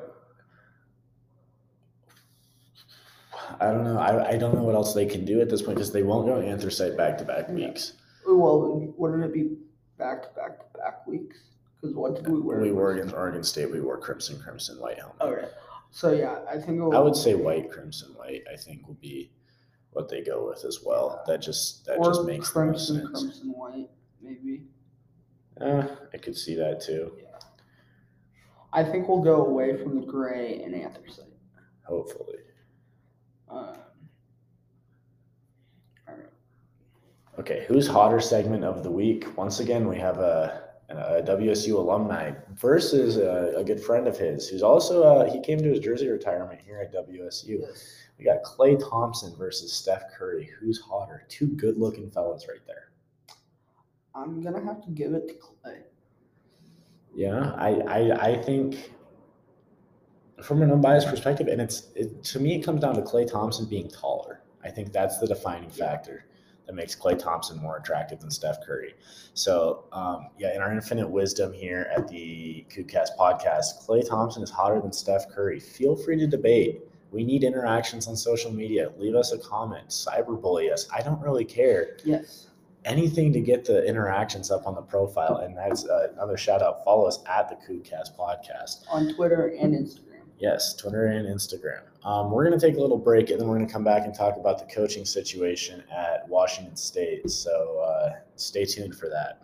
I 3.60 3.66
don't 3.72 3.84
know. 3.84 3.98
I, 4.00 4.32
I 4.32 4.38
don't 4.38 4.56
know 4.56 4.64
what 4.64 4.76
else 4.76 4.94
they 4.94 5.06
can 5.06 5.26
do 5.26 5.42
at 5.42 5.50
this 5.50 5.62
point 5.62 5.76
because 5.78 5.92
they 5.92 6.04
won't 6.04 6.26
go 6.28 6.40
anthracite 6.42 6.98
back 6.98 7.18
to 7.20 7.26
back 7.26 7.50
weeks. 7.50 7.94
Well, 8.26 8.94
wouldn't 8.98 9.24
it 9.24 9.34
be 9.34 9.56
back 9.98 10.24
to 10.24 10.30
back 10.36 10.60
to 10.60 10.78
back 10.80 11.06
weeks? 11.08 11.38
Because 11.80 11.96
what 11.96 12.16
did 12.16 12.28
we 12.28 12.40
wear? 12.40 12.60
We 12.60 12.72
were 12.72 12.94
against 12.94 13.14
Oregon 13.14 13.44
State. 13.44 13.72
We 13.72 13.82
wore 13.82 13.98
crimson, 13.98 14.40
crimson, 14.42 14.80
white 14.80 14.98
helmet. 14.98 15.22
Okay. 15.22 15.48
So 15.92 16.12
yeah, 16.12 16.40
I 16.50 16.58
think 16.58 16.82
I 16.94 17.00
would 17.00 17.16
say 17.16 17.36
white, 17.36 17.70
crimson, 17.72 18.14
white. 18.16 18.44
I 18.52 18.56
think 18.58 18.88
will 18.88 18.96
be 18.96 19.30
what 19.96 20.10
they 20.10 20.22
go 20.22 20.46
with 20.46 20.66
as 20.66 20.82
well. 20.86 21.24
That 21.26 21.42
just 21.42 21.86
that 21.86 21.98
or 21.98 22.10
just 22.10 22.26
makes 22.26 22.52
the 22.52 22.66
most 22.66 22.88
crimson, 22.90 22.96
sense. 22.98 23.22
crimson, 23.22 23.48
white, 23.50 23.90
maybe. 24.22 24.64
Uh, 25.60 25.88
I 26.14 26.18
could 26.18 26.38
see 26.38 26.54
that 26.56 26.82
too. 26.82 27.14
Yeah. 27.18 27.40
I 28.74 28.84
think 28.84 29.08
we'll 29.08 29.24
go 29.24 29.46
away 29.46 29.82
from 29.82 29.96
the 29.96 30.06
gray 30.06 30.62
and 30.62 30.76
anthracite. 30.76 31.26
Hopefully. 31.84 32.40
Um, 33.48 33.58
all 36.10 36.16
right. 36.16 36.26
Okay, 37.40 37.64
who's 37.70 37.88
hotter 37.88 38.20
segment 38.20 38.66
of 38.66 38.84
the 38.84 38.92
week? 38.92 39.38
Once 39.38 39.62
again, 39.62 39.88
we 39.88 39.96
have 39.98 40.18
a, 40.18 40.62
a 40.90 41.22
WSU 41.22 41.76
alumni 41.76 42.34
versus 42.56 43.16
a, 43.16 43.54
a 43.56 43.64
good 43.64 43.82
friend 43.82 44.10
of 44.10 44.18
his, 44.18 44.50
who's 44.50 44.64
also 44.64 45.04
uh, 45.04 45.32
he 45.32 45.40
came 45.42 45.60
to 45.60 45.70
his 45.70 45.80
jersey 45.80 46.10
retirement 46.10 46.60
here 46.60 46.82
at 46.82 46.94
WSU. 46.94 47.62
Yes. 47.62 48.05
We 48.18 48.26
got 48.26 48.44
Klay 48.44 48.80
Thompson 48.90 49.36
versus 49.36 49.74
Steph 49.74 50.04
Curry. 50.18 50.50
Who's 50.60 50.80
hotter? 50.80 51.24
Two 51.28 51.48
good-looking 51.48 52.12
fellas 52.12 52.48
right 52.48 52.66
there. 52.66 52.92
I'm 54.14 54.42
gonna 54.42 54.64
have 54.64 54.84
to 54.86 54.92
give 54.92 55.14
it 55.14 55.28
to 55.28 55.34
Klay. 55.36 55.82
Yeah, 57.14 57.54
I 57.58 57.70
I, 57.88 58.28
I 58.30 58.42
think 58.42 58.92
from 60.44 60.62
an 60.62 60.72
unbiased 60.72 61.08
perspective, 61.08 61.48
and 61.48 61.62
it's 61.62 61.88
it, 61.96 62.24
to 62.24 62.40
me, 62.40 62.56
it 62.56 62.64
comes 62.64 62.82
down 62.82 62.96
to 62.96 63.02
Klay 63.02 63.30
Thompson 63.30 63.66
being 63.66 63.90
taller. 63.90 64.42
I 64.64 64.70
think 64.70 64.92
that's 64.92 65.20
the 65.20 65.28
defining 65.28 65.70
factor 65.70 66.26
that 66.66 66.74
makes 66.74 66.96
Klay 66.96 67.18
Thompson 67.18 67.58
more 67.58 67.78
attractive 67.78 68.20
than 68.20 68.32
Steph 68.32 68.62
Curry. 68.66 68.96
So, 69.34 69.86
um, 69.92 70.30
yeah, 70.40 70.56
in 70.56 70.62
our 70.62 70.72
infinite 70.72 71.10
wisdom 71.10 71.54
here 71.54 71.92
at 71.96 72.08
the 72.08 72.66
KookCast 72.70 73.10
podcast, 73.20 73.86
Klay 73.88 74.08
Thompson 74.08 74.42
is 74.42 74.50
hotter 74.50 74.82
than 74.82 74.92
Steph 74.92 75.30
Curry. 75.30 75.60
Feel 75.60 75.96
free 75.96 76.18
to 76.18 76.26
debate. 76.26 76.82
We 77.16 77.24
need 77.24 77.46
interactions 77.46 78.08
on 78.10 78.18
social 78.18 78.52
media. 78.52 78.92
Leave 78.98 79.16
us 79.16 79.32
a 79.32 79.38
comment, 79.38 79.88
cyberbully 79.88 80.72
us. 80.72 80.86
I 80.94 81.02
don't 81.02 81.22
really 81.22 81.46
care 81.46 81.96
Yes. 82.04 82.48
anything 82.84 83.32
to 83.32 83.40
get 83.40 83.64
the 83.64 83.86
interactions 83.86 84.52
up 84.52 84.68
on 84.68 84.76
the 84.76 84.82
profile. 84.82 85.38
And 85.38 85.58
that's 85.58 85.86
uh, 85.88 86.10
another 86.14 86.36
shout 86.36 86.62
out. 86.62 86.84
Follow 86.84 87.06
us 87.06 87.20
at 87.26 87.48
the 87.48 87.56
KookCast 87.56 88.18
podcast. 88.20 88.84
On 88.90 89.16
Twitter 89.16 89.56
and 89.58 89.74
Instagram. 89.74 90.02
Yes, 90.40 90.76
Twitter 90.76 91.06
and 91.06 91.26
Instagram. 91.26 91.84
Um, 92.04 92.32
we're 92.32 92.46
going 92.46 92.60
to 92.60 92.68
take 92.68 92.76
a 92.78 92.82
little 92.82 92.98
break 92.98 93.30
and 93.30 93.40
then 93.40 93.48
we're 93.48 93.56
going 93.56 93.66
to 93.68 93.72
come 93.74 93.86
back 93.86 94.04
and 94.04 94.14
talk 94.14 94.36
about 94.36 94.60
the 94.60 94.66
coaching 94.66 95.06
situation 95.06 95.82
at 95.96 96.28
Washington 96.28 96.76
State. 96.76 97.30
So 97.32 97.80
uh, 97.80 98.10
stay 98.36 98.66
tuned 98.66 98.96
for 98.96 99.08
that. 99.08 99.40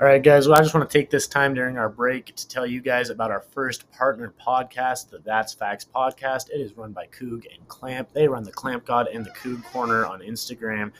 All 0.00 0.06
right, 0.06 0.22
guys. 0.22 0.48
Well, 0.48 0.56
I 0.56 0.62
just 0.62 0.72
want 0.72 0.88
to 0.88 0.98
take 0.98 1.10
this 1.10 1.26
time 1.26 1.52
during 1.52 1.76
our 1.76 1.90
break 1.90 2.34
to 2.34 2.48
tell 2.48 2.66
you 2.66 2.80
guys 2.80 3.10
about 3.10 3.30
our 3.30 3.42
first 3.42 3.90
partner 3.90 4.32
podcast, 4.40 5.10
the 5.10 5.18
That's 5.18 5.52
Facts 5.52 5.86
podcast. 5.94 6.48
It 6.48 6.58
is 6.58 6.74
run 6.74 6.92
by 6.92 7.06
Coog 7.08 7.44
and 7.54 7.68
Clamp. 7.68 8.10
They 8.14 8.26
run 8.26 8.42
the 8.42 8.50
Clamp 8.50 8.86
God 8.86 9.08
and 9.08 9.26
the 9.26 9.30
Coog 9.32 9.62
Corner 9.64 10.06
on 10.06 10.20
Instagram. 10.20 10.92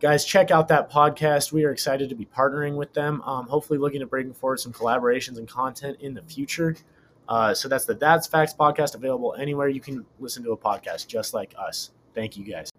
Guys, 0.00 0.24
check 0.24 0.50
out 0.50 0.66
that 0.68 0.90
podcast. 0.90 1.52
We 1.52 1.64
are 1.66 1.72
excited 1.72 2.08
to 2.08 2.14
be 2.14 2.24
partnering 2.24 2.76
with 2.76 2.94
them. 2.94 3.20
Um, 3.20 3.48
hopefully, 3.48 3.78
looking 3.78 4.00
to 4.00 4.06
bring 4.06 4.32
forward 4.32 4.60
some 4.60 4.72
collaborations 4.72 5.36
and 5.36 5.46
content 5.46 5.98
in 6.00 6.14
the 6.14 6.22
future. 6.22 6.74
Uh, 7.28 7.52
so 7.52 7.68
that's 7.68 7.84
the 7.84 7.94
That's 7.94 8.26
Facts 8.26 8.54
podcast 8.58 8.94
available 8.94 9.34
anywhere 9.38 9.68
you 9.68 9.80
can 9.82 10.06
listen 10.20 10.42
to 10.44 10.52
a 10.52 10.56
podcast, 10.56 11.06
just 11.06 11.34
like 11.34 11.54
us. 11.58 11.90
Thank 12.14 12.38
you 12.38 12.44
guys. 12.44 12.70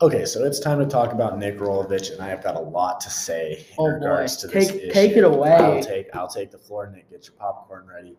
Okay, 0.00 0.24
so 0.24 0.44
it's 0.44 0.60
time 0.60 0.78
to 0.78 0.86
talk 0.86 1.12
about 1.12 1.38
Nick 1.38 1.58
Rolovich, 1.58 2.12
and 2.12 2.20
I 2.22 2.28
have 2.28 2.42
got 2.42 2.54
a 2.54 2.60
lot 2.60 3.00
to 3.00 3.10
say 3.10 3.66
in 3.70 3.74
Oh, 3.78 3.84
boy. 3.86 3.94
regards 3.94 4.36
to 4.38 4.46
this 4.46 4.68
Take- 4.68 4.76
issue. 4.82 4.92
take 4.92 5.16
it 5.16 5.24
away. 5.24 5.50
I'll 5.50 5.82
take 5.82 6.14
I'll 6.14 6.28
take 6.28 6.52
the 6.52 6.58
floor, 6.58 6.88
Nick. 6.88 7.10
Get 7.10 7.26
your 7.26 7.34
popcorn 7.36 7.86
ready. 7.86 8.16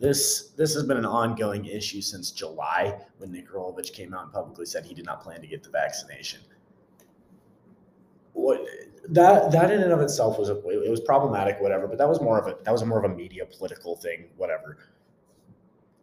This 0.00 0.48
this 0.56 0.74
has 0.74 0.82
been 0.82 0.96
an 0.96 1.04
ongoing 1.06 1.64
issue 1.66 2.00
since 2.00 2.32
July 2.32 2.98
when 3.18 3.30
Nick 3.30 3.48
Rolovich 3.50 3.92
came 3.92 4.14
out 4.14 4.24
and 4.24 4.32
publicly 4.32 4.66
said 4.66 4.84
he 4.84 4.94
did 4.94 5.04
not 5.06 5.22
plan 5.22 5.40
to 5.40 5.46
get 5.46 5.62
the 5.62 5.70
vaccination. 5.70 6.40
What 8.32 8.62
that 9.10 9.52
that 9.52 9.70
in 9.70 9.82
and 9.82 9.92
of 9.92 10.00
itself 10.00 10.40
was 10.40 10.48
a, 10.50 10.56
it 10.68 10.90
was 10.90 11.00
problematic, 11.00 11.60
whatever. 11.60 11.86
But 11.86 11.98
that 11.98 12.08
was 12.08 12.20
more 12.20 12.36
of 12.38 12.48
a 12.48 12.56
that 12.64 12.72
was 12.72 12.84
more 12.84 12.98
of 12.98 13.04
a 13.10 13.14
media 13.14 13.46
political 13.46 13.94
thing, 13.94 14.24
whatever. 14.36 14.78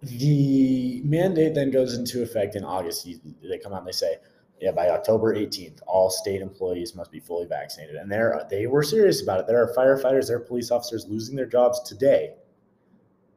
The 0.01 1.01
mandate 1.04 1.56
then 1.56 1.72
goes 1.72 1.93
into 1.93 2.24
effect 2.24 2.56
in 2.56 2.64
August. 2.64 3.06
They 3.41 3.58
come 3.58 3.74
out 3.74 3.80
and 3.80 3.88
they 3.88 3.91
say, 3.93 4.18
yeah, 4.64 4.72
by 4.72 4.88
October 4.88 5.36
18th, 5.36 5.82
all 5.86 6.09
state 6.09 6.41
employees 6.41 6.95
must 6.95 7.11
be 7.11 7.20
fully 7.20 7.45
vaccinated. 7.45 7.97
And 7.97 8.09
they're 8.09 8.47
they 8.49 8.66
were 8.66 8.82
serious 8.82 9.22
about 9.22 9.41
it. 9.41 9.45
There 9.45 9.61
are 9.61 9.76
firefighters, 9.76 10.28
there 10.28 10.38
are 10.38 10.39
police 10.39 10.72
officers 10.72 11.05
losing 11.05 11.36
their 11.36 11.45
jobs 11.45 11.82
today. 11.82 12.36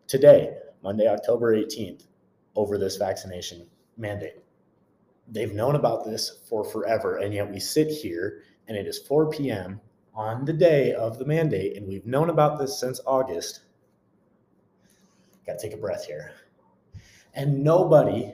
Today, 0.07 0.57
Monday, 0.85 1.09
October 1.09 1.57
18th, 1.57 2.07
over 2.55 2.79
this 2.79 2.97
vaccination 2.97 3.67
mandate. 3.97 4.37
They've 5.27 5.53
known 5.53 5.75
about 5.75 6.05
this 6.05 6.43
for 6.49 6.63
forever, 6.63 7.17
and 7.17 7.35
yet 7.35 7.51
we 7.51 7.59
sit 7.59 7.89
here 7.89 8.43
and 8.69 8.77
it 8.77 8.87
is 8.87 9.01
4 9.01 9.29
p.m. 9.31 9.81
on 10.15 10.45
the 10.45 10.53
day 10.53 10.93
of 10.93 11.19
the 11.19 11.25
mandate, 11.25 11.77
and 11.77 11.89
we've 11.89 12.07
known 12.07 12.31
about 12.31 12.57
this 12.57 12.79
since 12.79 13.01
August. 13.05 13.63
Got 15.45 15.59
to 15.59 15.69
take 15.69 15.77
a 15.77 15.81
breath 15.81 16.05
here. 16.07 16.31
And 17.35 17.65
nobody, 17.65 18.33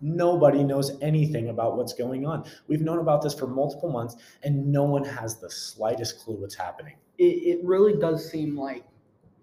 nobody 0.00 0.62
knows 0.62 0.92
anything 1.00 1.48
about 1.48 1.76
what's 1.76 1.92
going 1.92 2.26
on. 2.26 2.44
We've 2.68 2.82
known 2.82 2.98
about 2.98 3.22
this 3.22 3.34
for 3.34 3.46
multiple 3.46 3.90
months, 3.90 4.16
and 4.42 4.70
no 4.70 4.84
one 4.84 5.04
has 5.04 5.36
the 5.36 5.50
slightest 5.50 6.20
clue 6.20 6.36
what's 6.36 6.54
happening. 6.54 6.96
It, 7.18 7.58
it 7.58 7.64
really 7.64 7.98
does 7.98 8.30
seem 8.30 8.56
like 8.56 8.84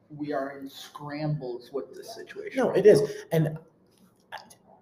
we 0.10 0.32
are 0.34 0.58
in 0.58 0.70
scrambles 0.70 1.72
with 1.74 1.94
this 1.96 2.14
situation. 2.14 2.58
No, 2.58 2.72
it 2.72 2.86
is. 2.86 3.02
And 3.32 3.58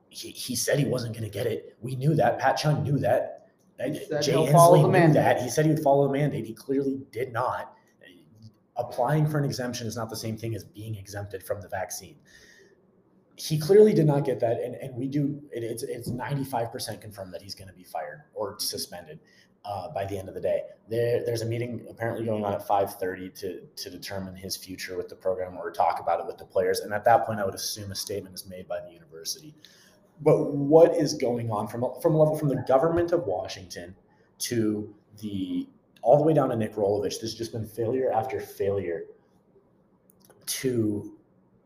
he, 0.09 0.29
he 0.29 0.55
said 0.55 0.77
he 0.77 0.85
wasn't 0.85 1.13
going 1.13 1.23
to 1.23 1.29
get 1.29 1.47
it. 1.47 1.77
We 1.81 1.95
knew 1.95 2.15
that. 2.15 2.37
Pat 2.37 2.57
Chun 2.57 2.83
knew 2.83 2.99
that. 2.99 3.37
Jay 3.79 4.31
he'll 4.31 4.47
follow 4.47 4.77
Inslee 4.77 4.81
the 4.81 4.87
knew 4.87 4.91
mandate. 4.91 5.15
that. 5.15 5.41
He 5.41 5.49
said 5.49 5.65
he 5.65 5.71
would 5.71 5.81
follow 5.81 6.05
the 6.07 6.13
mandate. 6.13 6.45
He 6.45 6.53
clearly 6.53 7.01
did 7.11 7.31
not. 7.33 7.75
Applying 8.77 9.27
for 9.27 9.37
an 9.37 9.45
exemption 9.45 9.87
is 9.87 9.95
not 9.95 10.09
the 10.09 10.15
same 10.15 10.37
thing 10.37 10.55
as 10.55 10.63
being 10.63 10.95
exempted 10.95 11.43
from 11.43 11.61
the 11.61 11.67
vaccine. 11.67 12.15
He 13.41 13.57
clearly 13.57 13.91
did 13.91 14.05
not 14.05 14.23
get 14.23 14.39
that, 14.41 14.61
and, 14.61 14.75
and 14.75 14.95
we 14.95 15.07
do. 15.07 15.41
It, 15.51 15.63
it's 15.63 15.81
it's 15.81 16.09
ninety 16.09 16.43
five 16.43 16.71
percent 16.71 17.01
confirmed 17.01 17.33
that 17.33 17.41
he's 17.41 17.55
going 17.55 17.69
to 17.69 17.73
be 17.73 17.83
fired 17.83 18.21
or 18.35 18.59
suspended 18.59 19.17
uh, 19.65 19.89
by 19.89 20.05
the 20.05 20.15
end 20.15 20.27
of 20.29 20.35
the 20.35 20.41
day. 20.41 20.61
There, 20.87 21.25
there's 21.25 21.41
a 21.41 21.45
meeting 21.47 21.87
apparently 21.89 22.23
going 22.23 22.45
on 22.45 22.53
at 22.53 22.67
five 22.67 22.93
thirty 22.99 23.29
to 23.41 23.61
to 23.61 23.89
determine 23.89 24.35
his 24.35 24.55
future 24.55 24.95
with 24.95 25.09
the 25.09 25.15
program 25.15 25.57
or 25.57 25.71
talk 25.71 25.99
about 25.99 26.19
it 26.19 26.27
with 26.27 26.37
the 26.37 26.45
players. 26.45 26.81
And 26.81 26.93
at 26.93 27.03
that 27.05 27.25
point, 27.25 27.39
I 27.39 27.45
would 27.45 27.55
assume 27.55 27.91
a 27.91 27.95
statement 27.95 28.35
is 28.35 28.45
made 28.45 28.67
by 28.67 28.79
the 28.79 28.91
university. 28.93 29.55
But 30.21 30.53
what 30.53 30.95
is 30.95 31.15
going 31.15 31.49
on 31.49 31.67
from 31.67 31.83
a- 31.83 31.99
from 31.99 32.13
a 32.13 32.19
level 32.19 32.37
from 32.37 32.49
the 32.49 32.63
government 32.67 33.11
of 33.11 33.25
Washington 33.25 33.95
to 34.39 34.93
the 35.19 35.67
all 36.03 36.17
the 36.17 36.23
way 36.23 36.33
down 36.33 36.49
to 36.49 36.55
Nick 36.55 36.75
Rolovich? 36.75 37.19
There's 37.19 37.33
just 37.33 37.53
been 37.53 37.65
failure 37.65 38.11
after 38.11 38.39
failure 38.39 39.05
to 40.45 41.17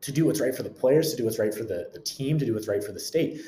to 0.06 0.12
do 0.12 0.28
what's 0.28 0.40
right 0.40 0.54
for 0.54 0.62
the 0.62 0.70
players, 0.70 1.10
to 1.10 1.18
do 1.18 1.26
what's 1.26 1.40
right 1.40 1.52
for 1.52 1.64
the, 1.64 1.90
the 1.92 2.00
team, 2.00 2.38
to 2.38 2.46
do 2.46 2.54
what's 2.54 2.68
right 2.68 2.84
for 2.84 2.92
the 2.92 3.00
state. 3.00 3.42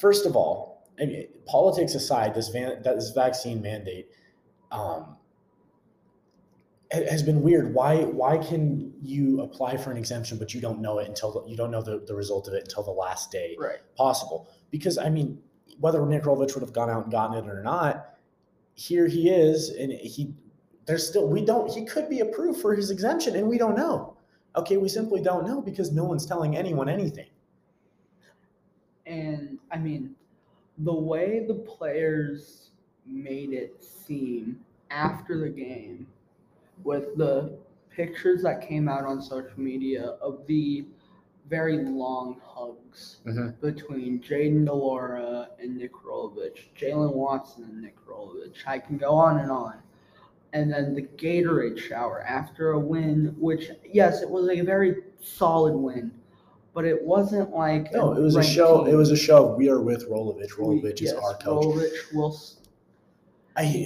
First 0.00 0.24
of 0.24 0.36
all, 0.36 0.88
I 0.98 1.04
mean, 1.04 1.26
politics 1.44 1.94
aside, 1.94 2.34
this 2.34 2.48
van, 2.48 2.82
that 2.82 2.96
this 2.96 3.10
vaccine 3.10 3.60
mandate 3.60 4.08
um, 4.72 5.16
has 6.90 7.22
been 7.22 7.42
weird. 7.42 7.74
Why 7.74 8.04
why 8.04 8.38
can 8.38 8.94
you 9.02 9.42
apply 9.42 9.76
for 9.76 9.90
an 9.90 9.98
exemption 9.98 10.38
but 10.38 10.54
you 10.54 10.62
don't 10.62 10.80
know 10.80 10.98
it 10.98 11.08
until 11.08 11.30
the, 11.30 11.50
you 11.50 11.58
don't 11.58 11.70
know 11.70 11.82
the, 11.82 11.98
the 12.06 12.14
result 12.14 12.48
of 12.48 12.54
it 12.54 12.62
until 12.62 12.82
the 12.82 12.90
last 12.90 13.30
day 13.30 13.54
Right. 13.58 13.80
possible? 13.98 14.48
Because 14.70 14.96
I 14.96 15.10
mean, 15.10 15.42
whether 15.78 16.04
Nick 16.06 16.22
Rolovich 16.22 16.54
would 16.54 16.62
have 16.62 16.72
gone 16.72 16.88
out 16.88 17.02
and 17.02 17.12
gotten 17.12 17.36
it 17.36 17.50
or 17.50 17.62
not, 17.62 18.16
here 18.76 19.06
he 19.06 19.28
is, 19.28 19.68
and 19.68 19.92
he 19.92 20.34
there's 20.86 21.06
still 21.06 21.28
we 21.28 21.44
don't 21.44 21.70
he 21.70 21.84
could 21.84 22.08
be 22.08 22.20
approved 22.20 22.62
for 22.62 22.74
his 22.74 22.90
exemption, 22.90 23.36
and 23.36 23.46
we 23.46 23.58
don't 23.58 23.76
know. 23.76 24.13
Okay, 24.56 24.76
we 24.76 24.88
simply 24.88 25.20
don't 25.20 25.46
know 25.46 25.60
because 25.60 25.92
no 25.92 26.04
one's 26.04 26.24
telling 26.26 26.56
anyone 26.56 26.88
anything. 26.88 27.26
And 29.06 29.58
I 29.70 29.78
mean, 29.78 30.14
the 30.78 30.94
way 30.94 31.44
the 31.46 31.54
players 31.54 32.70
made 33.06 33.52
it 33.52 33.82
seem 33.82 34.60
after 34.90 35.38
the 35.38 35.48
game 35.48 36.06
with 36.84 37.16
the 37.16 37.56
pictures 37.90 38.42
that 38.42 38.66
came 38.66 38.88
out 38.88 39.04
on 39.04 39.20
social 39.20 39.58
media 39.60 40.16
of 40.20 40.46
the 40.46 40.86
very 41.48 41.84
long 41.84 42.40
hugs 42.42 43.18
Mhm. 43.26 43.60
between 43.60 44.20
Jayden 44.20 44.64
de 44.64 44.72
Laura 44.72 45.50
and 45.60 45.76
Nick 45.76 45.92
Rolovich, 45.92 46.70
Jaylen 46.74 47.12
Watson 47.14 47.64
and 47.64 47.82
Nick 47.82 47.96
Rolovich. 48.06 48.66
I 48.66 48.78
can 48.78 48.96
go 48.96 49.10
on 49.10 49.38
and 49.38 49.50
on. 49.50 49.74
And 50.54 50.72
then 50.72 50.94
the 50.94 51.02
Gatorade 51.02 51.78
shower 51.78 52.22
after 52.22 52.70
a 52.70 52.78
win, 52.78 53.34
which 53.38 53.70
yes, 53.92 54.22
it 54.22 54.30
was 54.30 54.48
a 54.48 54.60
very 54.60 55.02
solid 55.20 55.74
win, 55.74 56.12
but 56.72 56.84
it 56.84 57.02
wasn't 57.02 57.50
like 57.50 57.92
No, 57.92 58.12
it 58.12 58.20
was 58.22 58.36
a 58.36 58.42
show. 58.42 58.84
team. 58.84 58.94
It 58.94 58.96
was 58.96 59.10
a 59.10 59.16
show. 59.16 59.50
of 59.50 59.56
We 59.58 59.68
are 59.68 59.80
with 59.80 60.08
Rolovich. 60.08 60.52
Rolovich 60.52 61.02
is 61.02 61.12
yes, 61.12 61.14
our 61.14 61.34
coach. 61.34 61.64
Rolovich 61.64 62.14
will. 62.14 62.38
I, 63.56 63.64
He 63.64 63.82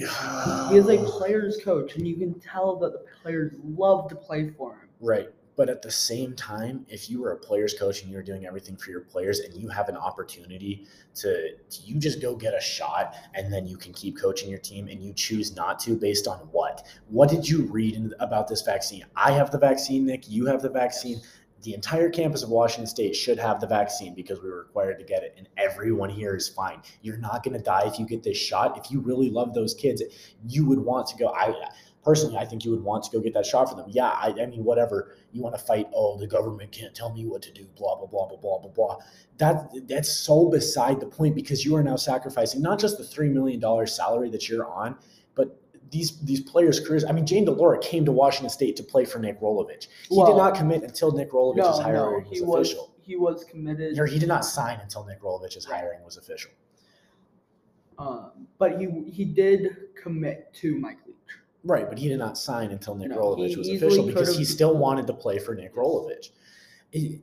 is 0.77 0.87
a 0.89 0.97
player's 1.05 1.57
coach, 1.63 1.95
and 1.95 2.07
you 2.07 2.15
can 2.15 2.39
tell 2.39 2.75
that 2.77 2.93
the 2.93 3.03
players 3.21 3.51
love 3.75 4.07
to 4.09 4.15
play 4.15 4.51
for 4.51 4.73
him. 4.73 4.89
Right. 5.01 5.29
But 5.59 5.67
at 5.67 5.81
the 5.81 5.91
same 5.91 6.35
time, 6.35 6.85
if 6.87 7.09
you 7.09 7.19
were 7.19 7.33
a 7.33 7.37
player's 7.37 7.73
coach 7.73 8.01
and 8.01 8.09
you're 8.09 8.23
doing 8.23 8.45
everything 8.45 8.77
for 8.77 8.91
your 8.91 9.01
players 9.01 9.41
and 9.41 9.53
you 9.53 9.67
have 9.67 9.89
an 9.89 9.97
opportunity 9.97 10.87
to, 11.15 11.51
to 11.51 11.81
you 11.83 11.99
just 11.99 12.21
go 12.21 12.33
get 12.33 12.53
a 12.53 12.61
shot 12.61 13.13
and 13.33 13.51
then 13.51 13.67
you 13.67 13.75
can 13.75 13.91
keep 13.91 14.17
coaching 14.17 14.49
your 14.49 14.59
team 14.59 14.87
and 14.87 15.03
you 15.03 15.11
choose 15.11 15.57
not 15.57 15.77
to 15.79 15.97
based 15.97 16.29
on 16.29 16.37
what? 16.53 16.87
What 17.09 17.29
did 17.29 17.45
you 17.45 17.63
read 17.63 18.13
about 18.21 18.47
this 18.47 18.61
vaccine? 18.61 19.03
I 19.17 19.33
have 19.33 19.51
the 19.51 19.57
vaccine, 19.57 20.05
Nick. 20.05 20.29
You 20.29 20.45
have 20.45 20.61
the 20.61 20.69
vaccine. 20.69 21.19
The 21.61 21.73
entire 21.73 22.09
campus 22.09 22.43
of 22.43 22.49
Washington 22.49 22.87
State 22.87 23.15
should 23.15 23.37
have 23.37 23.59
the 23.59 23.67
vaccine 23.67 24.13
because 24.15 24.41
we 24.41 24.49
were 24.49 24.59
required 24.59 24.97
to 24.99 25.05
get 25.05 25.23
it, 25.23 25.35
and 25.37 25.47
everyone 25.57 26.09
here 26.09 26.35
is 26.35 26.47
fine. 26.47 26.81
You're 27.01 27.17
not 27.17 27.43
going 27.43 27.57
to 27.57 27.63
die 27.63 27.83
if 27.85 27.99
you 27.99 28.05
get 28.05 28.23
this 28.23 28.37
shot. 28.37 28.77
If 28.77 28.91
you 28.91 29.01
really 29.01 29.29
love 29.29 29.53
those 29.53 29.73
kids, 29.73 30.01
you 30.47 30.65
would 30.65 30.79
want 30.79 31.07
to 31.07 31.17
go. 31.17 31.33
I 31.33 31.53
personally, 32.03 32.37
I 32.37 32.45
think 32.45 32.63
you 32.63 32.71
would 32.71 32.83
want 32.83 33.03
to 33.03 33.11
go 33.11 33.19
get 33.19 33.33
that 33.33 33.45
shot 33.45 33.69
for 33.69 33.75
them. 33.75 33.85
Yeah, 33.89 34.07
I, 34.07 34.33
I 34.41 34.45
mean, 34.45 34.63
whatever 34.63 35.15
you 35.31 35.41
want 35.41 35.55
to 35.55 35.61
fight. 35.61 35.87
Oh, 35.93 36.17
the 36.17 36.27
government 36.27 36.71
can't 36.71 36.95
tell 36.95 37.13
me 37.13 37.25
what 37.25 37.41
to 37.43 37.51
do. 37.51 37.67
Blah 37.77 37.97
blah 37.97 38.07
blah 38.07 38.27
blah 38.27 38.37
blah 38.37 38.59
blah 38.59 38.71
blah. 38.71 38.97
That 39.37 39.69
that's 39.87 40.09
so 40.09 40.49
beside 40.49 40.99
the 40.99 41.07
point 41.07 41.35
because 41.35 41.65
you 41.65 41.75
are 41.75 41.83
now 41.83 41.95
sacrificing 41.97 42.61
not 42.61 42.79
just 42.79 42.97
the 42.97 43.03
three 43.03 43.29
million 43.29 43.59
dollars 43.59 43.93
salary 43.95 44.29
that 44.29 44.47
you're 44.47 44.65
on, 44.65 44.95
these 45.91 46.19
these 46.21 46.41
players' 46.41 46.79
careers. 46.79 47.03
I 47.05 47.11
mean, 47.11 47.25
Jayden 47.25 47.45
de 47.45 47.51
Laura 47.51 47.79
came 47.79 48.05
to 48.05 48.11
Washington 48.11 48.49
State 48.49 48.75
to 48.77 48.83
play 48.83 49.05
for 49.05 49.19
Nick 49.19 49.39
Rolovich. 49.41 49.87
He 50.09 50.17
Well, 50.17 50.27
did 50.27 50.37
not 50.37 50.55
commit 50.55 50.83
until 50.83 51.11
Nick 51.11 51.31
Rolovich's 51.31 51.57
No, 51.57 51.83
hiring 51.83 52.23
no, 52.23 52.29
was 52.29 52.37
he 52.39 52.41
was 52.45 52.67
official. 52.69 52.91
he 53.01 53.15
was 53.15 53.43
committed. 53.45 53.97
Or 53.99 54.05
he 54.05 54.19
did 54.19 54.27
not 54.29 54.45
sign 54.45 54.79
until 54.81 55.03
Nick 55.05 55.21
Rolovich's 55.21 55.65
hiring 55.65 56.03
was 56.03 56.17
official. 56.17 56.51
Um, 57.97 58.47
but 58.57 58.79
he 58.79 58.87
he 59.11 59.25
did 59.25 59.75
commit 59.95 60.53
to 60.55 60.77
Mike 60.79 60.97
Leach. 61.05 61.15
Right, 61.65 61.89
but 61.89 61.97
he 61.97 62.07
did 62.07 62.19
not 62.19 62.37
sign 62.37 62.71
until 62.71 62.95
Nick 62.95 63.09
No, 63.09 63.17
Rolovich 63.17 63.57
was 63.57 63.67
official 63.69 64.05
because 64.05 64.37
he 64.37 64.45
still 64.45 64.77
wanted 64.77 65.07
to 65.07 65.13
play 65.13 65.39
for 65.39 65.53
Nick 65.55 65.75
Rolovich. 65.75 66.29
It- 66.93 67.21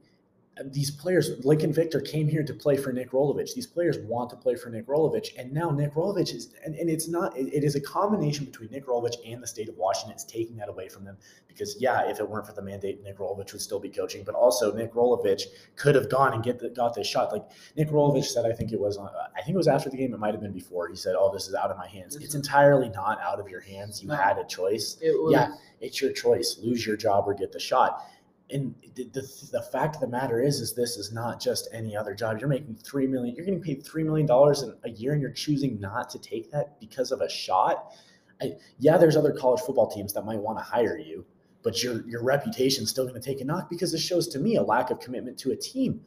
these 0.64 0.90
players, 0.90 1.44
Lincoln 1.44 1.72
Victor 1.72 2.00
came 2.00 2.26
here 2.28 2.42
to 2.42 2.54
play 2.54 2.78
for 2.78 2.90
Nick 2.90 3.10
Rolovich. 3.10 3.54
These 3.54 3.66
players 3.66 3.98
want 3.98 4.30
to 4.30 4.36
play 4.36 4.54
for 4.54 4.70
Nick 4.70 4.86
Rolovich, 4.86 5.28
and 5.38 5.52
now 5.52 5.70
Nick 5.70 5.94
Rolovich 5.94 6.34
is, 6.34 6.54
and, 6.64 6.74
and 6.74 6.88
it's 6.88 7.08
not, 7.08 7.36
it- 7.36 7.52
it 7.52 7.62
is 7.62 7.74
a 7.74 7.80
combination 7.80 8.46
between 8.46 8.70
Nick 8.70 8.86
Rolovich 8.86 9.16
and 9.26 9.42
the 9.42 9.46
state 9.46 9.68
of 9.68 9.76
Washington. 9.76 10.12
It's 10.14 10.24
taking 10.24 10.56
that 10.56 10.68
away 10.70 10.88
from 10.88 11.04
them 11.04 11.18
because, 11.46 11.76
yeah, 11.78 12.08
if 12.08 12.20
it 12.20 12.28
weren't 12.28 12.46
for 12.46 12.54
the 12.54 12.62
mandate, 12.62 13.02
Nick 13.02 13.18
Rolovich 13.18 13.52
would 13.52 13.60
still 13.60 13.78
be 13.78 13.90
coaching, 13.90 14.24
but 14.24 14.34
also 14.34 14.72
Nick 14.72 14.94
Rolovich 14.94 15.42
could 15.76 15.94
have 15.94 16.08
gone 16.08 16.32
and 16.32 16.42
get 16.42 16.58
the, 16.58 16.70
got 16.70 16.94
this 16.94 17.06
shot. 17.06 17.32
Like 17.32 17.44
Nick 17.76 17.88
Rolovich 17.90 18.24
said, 18.24 18.46
I 18.46 18.52
think 18.52 18.72
it 18.72 18.80
was, 18.80 18.96
I 18.98 19.42
think 19.42 19.54
it 19.54 19.58
was 19.58 19.68
after 19.68 19.90
the 19.90 19.96
game. 19.96 20.14
It 20.14 20.18
might 20.18 20.32
have 20.32 20.40
been 20.42 20.52
before. 20.52 20.88
He 20.88 20.96
said, 20.96 21.14
"Oh, 21.18 21.32
this 21.32 21.48
is 21.48 21.54
out 21.54 21.70
of 21.70 21.76
my 21.76 21.88
hands." 21.88 22.16
It's 22.16 22.28
mm-hmm. 22.28 22.38
entirely 22.38 22.88
not 22.90 23.20
out 23.20 23.40
of 23.40 23.48
your 23.48 23.60
hands. 23.60 24.02
You 24.02 24.10
had 24.10 24.38
a 24.38 24.44
choice 24.44 24.96
It 25.02 25.12
was 25.22 25.32
Yeah. 25.32 25.54
it's 25.80 26.00
your 26.00 26.12
choice 26.12 26.58
lose 26.62 26.86
your 26.86 26.96
job 26.96 27.24
or 27.26 27.34
get 27.34 27.52
the 27.52 27.60
shot 27.60 28.02
and 28.50 28.74
the, 28.94 29.04
the, 29.12 29.48
the 29.52 29.62
fact 29.62 29.96
of 29.96 30.00
the 30.00 30.08
matter 30.08 30.40
is 30.40 30.60
is 30.60 30.74
this 30.74 30.96
is 30.96 31.12
not 31.12 31.40
just 31.40 31.68
any 31.72 31.96
other 31.96 32.14
job. 32.14 32.38
You're 32.38 32.48
making 32.48 32.76
three 32.76 33.06
million 33.06 33.34
you're 33.34 33.44
getting 33.44 33.62
paid 33.62 33.84
three 33.84 34.04
million 34.04 34.26
dollars 34.26 34.64
a 34.84 34.90
year 34.90 35.12
and 35.12 35.20
you're 35.20 35.32
choosing 35.32 35.80
not 35.80 36.10
to 36.10 36.18
take 36.18 36.50
that 36.52 36.78
because 36.80 37.12
of 37.12 37.20
a 37.20 37.28
shot? 37.28 37.92
I, 38.40 38.52
yeah 38.78 38.98
there's 38.98 39.16
other 39.16 39.32
college 39.32 39.60
football 39.62 39.90
teams 39.90 40.12
that 40.12 40.24
might 40.24 40.38
want 40.38 40.58
to 40.58 40.64
hire 40.64 40.98
you 40.98 41.24
but 41.62 41.82
your 41.82 42.06
your 42.06 42.22
reputation's 42.22 42.90
still 42.90 43.04
going 43.04 43.20
to 43.20 43.26
take 43.26 43.40
a 43.40 43.44
knock 43.44 43.70
because 43.70 43.94
it 43.94 43.98
shows 43.98 44.28
to 44.28 44.38
me 44.38 44.56
a 44.56 44.62
lack 44.62 44.90
of 44.90 45.00
commitment 45.00 45.38
to 45.38 45.52
a 45.52 45.56
team 45.56 46.00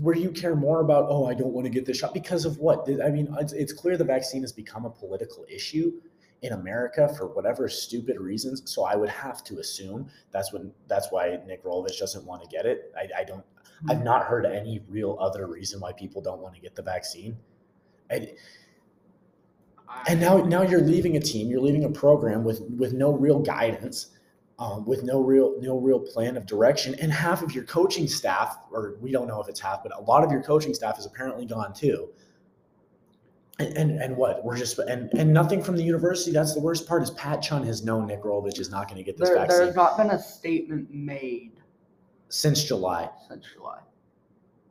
where 0.00 0.14
you 0.14 0.30
care 0.30 0.54
more 0.54 0.80
about 0.80 1.06
oh 1.08 1.26
i 1.26 1.34
don't 1.34 1.52
want 1.52 1.64
to 1.64 1.70
get 1.70 1.86
this 1.86 1.98
shot 1.98 2.14
because 2.14 2.44
of 2.44 2.58
what? 2.58 2.88
I 3.02 3.10
mean 3.10 3.34
it's, 3.40 3.52
it's 3.52 3.72
clear 3.72 3.96
the 3.96 4.04
vaccine 4.04 4.42
has 4.42 4.52
become 4.52 4.84
a 4.84 4.90
political 4.90 5.46
issue 5.48 5.92
in 6.42 6.52
America 6.52 7.08
for 7.16 7.28
whatever 7.28 7.68
stupid 7.68 8.18
reasons. 8.18 8.62
So 8.66 8.84
I 8.84 8.96
would 8.96 9.08
have 9.08 9.42
to 9.44 9.58
assume 9.58 10.08
that's 10.32 10.52
when 10.52 10.72
that's 10.88 11.10
why 11.10 11.38
Nick 11.46 11.64
Rolovich 11.64 11.98
doesn't 11.98 12.24
want 12.26 12.42
to 12.42 12.48
get 12.48 12.66
it. 12.66 12.92
I, 12.96 13.20
I 13.20 13.24
don't. 13.24 13.44
I've 13.88 14.02
not 14.02 14.24
heard 14.26 14.46
any 14.46 14.80
real 14.88 15.16
other 15.20 15.48
reason 15.48 15.80
why 15.80 15.92
people 15.92 16.22
don't 16.22 16.40
want 16.40 16.54
to 16.54 16.60
get 16.60 16.76
the 16.76 16.82
vaccine. 16.82 17.36
And, 18.10 18.30
and 20.06 20.20
now 20.20 20.38
now 20.38 20.62
you're 20.62 20.80
leaving 20.80 21.16
a 21.16 21.20
team, 21.20 21.48
you're 21.48 21.60
leaving 21.60 21.84
a 21.84 21.90
program 21.90 22.44
with 22.44 22.60
with 22.76 22.92
no 22.92 23.12
real 23.12 23.38
guidance. 23.38 24.08
Um, 24.58 24.84
with 24.84 25.02
no 25.02 25.20
real 25.20 25.56
no 25.60 25.78
real 25.78 25.98
plan 25.98 26.36
of 26.36 26.46
direction, 26.46 26.94
and 27.00 27.10
half 27.10 27.42
of 27.42 27.52
your 27.52 27.64
coaching 27.64 28.06
staff, 28.06 28.58
or 28.70 28.96
we 29.00 29.10
don't 29.10 29.26
know 29.26 29.40
if 29.40 29.48
it's 29.48 29.58
half, 29.58 29.82
but 29.82 29.96
a 29.96 30.00
lot 30.02 30.22
of 30.22 30.30
your 30.30 30.42
coaching 30.42 30.72
staff 30.72 30.98
is 31.00 31.06
apparently 31.06 31.46
gone 31.46 31.72
too. 31.72 32.10
And, 33.58 33.76
and 33.76 34.02
and 34.02 34.16
what 34.16 34.42
we're 34.44 34.56
just 34.56 34.78
and 34.78 35.12
and 35.12 35.32
nothing 35.32 35.62
from 35.62 35.76
the 35.76 35.82
university. 35.82 36.32
That's 36.32 36.54
the 36.54 36.60
worst 36.60 36.88
part. 36.88 37.02
Is 37.02 37.10
Pat 37.10 37.42
Chun 37.42 37.62
has 37.64 37.84
known 37.84 38.06
Nick 38.06 38.22
Rolovich 38.22 38.58
is 38.58 38.70
not 38.70 38.88
going 38.88 38.96
to 38.96 39.04
get 39.04 39.18
this 39.18 39.28
there, 39.28 39.36
vaccine 39.38 39.58
there's 39.58 39.76
not 39.76 39.96
been 39.98 40.10
a 40.10 40.18
statement 40.18 40.92
made 40.92 41.52
since 42.30 42.64
July 42.64 43.10
since 43.28 43.44
July. 43.52 43.80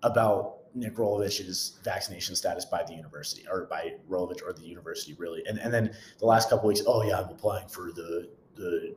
about 0.02 0.58
Nick 0.74 0.96
Rolovich's 0.96 1.80
vaccination 1.84 2.36
status 2.36 2.66
by 2.66 2.82
the 2.84 2.94
university 2.94 3.46
or 3.50 3.66
by 3.70 3.94
Rolovich 4.10 4.42
or 4.44 4.52
the 4.52 4.62
university 4.66 5.14
really. 5.14 5.44
And 5.46 5.60
and 5.60 5.72
then 5.72 5.94
the 6.20 6.26
last 6.26 6.50
couple 6.50 6.68
weeks, 6.68 6.82
oh 6.88 7.04
yeah, 7.04 7.20
I'm 7.20 7.30
applying 7.30 7.68
for 7.68 7.92
the 7.92 8.30
the 8.56 8.96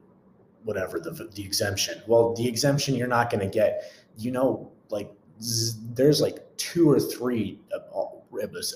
whatever 0.65 0.99
the 0.99 1.11
the 1.35 1.45
exemption. 1.45 2.01
Well, 2.07 2.35
the 2.35 2.49
exemption 2.49 2.95
you're 2.95 3.07
not 3.07 3.29
going 3.31 3.41
to 3.41 3.55
get. 3.55 3.93
You 4.17 4.31
know, 4.31 4.73
like 4.89 5.11
z- 5.43 5.79
there's 5.93 6.21
like 6.23 6.39
two 6.57 6.89
or 6.89 6.99
three 7.01 7.61
ob- 7.95 8.14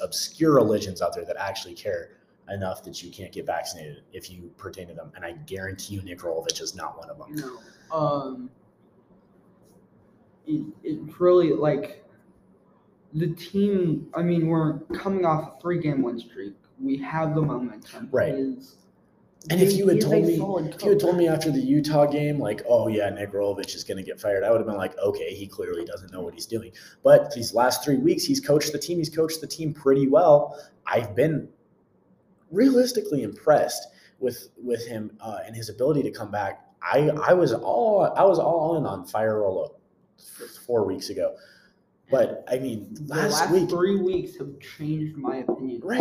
obscure 0.02 0.54
religions 0.54 1.02
out 1.02 1.14
there 1.14 1.24
that 1.24 1.36
actually 1.36 1.74
care 1.74 2.18
enough 2.50 2.82
that 2.84 3.02
you 3.02 3.10
can't 3.10 3.32
get 3.32 3.46
vaccinated 3.46 4.02
if 4.12 4.30
you 4.30 4.50
pertain 4.56 4.88
to 4.88 4.94
them. 4.94 5.12
And 5.14 5.24
I 5.24 5.32
guarantee 5.32 5.94
you, 5.94 6.02
Nick 6.02 6.20
Rolovich 6.20 6.60
is 6.60 6.74
not 6.74 6.98
one 6.98 7.10
of 7.10 7.18
them. 7.18 7.34
No. 7.34 7.96
Um. 7.96 8.50
It, 10.46 10.64
it's 10.82 11.20
really 11.20 11.52
like 11.52 12.04
the 13.12 13.28
team. 13.34 14.08
I 14.14 14.22
mean, 14.22 14.46
we're 14.46 14.78
coming 14.94 15.26
off 15.26 15.56
a 15.56 15.60
three-game 15.60 16.00
win 16.00 16.18
streak. 16.18 16.54
We 16.80 16.96
have 16.98 17.34
the 17.34 17.42
momentum. 17.42 18.08
Right. 18.10 18.34
And 19.50 19.62
if 19.62 19.72
you 19.72 19.88
had 19.88 20.00
told 20.00 20.26
me, 20.26 20.34
if 20.34 20.82
you 20.82 20.90
had 20.90 21.00
told 21.00 21.16
me 21.16 21.28
after 21.28 21.50
the 21.50 21.60
Utah 21.60 22.06
game, 22.06 22.38
like, 22.38 22.62
oh 22.68 22.88
yeah, 22.88 23.08
Nick 23.08 23.32
Rolovich 23.32 23.74
is 23.74 23.84
going 23.84 23.96
to 23.96 24.02
get 24.02 24.20
fired, 24.20 24.44
I 24.44 24.50
would 24.50 24.58
have 24.58 24.66
been 24.66 24.76
like, 24.76 24.98
okay, 24.98 25.34
he 25.34 25.46
clearly 25.46 25.84
doesn't 25.84 26.12
know 26.12 26.20
what 26.20 26.34
he's 26.34 26.44
doing. 26.44 26.72
But 27.02 27.32
these 27.32 27.54
last 27.54 27.84
three 27.84 27.96
weeks, 27.96 28.24
he's 28.24 28.40
coached 28.40 28.72
the 28.72 28.78
team. 28.78 28.98
He's 28.98 29.08
coached 29.08 29.40
the 29.40 29.46
team 29.46 29.72
pretty 29.72 30.08
well. 30.08 30.58
I've 30.86 31.14
been 31.14 31.48
realistically 32.50 33.22
impressed 33.22 33.88
with 34.18 34.48
with 34.62 34.86
him 34.86 35.16
uh, 35.20 35.38
and 35.46 35.54
his 35.54 35.68
ability 35.68 36.02
to 36.02 36.10
come 36.10 36.30
back. 36.30 36.64
I 36.82 37.10
I 37.10 37.32
was 37.32 37.52
all 37.52 38.12
I 38.16 38.24
was 38.24 38.38
all 38.38 38.76
in 38.76 38.86
on 38.86 39.06
Fire 39.06 39.40
Rolo 39.40 39.76
four 40.66 40.84
weeks 40.84 41.10
ago, 41.10 41.36
but 42.10 42.44
I 42.48 42.58
mean 42.58 42.88
the 42.92 43.14
last, 43.14 43.32
last 43.32 43.52
week 43.52 43.68
three 43.68 43.96
weeks 43.96 44.36
have 44.38 44.58
changed 44.60 45.16
my 45.16 45.38
opinion 45.38 45.80
Right. 45.82 46.00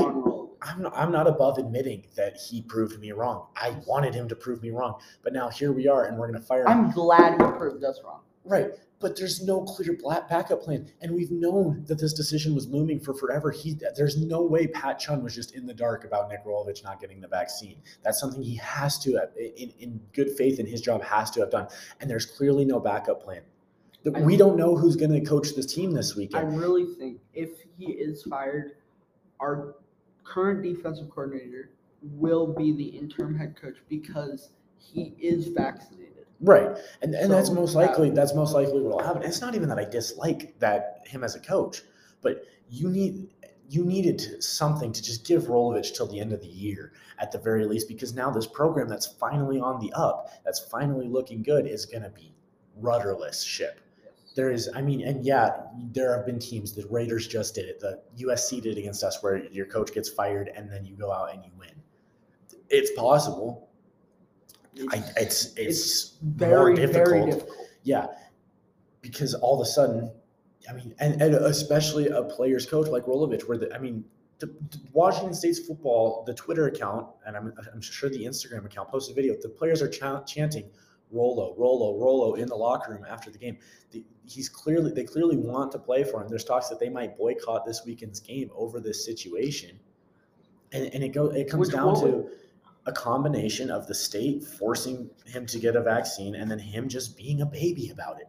I'm 0.61 0.81
not, 0.81 0.93
I'm 0.95 1.11
not 1.11 1.27
above 1.27 1.57
admitting 1.59 2.07
that 2.15 2.35
he 2.37 2.61
proved 2.63 2.99
me 2.99 3.11
wrong. 3.11 3.47
I 3.55 3.75
wanted 3.85 4.15
him 4.15 4.27
to 4.29 4.35
prove 4.35 4.61
me 4.61 4.71
wrong, 4.71 4.99
but 5.21 5.33
now 5.33 5.49
here 5.49 5.71
we 5.71 5.87
are, 5.87 6.05
and 6.05 6.17
we're 6.17 6.27
going 6.27 6.39
to 6.39 6.45
fire 6.45 6.61
him. 6.63 6.67
I'm 6.67 6.91
glad 6.91 7.33
he 7.33 7.47
proved 7.57 7.83
us 7.83 7.99
wrong. 8.03 8.21
Right, 8.43 8.71
but 8.99 9.15
there's 9.17 9.43
no 9.43 9.61
clear 9.61 9.95
black 10.01 10.27
backup 10.29 10.63
plan, 10.63 10.89
and 11.01 11.13
we've 11.13 11.31
known 11.31 11.83
that 11.87 11.99
this 11.99 12.13
decision 12.13 12.55
was 12.55 12.67
looming 12.67 12.99
for 12.99 13.13
forever. 13.13 13.51
He, 13.51 13.77
there's 13.95 14.17
no 14.17 14.41
way 14.41 14.67
Pat 14.67 14.99
Chun 14.99 15.21
was 15.21 15.35
just 15.35 15.53
in 15.53 15.67
the 15.67 15.73
dark 15.73 16.05
about 16.05 16.29
Nick 16.29 16.45
Rolovich 16.45 16.83
not 16.83 16.99
getting 16.99 17.21
the 17.21 17.27
vaccine. 17.27 17.77
That's 18.03 18.19
something 18.19 18.41
he 18.41 18.55
has 18.55 18.97
to, 18.99 19.15
have, 19.17 19.29
in, 19.37 19.71
in 19.79 20.01
good 20.13 20.31
faith 20.31 20.59
in 20.59 20.65
his 20.65 20.81
job, 20.81 21.03
has 21.03 21.29
to 21.31 21.41
have 21.41 21.51
done. 21.51 21.67
And 21.99 22.09
there's 22.09 22.25
clearly 22.25 22.65
no 22.65 22.79
backup 22.79 23.21
plan. 23.21 23.41
The- 24.13 24.21
We 24.23 24.37
don't 24.37 24.55
know 24.55 24.75
who's 24.77 24.95
going 24.95 25.11
to 25.11 25.21
coach 25.21 25.53
this 25.53 25.65
team 25.65 25.91
this 25.91 26.15
weekend. 26.15 26.47
I 26.47 26.55
really 26.55 26.85
think 26.85 27.19
if 27.33 27.49
he 27.77 27.91
is 27.91 28.23
fired, 28.23 28.77
our 29.41 29.75
current 30.23 30.63
defensive 30.63 31.09
coordinator 31.09 31.71
will 32.01 32.47
be 32.53 32.71
the 32.71 32.85
interim 32.85 33.35
head 33.35 33.59
coach 33.59 33.75
because 33.89 34.51
he 34.77 35.13
is 35.19 35.47
vaccinated. 35.49 36.25
Right, 36.39 36.77
and 37.01 37.15
and 37.15 37.31
that's 37.31 37.47
So 37.49 37.55
most 37.55 37.73
that- 37.73 37.79
likely 37.79 38.11
that's 38.11 38.33
most 38.35 38.53
likely 38.53 38.81
what 38.81 38.93
will 38.93 39.03
happen. 39.03 39.23
It's 39.23 39.41
not 39.41 39.55
even 39.55 39.67
that 39.69 39.79
I 39.79 39.83
dislike 39.85 40.57
that 40.59 41.01
him 41.05 41.23
as 41.23 41.35
a 41.35 41.39
coach, 41.39 41.81
but 42.21 42.45
you 42.69 42.89
need 42.89 43.29
you 43.69 43.83
needed 43.83 44.41
something 44.41 44.93
to 44.93 45.01
just 45.03 45.25
give 45.25 45.43
Rolovich 45.47 45.93
till 45.93 46.05
the 46.07 46.19
end 46.21 46.31
of 46.31 46.39
the 46.39 46.47
year 46.47 46.93
at 47.19 47.33
the 47.33 47.37
very 47.39 47.65
least, 47.65 47.89
because 47.89 48.13
now 48.13 48.29
this 48.31 48.47
program 48.47 48.87
that's 48.87 49.07
finally 49.07 49.59
on 49.59 49.81
the 49.81 49.91
up, 49.93 50.29
that's 50.45 50.59
finally 50.59 51.09
looking 51.09 51.43
good, 51.43 51.67
is 51.67 51.85
going 51.85 52.03
to 52.03 52.09
be 52.11 52.33
rudderless 52.77 53.43
ship. 53.43 53.81
There 54.37 54.51
is, 54.51 54.69
I 54.75 54.83
mean, 54.83 55.01
and 55.01 55.25
yeah, 55.25 55.63
there 55.91 56.15
have 56.15 56.23
been 56.27 56.37
teams. 56.37 56.71
The 56.71 56.85
Raiders 56.91 57.27
just 57.27 57.55
did 57.55 57.65
it. 57.65 57.79
The 57.79 57.99
USC 58.23 58.61
did 58.61 58.77
it 58.77 58.79
against 58.79 59.03
us, 59.03 59.23
where 59.23 59.43
your 59.47 59.65
coach 59.65 59.91
gets 59.91 60.09
fired 60.09 60.51
and 60.55 60.71
then 60.71 60.85
you 60.85 60.95
go 60.95 61.11
out 61.11 61.33
and 61.33 61.43
you 61.43 61.49
win. 61.57 61.73
It's 62.69 62.91
possible. 62.91 63.67
I, 64.91 65.03
it's 65.15 65.55
it's 65.57 66.17
very, 66.21 66.51
more 66.51 66.75
difficult. 66.75 67.07
very 67.07 67.25
difficult. 67.25 67.57
Yeah, 67.81 68.05
because 69.01 69.33
all 69.33 69.59
of 69.59 69.65
a 69.65 69.69
sudden, 69.69 70.11
I 70.69 70.73
mean, 70.73 70.93
and, 70.99 71.19
and 71.19 71.33
especially 71.33 72.09
a 72.09 72.21
player's 72.21 72.67
coach 72.67 72.89
like 72.89 73.05
Rolovich, 73.05 73.47
where 73.47 73.57
the, 73.57 73.73
I 73.73 73.79
mean, 73.79 74.05
the, 74.37 74.45
the 74.45 74.79
Washington 74.93 75.33
State's 75.33 75.65
football, 75.65 76.23
the 76.27 76.35
Twitter 76.35 76.67
account, 76.67 77.07
and 77.25 77.35
I'm, 77.35 77.53
I'm 77.73 77.81
sure 77.81 78.07
the 78.11 78.25
Instagram 78.25 78.65
account 78.65 78.89
posted 78.89 79.13
a 79.13 79.19
video. 79.19 79.35
The 79.41 79.49
players 79.49 79.81
are 79.81 79.89
ch- 79.89 80.31
chanting 80.31 80.69
"Rolo, 81.11 81.55
Rolo, 81.57 81.97
Rolo" 81.99 82.33
in 82.35 82.47
the 82.47 82.55
locker 82.55 82.91
room 82.93 83.05
after 83.07 83.29
the 83.31 83.37
game. 83.37 83.57
The, 83.91 84.03
he's 84.25 84.49
clearly 84.49 84.91
they 84.91 85.03
clearly 85.05 85.37
want 85.37 85.71
to 85.73 85.79
play 85.79 86.03
for 86.03 86.21
him. 86.21 86.27
There's 86.27 86.43
talks 86.43 86.67
that 86.69 86.79
they 86.79 86.89
might 86.89 87.17
boycott 87.17 87.65
this 87.65 87.85
weekend's 87.85 88.19
game 88.19 88.49
over 88.55 88.79
this 88.79 89.03
situation, 89.05 89.79
and 90.71 90.93
and 90.93 91.03
it 91.03 91.09
go 91.09 91.27
it 91.27 91.49
comes 91.49 91.67
Which 91.67 91.75
down 91.75 91.85
will- 91.93 92.01
to 92.01 92.29
a 92.85 92.91
combination 92.91 93.69
of 93.69 93.85
the 93.87 93.93
state 93.93 94.43
forcing 94.45 95.09
him 95.25 95.45
to 95.45 95.59
get 95.59 95.75
a 95.75 95.81
vaccine 95.81 96.35
and 96.35 96.49
then 96.49 96.57
him 96.57 96.87
just 96.87 97.17
being 97.17 97.41
a 97.41 97.45
baby 97.45 97.89
about 97.89 98.21
it. 98.21 98.27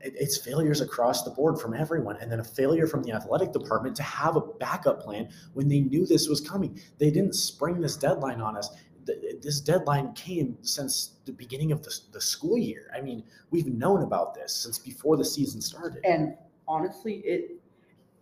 It- 0.00 0.14
It's 0.16 0.36
failures 0.36 0.80
across 0.80 1.24
the 1.24 1.30
board 1.30 1.58
from 1.58 1.74
everyone, 1.74 2.16
and 2.18 2.30
then 2.30 2.38
a 2.38 2.44
failure 2.44 2.86
from 2.86 3.02
the 3.02 3.10
athletic 3.10 3.50
department 3.52 3.96
to 3.96 4.04
have 4.04 4.36
a 4.36 4.40
backup 4.40 5.00
plan 5.02 5.28
when 5.54 5.66
they 5.66 5.80
knew 5.80 6.06
this 6.06 6.28
was 6.28 6.40
coming. 6.40 6.78
They 6.98 7.10
didn't 7.10 7.34
spring 7.34 7.80
this 7.80 7.96
deadline 7.96 8.40
on 8.40 8.56
us. 8.56 8.70
Th- 9.06 9.40
This 9.40 9.60
deadline 9.60 10.12
came 10.14 10.56
since 10.62 11.12
the 11.24 11.32
beginning 11.32 11.72
of 11.72 11.82
the, 11.82 11.98
the 12.12 12.20
school 12.20 12.58
year. 12.58 12.90
I 12.96 13.00
mean, 13.00 13.22
we've 13.50 13.66
known 13.66 14.02
about 14.02 14.34
this 14.34 14.54
since 14.54 14.78
before 14.78 15.16
the 15.16 15.24
season 15.24 15.60
started. 15.60 16.04
And 16.04 16.34
honestly, 16.68 17.16
it 17.24 17.60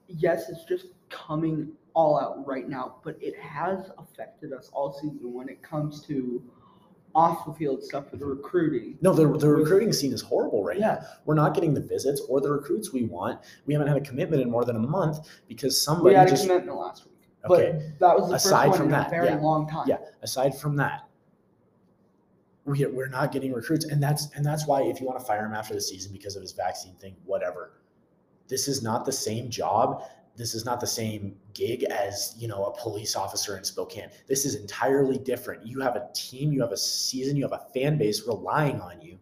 yes, 0.08 0.48
it's 0.48 0.64
just 0.64 0.86
coming 1.08 1.72
all 1.94 2.18
out 2.18 2.46
right 2.46 2.68
now, 2.68 2.96
but 3.04 3.16
it 3.20 3.38
has 3.38 3.90
affected 3.98 4.52
us 4.52 4.68
all 4.72 4.92
season 4.92 5.32
when 5.32 5.48
it 5.48 5.62
comes 5.62 6.02
to 6.06 6.42
off 7.14 7.46
the 7.46 7.52
field 7.52 7.80
stuff 7.82 8.10
with 8.10 8.18
the 8.18 8.26
recruiting. 8.26 8.98
No, 9.00 9.14
the, 9.14 9.38
the 9.38 9.48
recruiting 9.48 9.92
scene 9.92 10.12
is 10.12 10.20
horrible 10.20 10.64
right 10.64 10.80
now. 10.80 10.94
Yeah, 11.00 11.04
We're 11.24 11.34
not 11.36 11.54
getting 11.54 11.72
the 11.72 11.80
visits 11.80 12.20
or 12.28 12.40
the 12.40 12.50
recruits 12.50 12.92
we 12.92 13.04
want. 13.04 13.38
We 13.66 13.72
haven't 13.74 13.86
had 13.86 13.96
a 13.96 14.00
commitment 14.00 14.42
in 14.42 14.50
more 14.50 14.64
than 14.64 14.74
a 14.74 14.80
month 14.80 15.18
because 15.46 15.74
we 15.74 15.76
somebody 15.76 16.16
had 16.16 16.26
a 16.26 16.30
just 16.30 16.48
commitment 16.48 16.76
last 16.76 17.04
week, 17.04 17.13
okay. 17.48 17.72
but 17.72 17.98
that 18.00 18.18
was 18.18 18.28
the 18.28 18.36
Aside 18.36 18.68
first 18.68 18.68
one 18.68 18.78
from 18.78 18.86
in 18.86 18.92
that, 18.92 19.06
a 19.08 19.10
very 19.10 19.28
yeah, 19.28 19.36
long 19.36 19.68
time. 19.68 19.86
Yeah. 19.88 19.98
Aside 20.22 20.58
from 20.58 20.76
that, 20.76 21.08
we 22.64 22.84
we're 22.86 23.08
not 23.08 23.32
getting 23.32 23.52
recruits, 23.52 23.84
and 23.84 24.02
that's 24.02 24.30
and 24.34 24.44
that's 24.44 24.66
why 24.66 24.82
if 24.82 25.00
you 25.00 25.06
want 25.06 25.18
to 25.18 25.24
fire 25.24 25.44
him 25.44 25.52
after 25.52 25.74
the 25.74 25.80
season 25.80 26.12
because 26.12 26.36
of 26.36 26.42
his 26.42 26.52
vaccine 26.52 26.94
thing, 26.96 27.16
whatever. 27.24 27.72
This 28.46 28.68
is 28.68 28.82
not 28.82 29.04
the 29.04 29.12
same 29.12 29.48
job. 29.48 30.04
This 30.36 30.54
is 30.54 30.64
not 30.64 30.80
the 30.80 30.86
same 30.86 31.36
gig 31.52 31.84
as 31.84 32.34
you 32.38 32.48
know 32.48 32.64
a 32.64 32.76
police 32.78 33.16
officer 33.16 33.56
in 33.56 33.64
Spokane. 33.64 34.10
This 34.26 34.44
is 34.44 34.56
entirely 34.56 35.18
different. 35.18 35.66
You 35.66 35.80
have 35.80 35.96
a 35.96 36.08
team, 36.14 36.52
you 36.52 36.60
have 36.60 36.72
a 36.72 36.76
season, 36.76 37.36
you 37.36 37.42
have 37.44 37.52
a 37.52 37.66
fan 37.72 37.98
base 37.98 38.26
relying 38.26 38.80
on 38.80 39.00
you, 39.00 39.18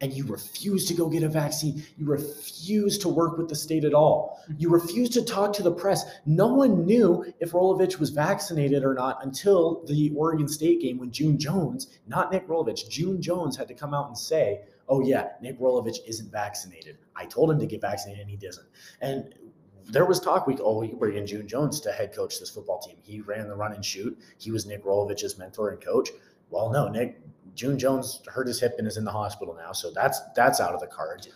and 0.00 0.12
you 0.12 0.24
refuse 0.26 0.86
to 0.86 0.94
go 0.94 1.08
get 1.08 1.22
a 1.22 1.28
vaccine. 1.28 1.82
You 1.96 2.06
refuse 2.06 2.98
to 2.98 3.08
work 3.08 3.38
with 3.38 3.48
the 3.48 3.54
state 3.54 3.84
at 3.84 3.94
all. 3.94 4.42
You 4.58 4.68
refuse 4.68 5.08
to 5.10 5.24
talk 5.24 5.52
to 5.54 5.62
the 5.62 5.72
press. 5.72 6.04
No 6.26 6.48
one 6.48 6.84
knew 6.84 7.24
if 7.40 7.52
Rolovich 7.52 7.98
was 7.98 8.10
vaccinated 8.10 8.84
or 8.84 8.94
not 8.94 9.24
until 9.24 9.82
the 9.86 10.12
Oregon 10.14 10.48
State 10.48 10.82
game 10.82 10.98
when 10.98 11.10
June 11.10 11.38
Jones, 11.38 11.98
not 12.06 12.30
Nick 12.30 12.46
Rolovich, 12.46 12.88
June 12.90 13.22
Jones 13.22 13.56
had 13.56 13.68
to 13.68 13.74
come 13.74 13.94
out 13.94 14.08
and 14.08 14.18
say, 14.18 14.64
"Oh 14.88 15.00
yeah, 15.00 15.28
Nick 15.40 15.58
Rolovich 15.58 15.98
isn't 16.06 16.30
vaccinated. 16.30 16.98
I 17.14 17.24
told 17.24 17.50
him 17.50 17.58
to 17.58 17.66
get 17.66 17.80
vaccinated 17.80 18.22
and 18.22 18.30
he 18.30 18.36
doesn't." 18.36 18.66
And 19.00 19.34
there 19.88 20.04
was 20.04 20.20
talk 20.20 20.46
we 20.46 20.58
oh 20.58 20.80
we 20.80 20.88
could 20.88 20.98
bring 20.98 21.16
in 21.16 21.26
June 21.26 21.48
Jones 21.48 21.80
to 21.80 21.92
head 21.92 22.14
coach 22.14 22.38
this 22.38 22.50
football 22.50 22.80
team. 22.80 22.96
He 23.02 23.22
ran 23.22 23.48
the 23.48 23.56
run 23.56 23.72
and 23.72 23.84
shoot. 23.84 24.18
He 24.36 24.50
was 24.50 24.66
Nick 24.66 24.84
Rolovich's 24.84 25.38
mentor 25.38 25.70
and 25.70 25.80
coach. 25.80 26.10
Well, 26.50 26.70
no, 26.70 26.88
Nick 26.88 27.20
June 27.56 27.78
Jones 27.78 28.20
hurt 28.28 28.46
his 28.46 28.60
hip 28.60 28.76
and 28.78 28.86
is 28.86 28.96
in 28.96 29.04
the 29.04 29.10
hospital 29.10 29.54
now, 29.54 29.72
so 29.72 29.90
that's 29.90 30.20
that's 30.36 30.60
out 30.60 30.74
of 30.74 30.80
the 30.80 30.86
cards. 30.86 31.28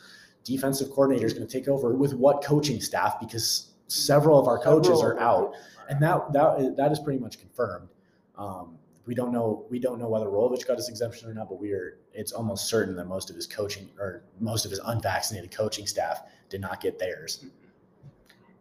Defensive 0.44 0.90
coordinator 0.90 1.26
is 1.26 1.32
going 1.32 1.46
to 1.46 1.52
take 1.52 1.66
over 1.66 1.94
with 1.94 2.14
what 2.14 2.44
coaching 2.44 2.80
staff 2.80 3.18
because 3.18 3.72
several 3.88 4.38
of 4.38 4.46
our 4.46 4.58
coaches 4.58 5.00
are 5.02 5.18
out, 5.18 5.54
and 5.88 6.00
that 6.02 6.32
that 6.32 6.76
that 6.76 6.92
is 6.92 6.98
pretty 7.00 7.18
much 7.18 7.40
confirmed. 7.40 7.88
Um, 8.36 8.78
we 9.06 9.14
don't 9.14 9.32
know 9.32 9.64
we 9.70 9.78
don't 9.78 9.98
know 9.98 10.08
whether 10.08 10.26
Rolovich 10.26 10.66
got 10.66 10.76
his 10.76 10.88
exemption 10.88 11.28
or 11.28 11.34
not, 11.34 11.48
but 11.48 11.58
we 11.58 11.72
are 11.72 11.98
it's 12.12 12.32
almost 12.32 12.68
certain 12.68 12.94
that 12.96 13.06
most 13.06 13.30
of 13.30 13.36
his 13.36 13.46
coaching 13.46 13.88
or 13.98 14.22
most 14.38 14.64
of 14.64 14.70
his 14.70 14.80
unvaccinated 14.84 15.50
coaching 15.50 15.86
staff 15.86 16.22
did 16.48 16.60
not 16.60 16.80
get 16.80 16.98
theirs. 16.98 17.46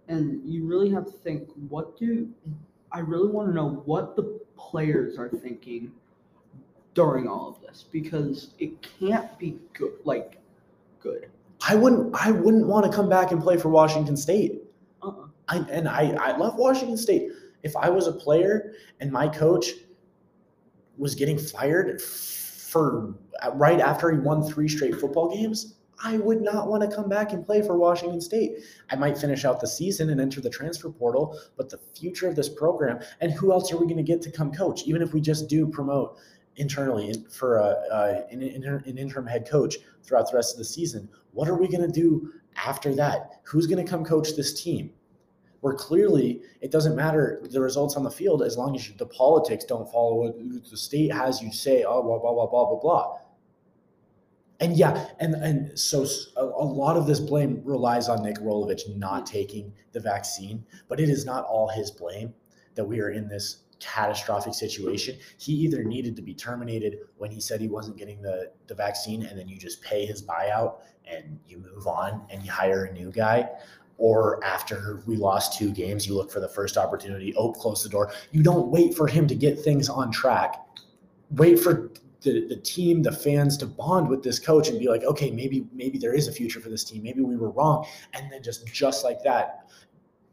And 0.08 0.42
you 0.44 0.66
really 0.66 0.90
have 0.90 1.06
to 1.06 1.12
think, 1.12 1.50
what 1.68 1.98
do 2.00 2.30
I 2.92 3.00
really 3.00 3.30
want 3.30 3.50
to 3.50 3.54
know 3.54 3.84
what 3.86 4.16
the 4.16 4.40
players 4.58 5.18
are 5.18 5.30
thinking 5.30 5.92
during 7.00 7.30
all 7.30 7.48
of 7.48 7.62
this 7.62 7.86
because 7.94 8.50
it 8.60 8.72
can't 8.82 9.40
be 9.40 9.58
good 9.72 9.94
like 10.04 10.38
good. 11.00 11.30
I 11.66 11.74
wouldn't 11.74 12.14
I 12.14 12.32
wouldn't 12.32 12.68
want 12.68 12.86
to 12.86 12.92
come 12.92 13.08
back 13.08 13.32
and 13.32 13.42
play 13.42 13.56
for 13.56 13.70
Washington 13.70 14.18
State. 14.18 14.64
Uh-uh. 15.02 15.28
I 15.48 15.60
and 15.72 15.88
I 15.88 16.12
I 16.20 16.36
love 16.36 16.56
Washington 16.58 16.98
State. 16.98 17.32
If 17.64 17.78
I 17.78 17.90
was 17.90 18.08
a 18.08 18.12
player 18.12 18.74
and 19.00 19.14
my 19.14 19.30
coach 19.30 19.68
was 20.98 21.16
getting 21.16 21.38
fired 21.38 22.02
for 22.02 23.16
right 23.54 23.80
after 23.80 24.12
he 24.12 24.18
won 24.18 24.44
three 24.44 24.68
straight 24.68 24.96
football 24.96 25.34
games, 25.34 25.76
I 26.04 26.18
would 26.18 26.42
not 26.42 26.68
want 26.68 26.84
to 26.84 26.94
come 26.94 27.08
back 27.08 27.32
and 27.32 27.46
play 27.46 27.62
for 27.62 27.78
Washington 27.78 28.20
State. 28.20 28.58
I 28.90 28.98
might 28.98 29.18
finish 29.18 29.46
out 29.46 29.62
the 29.62 29.68
season 29.68 30.10
and 30.10 30.20
enter 30.20 30.42
the 30.42 30.50
transfer 30.50 30.90
portal, 30.90 31.40
but 31.56 31.70
the 31.70 31.80
future 31.96 32.28
of 32.28 32.36
this 32.36 32.50
program 32.50 33.00
and 33.22 33.32
who 33.32 33.54
else 33.54 33.72
are 33.72 33.78
we 33.78 33.86
going 33.86 33.96
to 33.96 34.04
get 34.04 34.22
to 34.24 34.32
come 34.32 34.52
coach? 34.52 34.84
Even 34.84 35.02
if 35.02 35.14
we 35.14 35.22
just 35.22 35.48
do 35.48 35.66
promote 35.66 36.18
internally 36.56 37.14
for 37.32 37.58
a, 37.58 37.76
uh, 37.92 38.22
an, 38.32 38.42
inter- 38.42 38.84
an 38.86 38.98
interim 38.98 39.26
head 39.28 39.48
coach 39.50 39.78
throughout 40.04 40.30
the 40.30 40.36
rest 40.36 40.54
of 40.54 40.58
the 40.58 40.66
season. 40.66 41.10
What 41.32 41.48
are 41.48 41.56
we 41.56 41.68
going 41.68 41.82
to 41.82 41.88
do 41.92 42.34
after 42.56 42.94
that? 42.96 43.42
Who's 43.44 43.68
going 43.68 43.84
to 43.84 43.90
come 43.90 44.04
coach 44.04 44.36
this 44.36 44.62
team? 44.62 44.92
Where 45.62 45.74
clearly 45.74 46.42
it 46.62 46.72
doesn't 46.72 46.96
matter 46.96 47.42
the 47.50 47.60
results 47.60 47.96
on 47.96 48.04
the 48.04 48.12
field 48.12 48.44
as 48.44 48.58
long 48.58 48.76
as 48.76 48.88
you, 48.88 48.96
the 48.98 49.06
politics 49.06 49.66
don't 49.66 49.92
follow 49.92 50.16
what 50.16 50.70
the 50.70 50.78
state 50.78 51.12
has 51.12 51.42
you 51.42 51.52
say, 51.52 51.84
oh, 51.84 52.02
blah, 52.02 52.20
blah, 52.20 52.34
blah, 52.34 52.48
blah, 52.48 52.66
blah, 52.66 52.80
blah. 52.80 53.18
And 54.62 54.76
yeah, 54.76 55.08
and 55.20 55.36
and 55.36 55.80
so 55.80 56.06
a 56.36 56.44
lot 56.44 56.98
of 56.98 57.08
this 57.08 57.22
blame 57.22 57.62
relies 57.64 58.10
on 58.10 58.24
Nick 58.24 58.36
Rolovich 58.40 58.94
not 58.98 59.26
taking 59.26 59.72
the 59.94 60.02
vaccine, 60.02 60.66
but 60.90 61.00
it 61.00 61.08
is 61.08 61.26
not 61.26 61.46
all 61.46 61.70
his 61.70 61.92
blame 61.92 62.34
that 62.76 62.84
we 62.84 63.00
are 63.00 63.12
in 63.12 63.30
this 63.30 63.64
catastrophic 63.80 64.54
situation. 64.54 65.18
He 65.38 65.54
either 65.54 65.84
needed 65.84 66.16
to 66.18 66.22
be 66.22 66.34
terminated 66.34 67.00
when 67.18 67.32
he 67.32 67.40
said 67.40 67.62
he 67.62 67.68
wasn't 67.68 67.98
getting 67.98 68.22
the, 68.22 68.52
the 68.68 68.76
vaccine, 68.76 69.24
and 69.24 69.38
then 69.38 69.48
you 69.48 69.58
just 69.58 69.82
pay 69.82 70.06
his 70.06 70.22
buyout 70.22 70.82
and 71.10 71.40
you 71.48 71.58
move 71.58 71.88
on 71.88 72.26
and 72.30 72.44
you 72.44 72.52
hire 72.52 72.86
a 72.86 72.94
new 72.94 73.12
guy. 73.12 73.50
Or 73.98 74.44
after 74.46 75.04
we 75.06 75.18
lost 75.18 75.58
two 75.58 75.72
games, 75.72 76.08
you 76.08 76.16
look 76.16 76.32
for 76.32 76.40
the 76.40 76.48
first 76.48 76.78
opportunity, 76.78 77.34
oh, 77.36 77.52
close 77.52 77.84
the 77.84 77.90
door. 77.90 78.14
You 78.32 78.44
don't 78.44 78.68
wait 78.68 78.94
for 78.94 79.08
him 79.08 79.28
to 79.28 79.36
get 79.36 79.60
things 79.60 79.90
on 79.90 80.12
track. 80.12 80.56
Wait 81.32 81.60
for 81.60 81.92
the, 82.22 82.48
the 82.48 82.56
team, 82.56 83.02
the 83.02 83.12
fans 83.12 83.58
to 83.58 83.66
bond 83.66 84.08
with 84.08 84.24
this 84.24 84.40
coach 84.40 84.70
and 84.70 84.80
be 84.80 84.88
like, 84.88 85.04
okay, 85.04 85.32
maybe 85.32 85.68
maybe 85.74 85.98
there 85.98 86.14
is 86.14 86.28
a 86.28 86.32
future 86.32 86.60
for 86.60 86.70
this 86.70 86.84
team. 86.84 87.04
Maybe 87.04 87.22
we 87.22 87.36
were 87.36 87.52
wrong. 87.52 87.86
And 88.14 88.32
then 88.32 88.42
just 88.44 88.66
just 88.68 89.04
like 89.04 89.24
that, 89.24 89.70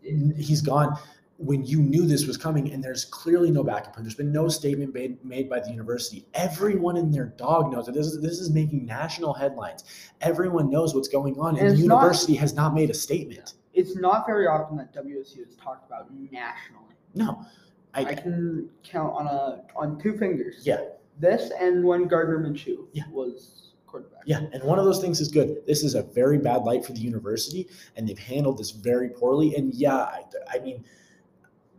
he's 0.01 0.61
gone 0.61 0.97
when 1.39 1.65
you 1.67 1.81
knew 1.81 2.07
this 2.07 2.27
was 2.27 2.37
coming 2.37 2.73
and 2.73 2.83
there's 2.83 3.05
clearly 3.05 3.51
no 3.51 3.63
backup 3.63 3.93
plan. 3.93 4.05
There's 4.05 4.15
been 4.15 4.33
no 4.33 4.49
statement 4.49 4.95
made, 4.95 5.23
made 5.25 5.51
by 5.51 5.61
the 5.61 5.71
university. 5.71 6.25
Everyone 6.35 6.97
in 6.97 7.11
their 7.11 7.27
dog 7.27 7.71
knows 7.71 7.87
that 7.87 7.93
This 7.95 8.07
is, 8.07 8.21
this 8.23 8.39
is 8.41 8.51
making 8.51 8.87
national 8.87 9.35
headlines. 9.35 9.85
Everyone 10.23 10.71
knows 10.71 10.95
what's 10.95 11.09
going 11.09 11.39
on, 11.39 11.51
and, 11.59 11.59
And 11.59 11.69
the 11.69 11.73
it's 11.81 11.83
not- 11.85 11.97
university 12.01 12.35
has 12.37 12.55
not 12.55 12.75
made 12.75 12.89
a 12.91 12.95
statement. 12.95 13.55
It's 13.75 13.95
not 13.97 14.27
very 14.27 14.47
often 14.47 14.79
that 14.79 14.95
WSU 14.95 15.47
is 15.47 15.57
talked 15.57 15.87
about 15.87 16.11
nationally. 16.33 16.95
No, 17.15 17.45
I, 17.93 18.07
I 18.07 18.15
can 18.15 18.71
count 18.83 19.13
on 19.15 19.27
a 19.27 19.63
on 19.77 19.99
two 20.01 20.17
fingers. 20.17 20.63
yeah, 20.65 20.81
This 21.21 21.51
and 21.61 21.85
when 21.85 22.09
Gardner 22.09 22.39
Minshew 22.39 22.87
Yeah. 22.93 23.03
was 23.13 23.73
quarterback. 23.87 24.23
yeah. 24.25 24.41
And 24.55 24.63
one 24.65 24.79
of 24.79 24.87
those 24.87 25.01
things 25.03 25.21
is 25.21 25.29
good. 25.29 25.59
This 25.67 25.83
is 25.85 25.95
a 25.95 26.03
very 26.03 26.39
bad 26.39 26.63
light 26.63 26.87
for 26.87 26.93
the 26.95 27.01
university, 27.01 27.69
and 27.97 28.09
they've 28.09 28.19
handled 28.19 28.57
this 28.57 28.71
very 28.71 29.11
poorly. 29.11 29.55
And 29.57 29.75
yeah, 29.75 29.95
I, 29.97 30.23
I 30.51 30.59
mean, 30.61 30.83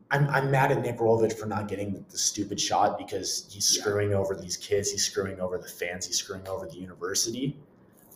I'm, 0.09 0.27
I'm 0.29 0.49
mad 0.49 0.71
at 0.71 0.81
Nick 0.81 0.99
Rolovich 0.99 1.33
for 1.37 1.47
not 1.47 1.67
getting 1.67 1.91
the, 1.93 2.03
the 2.09 2.17
stupid 2.17 2.59
shot 2.59 2.97
because 2.97 3.47
he's 3.51 3.75
Yeah. 3.75 3.81
screwing 3.83 4.13
over 4.13 4.35
these 4.35 4.55
kids, 4.55 4.91
he's 4.91 5.03
screwing 5.03 5.39
over 5.39 5.57
the 5.57 5.67
fans, 5.67 6.05
he's 6.05 6.17
screwing 6.17 6.47
over 6.47 6.65
the 6.65 6.77
university. 6.77 7.57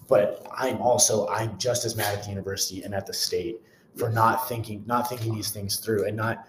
But 0.07 0.45
I'm 0.55 0.77
also 0.81 1.27
I'm 1.27 1.57
just 1.57 1.85
as 1.85 1.95
mad 1.95 2.17
at 2.17 2.23
the 2.23 2.29
university 2.29 2.83
and 2.83 2.93
at 2.93 3.05
the 3.05 3.13
state 3.13 3.61
for 3.95 4.09
not 4.09 4.47
thinking 4.47 4.83
not 4.85 5.09
thinking 5.09 5.33
these 5.35 5.51
things 5.51 5.77
through 5.77 6.05
and 6.05 6.15
not. 6.15 6.47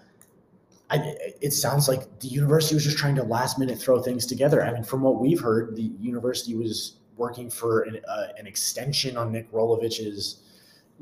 I, 0.91 1.15
it 1.41 1.53
sounds 1.53 1.89
like 1.89 2.21
the 2.21 2.29
university 2.29 2.75
was 2.75 2.85
just 2.85 2.99
trying 2.99 3.15
to 3.17 3.23
last 3.23 3.59
minute 3.59 3.79
throw 3.79 4.03
things 4.03 4.27
together. 4.27 4.63
I 4.63 4.73
mean, 4.73 4.85
from 4.85 5.01
what 5.01 5.21
we've 5.21 5.41
heard, 5.41 5.75
the 5.75 5.91
university 5.99 6.55
was 6.55 6.97
working 7.17 7.49
for 7.49 7.83
an, 7.83 8.01
uh, 8.07 8.27
an 8.39 8.47
extension 8.47 9.17
on 9.17 9.33
Nick 9.33 9.51
Rolovich's 9.53 10.41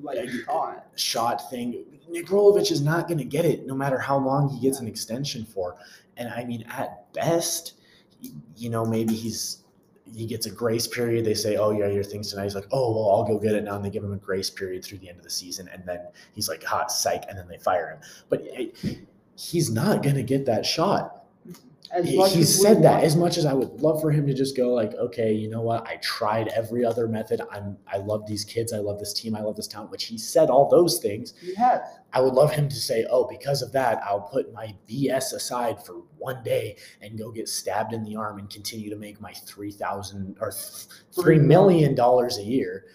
Like 0.00 0.28
shot 0.94 1.50
thing. 1.50 1.84
Nick 2.10 2.26
Rolovich 2.26 2.70
is 2.70 2.80
not 2.80 3.08
going 3.08 3.18
to 3.18 3.24
get 3.24 3.44
it 3.44 3.66
no 3.66 3.74
matter 3.74 3.98
how 3.98 4.18
long 4.18 4.48
he 4.48 4.60
gets 4.60 4.80
an 4.80 4.88
extension 4.88 5.44
for. 5.44 5.76
And 6.16 6.28
I 6.28 6.44
mean, 6.44 6.64
at 6.68 7.12
best, 7.12 7.74
you 8.56 8.70
know, 8.70 8.84
maybe 8.84 9.14
he's 9.14 9.58
he 10.12 10.26
gets 10.26 10.46
a 10.46 10.50
grace 10.50 10.88
period. 10.88 11.24
They 11.24 11.34
say, 11.34 11.56
"Oh 11.56 11.70
yeah, 11.70 11.86
your 11.86 12.02
thing's 12.02 12.30
tonight." 12.30 12.44
He's 12.44 12.54
like, 12.54 12.66
"Oh 12.72 12.92
well, 12.92 13.10
I'll 13.10 13.24
go 13.24 13.38
get 13.38 13.54
it 13.54 13.64
now." 13.64 13.76
And 13.76 13.84
they 13.84 13.90
give 13.90 14.02
him 14.02 14.12
a 14.12 14.16
grace 14.16 14.50
period 14.50 14.84
through 14.84 14.98
the 14.98 15.08
end 15.08 15.18
of 15.18 15.24
the 15.24 15.30
season, 15.30 15.68
and 15.72 15.84
then 15.86 16.00
he's 16.34 16.48
like, 16.48 16.64
"Hot 16.64 16.90
psych," 16.90 17.24
and 17.28 17.38
then 17.38 17.46
they 17.48 17.58
fire 17.58 17.90
him. 17.90 18.00
But 18.28 18.42
he's 19.36 19.70
not 19.70 20.02
going 20.02 20.16
to 20.16 20.22
get 20.22 20.46
that 20.46 20.66
shot 20.66 21.19
As 21.92 22.08
he, 22.08 22.16
much 22.16 22.34
he 22.34 22.44
said 22.44 22.82
that 22.84 22.92
want- 22.94 23.04
as 23.04 23.16
much 23.16 23.36
as 23.36 23.44
I 23.46 23.52
would 23.52 23.80
love 23.80 24.00
for 24.00 24.12
him 24.12 24.26
to 24.26 24.34
just 24.34 24.56
go 24.56 24.72
like, 24.72 24.94
okay, 24.94 25.32
you 25.32 25.50
know 25.50 25.60
what? 25.60 25.86
I 25.88 25.96
tried 25.96 26.48
every 26.48 26.84
other 26.84 27.08
method. 27.08 27.40
I'm 27.50 27.76
I 27.86 27.96
love 27.96 28.26
these 28.26 28.44
kids. 28.44 28.72
I 28.72 28.78
love 28.78 29.00
this 29.00 29.12
team. 29.12 29.34
I 29.34 29.40
love 29.40 29.56
this 29.56 29.66
town. 29.66 29.90
Which 29.90 30.04
he 30.04 30.16
said 30.16 30.50
all 30.50 30.68
those 30.68 30.98
things. 30.98 31.34
He 31.40 31.54
has. 31.56 31.80
I 32.12 32.20
would 32.20 32.34
love 32.34 32.52
him 32.52 32.68
to 32.68 32.76
say, 32.76 33.06
oh, 33.10 33.26
because 33.28 33.62
of 33.62 33.72
that, 33.72 34.02
I'll 34.04 34.20
put 34.20 34.52
my 34.52 34.74
BS 34.88 35.32
aside 35.32 35.84
for 35.84 36.02
one 36.18 36.42
day 36.44 36.76
and 37.02 37.18
go 37.18 37.30
get 37.30 37.48
stabbed 37.48 37.92
in 37.92 38.04
the 38.04 38.16
arm 38.16 38.38
and 38.38 38.48
continue 38.48 38.90
to 38.90 38.96
make 38.96 39.20
my 39.20 39.32
three 39.32 39.72
thousand 39.72 40.36
or 40.40 40.52
three 41.12 41.38
million 41.38 41.94
dollars 41.94 42.38
a 42.38 42.42
year. 42.42 42.86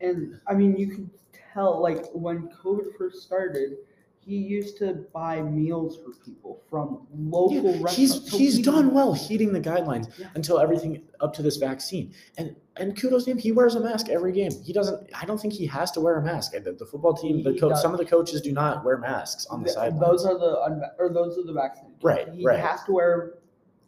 And 0.00 0.38
I 0.46 0.54
mean, 0.54 0.76
you 0.76 0.88
can 0.88 1.10
tell, 1.54 1.80
like, 1.80 2.06
when 2.12 2.48
COVID 2.48 2.96
first 2.98 3.22
started, 3.22 3.76
he 4.24 4.36
used 4.36 4.78
to 4.78 5.04
buy 5.12 5.42
meals 5.42 5.98
for 5.98 6.12
people 6.24 6.62
from 6.70 7.06
local 7.12 7.56
Yeah, 7.56 7.70
restaurants. 7.82 7.96
he's 7.96 8.30
So 8.30 8.38
he's 8.38 8.56
he- 8.56 8.62
done 8.62 8.94
well 8.94 9.12
heeding 9.12 9.52
the 9.52 9.60
guidelines 9.60 10.16
Yeah. 10.18 10.28
until 10.36 10.60
everything 10.60 11.02
up 11.20 11.32
to 11.34 11.42
this 11.42 11.56
vaccine. 11.56 12.12
And 12.38 12.54
and 12.76 12.96
kudos 12.98 13.24
to 13.24 13.32
him, 13.32 13.38
he 13.38 13.52
wears 13.52 13.74
a 13.74 13.80
mask 13.80 14.08
every 14.08 14.32
game. 14.32 14.50
He 14.64 14.72
doesn't. 14.72 15.06
I 15.20 15.26
don't 15.26 15.38
think 15.38 15.52
he 15.52 15.66
has 15.66 15.90
to 15.92 16.00
wear 16.00 16.16
a 16.18 16.22
mask. 16.22 16.52
The, 16.52 16.72
the 16.72 16.86
football 16.86 17.12
team, 17.14 17.42
the 17.42 17.58
coach, 17.58 17.76
some 17.78 17.92
of 17.92 17.98
the 17.98 18.04
coaches 18.06 18.40
do 18.40 18.52
not 18.52 18.82
wear 18.84 18.96
masks 18.96 19.44
on 19.46 19.60
the 19.60 19.66
Th- 19.66 19.74
sideline. 19.74 20.00
Those 20.00 20.24
are 20.24 20.38
the 20.38 20.92
or 20.98 21.10
those 21.12 21.36
are 21.36 21.42
the 21.44 21.52
vaccinated. 21.52 21.98
Right, 22.02 22.28
He 22.32 22.44
right. 22.46 22.58
has 22.60 22.82
to 22.84 22.92
wear 22.92 23.34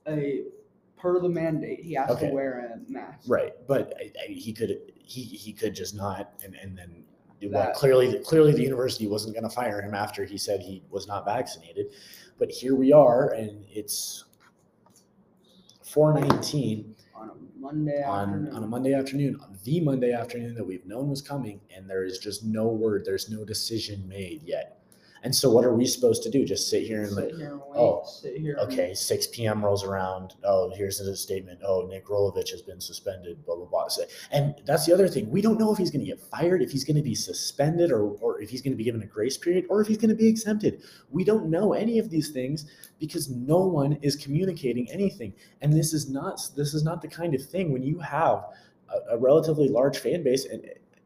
a 0.07 0.43
per 0.99 1.19
the 1.21 1.29
mandate. 1.29 1.81
He 1.81 1.95
has 1.95 2.11
Okay. 2.11 2.29
to 2.29 2.35
wear 2.35 2.73
a 2.75 2.93
mask. 2.93 3.21
Right, 3.29 3.55
but 3.67 3.95
I, 3.99 4.13
I, 4.23 4.33
he 4.33 4.53
could 4.53 4.79
he 4.97 5.23
he 5.23 5.53
could 5.53 5.75
just 5.75 5.95
not, 5.95 6.35
and 6.45 6.55
and 6.55 6.77
then 6.77 7.05
That- 7.53 7.75
clearly 7.75 8.19
clearly 8.21 8.53
the 8.53 8.63
university 8.63 9.07
wasn't 9.07 9.35
going 9.35 9.45
to 9.45 9.51
fire 9.55 9.81
him 9.83 9.95
after 9.95 10.25
he 10.25 10.39
said 10.39 10.61
he 10.61 10.83
was 10.91 11.07
not 11.07 11.25
vaccinated. 11.25 11.87
But 12.39 12.51
here 12.51 12.75
we 12.75 12.93
are, 12.93 13.31
and 13.31 13.65
it's 13.71 14.25
four 15.83 16.13
nineteen 16.19 16.95
On 17.15 17.31
a 17.31 17.61
Monday 17.61 18.03
on 18.03 18.29
afternoon. 18.31 18.55
on 18.55 18.65
a 18.65 18.67
Monday 18.67 18.93
afternoon, 18.95 19.41
the 19.63 19.81
Monday 19.81 20.13
afternoon 20.13 20.55
that 20.55 20.67
we've 20.67 20.85
known 20.87 21.09
was 21.09 21.23
coming, 21.23 21.61
and 21.75 21.89
there 21.89 22.05
is 22.05 22.19
just 22.19 22.45
no 22.45 22.67
word, 22.69 23.05
there's 23.05 23.31
no 23.31 23.45
decision 23.45 24.07
made 24.09 24.43
yet. 24.43 24.84
And 25.25 25.35
so, 25.35 25.51
what 25.51 25.65
are 25.65 25.75
we 25.75 25.87
supposed 25.87 26.23
to 26.25 26.31
do? 26.31 26.45
Just 26.45 26.69
sit 26.69 26.83
here 26.83 27.03
and 27.03 27.13
like, 27.13 27.35
here 27.35 27.53
and 27.53 27.61
oh, 27.63 27.71
wait. 27.71 27.79
oh, 27.79 28.03
sit 28.07 28.37
here. 28.37 28.59
okay, 28.61 28.93
6 28.93 29.27
p.m. 29.29 29.65
rolls 29.65 29.83
around. 29.83 30.35
Oh, 30.45 30.71
here's 30.77 30.99
the 30.99 31.17
statement. 31.17 31.61
Oh, 31.67 31.87
Nick 31.89 32.07
Rolovich 32.09 32.51
has 32.51 32.61
been 32.61 32.79
suspended, 32.79 33.45
blah, 33.47 33.57
blah, 33.57 33.65
blah. 33.65 33.89
And 34.33 34.55
that's 34.67 34.85
the 34.85 34.93
other 34.93 35.09
thing. 35.09 35.31
We 35.31 35.41
don't 35.41 35.59
know 35.59 35.73
if 35.73 35.79
he's 35.79 35.91
going 35.91 36.05
to 36.05 36.07
get 36.07 36.21
fired, 36.21 36.61
if 36.61 36.71
he's 36.71 36.85
going 36.85 36.97
to 36.97 37.03
be 37.03 37.15
suspended, 37.15 37.91
or, 37.91 38.03
or 38.21 38.43
if 38.43 38.51
he's 38.51 38.61
going 38.61 38.75
to 38.75 38.77
be 38.77 38.85
given 38.85 39.03
a 39.03 39.07
grace 39.07 39.39
period, 39.39 39.65
or 39.71 39.81
if 39.81 39.89
he's 39.89 39.97
going 39.97 40.11
to 40.11 40.15
be 40.15 40.29
exempted. 40.29 40.83
We 41.11 41.25
don't 41.25 41.47
know 41.47 41.73
any 41.73 41.99
of 41.99 42.11
these 42.11 42.31
things 42.31 42.67
because 43.01 43.31
no 43.31 43.61
one 43.61 43.95
is 44.03 44.17
communicating 44.17 44.91
anything. 44.91 45.33
And 45.63 45.73
this 45.73 45.95
is 45.95 46.11
not 46.11 46.39
this 46.55 46.75
is 46.75 46.85
not 46.85 47.01
the 47.01 47.09
kind 47.09 47.35
of 47.35 47.43
thing 47.43 47.73
when 47.73 47.83
you 47.83 47.99
have 47.99 48.45
a, 48.91 49.15
a 49.15 49.19
relatively 49.19 49.69
large 49.69 49.99
fan 49.99 50.23
base 50.23 50.45
and 50.45 50.65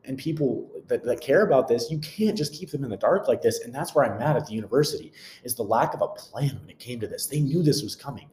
and 0.09 0.17
people 0.19 0.69
that, 0.89 1.05
that 1.05 1.21
care 1.21 1.43
about 1.43 1.69
this, 1.69 1.91
you 1.91 1.99
can't 1.99 2.37
just 2.37 2.55
keep 2.55 2.71
them 2.71 2.83
in 2.83 2.91
the 2.91 2.97
dark 2.97 3.29
like 3.29 3.43
this. 3.43 3.61
And 3.61 3.73
that's 3.73 3.95
where 3.95 4.05
I'm 4.05 4.19
mad 4.19 4.37
at 4.37 4.47
the 4.47 4.55
university 4.55 5.13
is 5.45 5.55
the 5.55 5.63
lack 5.63 5.95
of 5.95 6.01
a 6.01 6.09
plan 6.09 6.59
when 6.61 6.71
it 6.71 6.79
came 6.79 6.99
to 7.01 7.07
this. 7.07 7.27
They 7.27 7.41
knew 7.41 7.63
this 7.63 7.83
was 7.83 7.95
coming. 7.95 8.29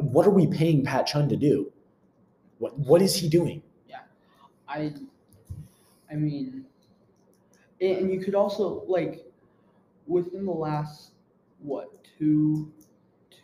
What 0.00 0.26
are 0.26 0.30
we 0.30 0.46
paying 0.46 0.84
Pat 0.84 1.06
Chun 1.06 1.28
to 1.28 1.36
do? 1.36 1.72
What 2.58 2.78
what 2.78 3.00
is 3.00 3.14
he 3.14 3.28
doing? 3.28 3.62
Yeah, 3.88 4.00
I, 4.68 4.92
I 6.10 6.16
mean, 6.16 6.66
and 7.80 8.10
you 8.12 8.20
could 8.20 8.34
also 8.34 8.82
like, 8.88 9.24
within 10.06 10.44
the 10.44 10.52
last 10.52 11.12
what 11.60 11.88
two, 12.18 12.72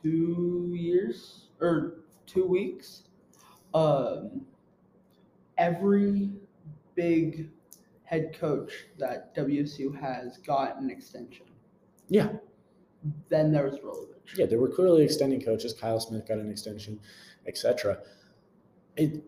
two 0.02 0.72
years 0.76 1.46
or 1.60 1.94
two 2.26 2.44
weeks, 2.44 3.04
um, 3.72 4.44
every 5.56 6.30
big 6.96 7.48
head 8.04 8.36
coach 8.38 8.72
that 8.98 9.34
WSU 9.34 9.98
has 10.00 10.38
got 10.38 10.78
an 10.80 10.90
extension. 10.90 11.46
Yeah, 12.08 12.28
Then 13.30 13.50
there 13.50 13.64
was 13.64 13.76
Rolovich. 13.78 14.36
yeah, 14.36 14.46
they 14.46 14.56
were 14.56 14.68
clearly 14.68 15.02
extending 15.04 15.40
coaches. 15.40 15.72
Kyle 15.72 15.98
Smith 16.00 16.28
got 16.28 16.38
an 16.38 16.50
extension, 16.50 17.00
etc. 17.46 17.98
It. 18.96 19.22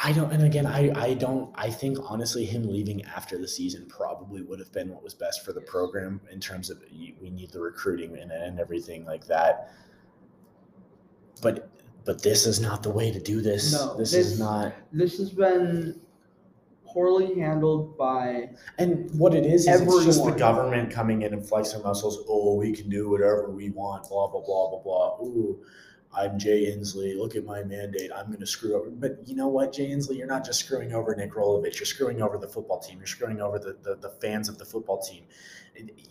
I 0.00 0.12
don't, 0.12 0.32
and 0.32 0.44
again, 0.44 0.64
I, 0.64 0.92
I 0.94 1.14
don't, 1.14 1.50
I 1.56 1.70
think 1.70 1.98
honestly, 2.00 2.44
him 2.44 2.62
leaving 2.68 3.04
after 3.06 3.36
the 3.36 3.48
season 3.48 3.86
probably 3.88 4.42
would 4.42 4.60
have 4.60 4.72
been 4.72 4.90
what 4.90 5.02
was 5.02 5.12
best 5.12 5.44
for 5.44 5.52
the 5.52 5.60
program 5.62 6.20
program 6.20 6.32
in 6.32 6.38
terms 6.38 6.70
of 6.70 6.80
we 7.20 7.30
need 7.30 7.50
the 7.50 7.58
recruiting 7.60 8.16
and, 8.16 8.30
and 8.30 8.60
everything 8.60 9.04
like 9.04 9.26
that. 9.26 9.72
But, 11.42 11.68
but 12.04 12.22
this 12.22 12.46
is 12.46 12.60
not 12.60 12.84
the 12.84 12.90
way 12.90 13.10
to 13.10 13.18
do 13.18 13.40
this. 13.40 13.72
No, 13.72 13.96
this, 13.96 14.12
this- 14.12 14.26
is 14.28 14.38
not. 14.38 14.72
This 14.92 15.18
has 15.18 15.30
been 15.30 16.00
poorly 16.92 17.38
handled 17.40 17.96
by 17.98 18.50
And 18.78 19.10
what 19.18 19.34
it 19.34 19.44
is 19.46 19.66
is 19.68 19.80
it's 19.80 20.04
just 20.04 20.18
the 20.24 20.30
Everyone. 20.30 20.38
government 20.38 20.90
coming 20.90 21.22
in 21.22 21.32
and 21.32 21.46
flexing 21.46 21.82
muscles. 21.82 22.24
Oh, 22.28 22.54
we 22.56 22.72
can 22.72 22.88
do 22.88 23.08
whatever 23.10 23.50
we 23.50 23.70
want. 23.70 24.08
Blah 24.08 24.28
blah 24.28 24.40
blah 24.40 24.70
blah 24.70 24.82
blah. 24.82 25.26
Ooh, 25.26 25.60
I'm 26.18 26.38
Jay 26.38 26.66
Inslee. 26.74 27.16
Look 27.16 27.36
at 27.36 27.44
my 27.44 27.62
mandate. 27.62 28.10
I'm 28.14 28.26
going 28.26 28.40
to 28.40 28.46
screw 28.46 28.74
over. 28.74 28.90
But 28.90 29.18
you 29.26 29.36
know 29.36 29.46
what, 29.48 29.72
Jay 29.72 29.88
Inslee? 29.90 30.16
You're 30.18 30.26
not 30.26 30.44
just 30.44 30.60
screwing 30.60 30.92
over 30.92 31.14
Nick 31.14 31.32
Rolovich. 31.34 31.78
You're 31.78 31.86
screwing 31.86 32.20
over 32.22 32.38
the 32.38 32.48
football 32.48 32.80
team. 32.80 32.98
You're 32.98 33.06
screwing 33.06 33.40
over 33.40 33.58
the, 33.58 33.76
the, 33.82 33.94
the 33.96 34.10
fans 34.20 34.48
of 34.48 34.58
the 34.58 34.64
football 34.64 35.00
team. 35.00 35.24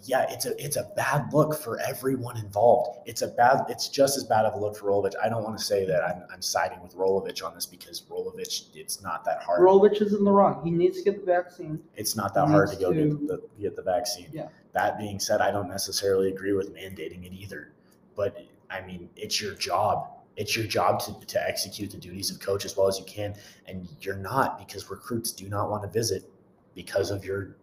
Yeah, 0.04 0.26
it's 0.30 0.46
a 0.46 0.64
it's 0.64 0.78
a 0.78 0.90
bad 0.96 1.34
look 1.34 1.54
for 1.62 1.78
everyone 1.82 2.38
involved. 2.38 3.00
It's 3.06 3.22
a 3.22 3.28
bad. 3.28 3.66
It's 3.68 3.90
just 3.90 4.16
as 4.16 4.24
bad 4.24 4.46
of 4.46 4.54
a 4.54 4.58
look 4.58 4.78
for 4.78 4.86
Rolovich. 4.90 5.16
I 5.22 5.28
don't 5.28 5.44
want 5.44 5.58
to 5.58 5.64
say 5.64 5.86
that 5.86 6.04
I'm, 6.06 6.24
I'm 6.32 6.42
siding 6.42 6.82
with 6.82 6.96
Rolovich 6.96 7.44
on 7.46 7.54
this 7.54 7.66
because 7.66 8.02
Rolovich. 8.10 8.68
It's 8.76 9.02
not 9.02 9.26
that 9.26 9.44
hard. 9.44 9.60
Rolovich 9.60 10.02
is 10.02 10.14
in 10.14 10.24
the 10.24 10.32
wrong. 10.32 10.62
He 10.64 10.72
needs 10.72 11.00
to 11.00 11.04
get 11.04 11.20
the 11.20 11.26
vaccine. 11.26 11.82
It's 11.98 12.16
not 12.16 12.34
that 12.36 12.46
He 12.46 12.52
hard 12.54 12.70
to 12.70 12.78
go 12.78 12.94
to- 12.94 13.04
get 13.10 13.28
the 13.28 13.42
get 13.60 13.76
the 13.76 13.82
vaccine. 13.82 14.30
Yeah. 14.32 14.48
That 14.72 14.98
being 14.98 15.20
said, 15.20 15.42
I 15.42 15.52
don't 15.52 15.68
necessarily 15.68 16.30
agree 16.30 16.54
with 16.54 16.74
mandating 16.74 17.26
it 17.26 17.34
either. 17.34 17.74
But 18.16 18.38
I 18.70 18.82
mean, 18.82 19.10
it's 19.16 19.42
your 19.42 19.54
job. 19.56 20.10
It's 20.36 20.56
your 20.56 20.68
job 20.68 21.00
to, 21.02 21.26
to 21.26 21.48
execute 21.48 21.92
the 21.92 21.98
duties 21.98 22.30
of 22.30 22.40
coach 22.40 22.66
as 22.66 22.78
well 22.78 22.88
as 22.88 23.00
you 23.00 23.06
can. 23.06 23.36
And 23.66 23.88
you're 24.02 24.16
not 24.16 24.60
because 24.60 24.90
recruits 24.90 25.32
do 25.32 25.50
not 25.50 25.70
want 25.70 25.84
to 25.84 25.90
visit 25.90 26.30
because 26.76 27.10
of 27.10 27.26
your 27.26 27.56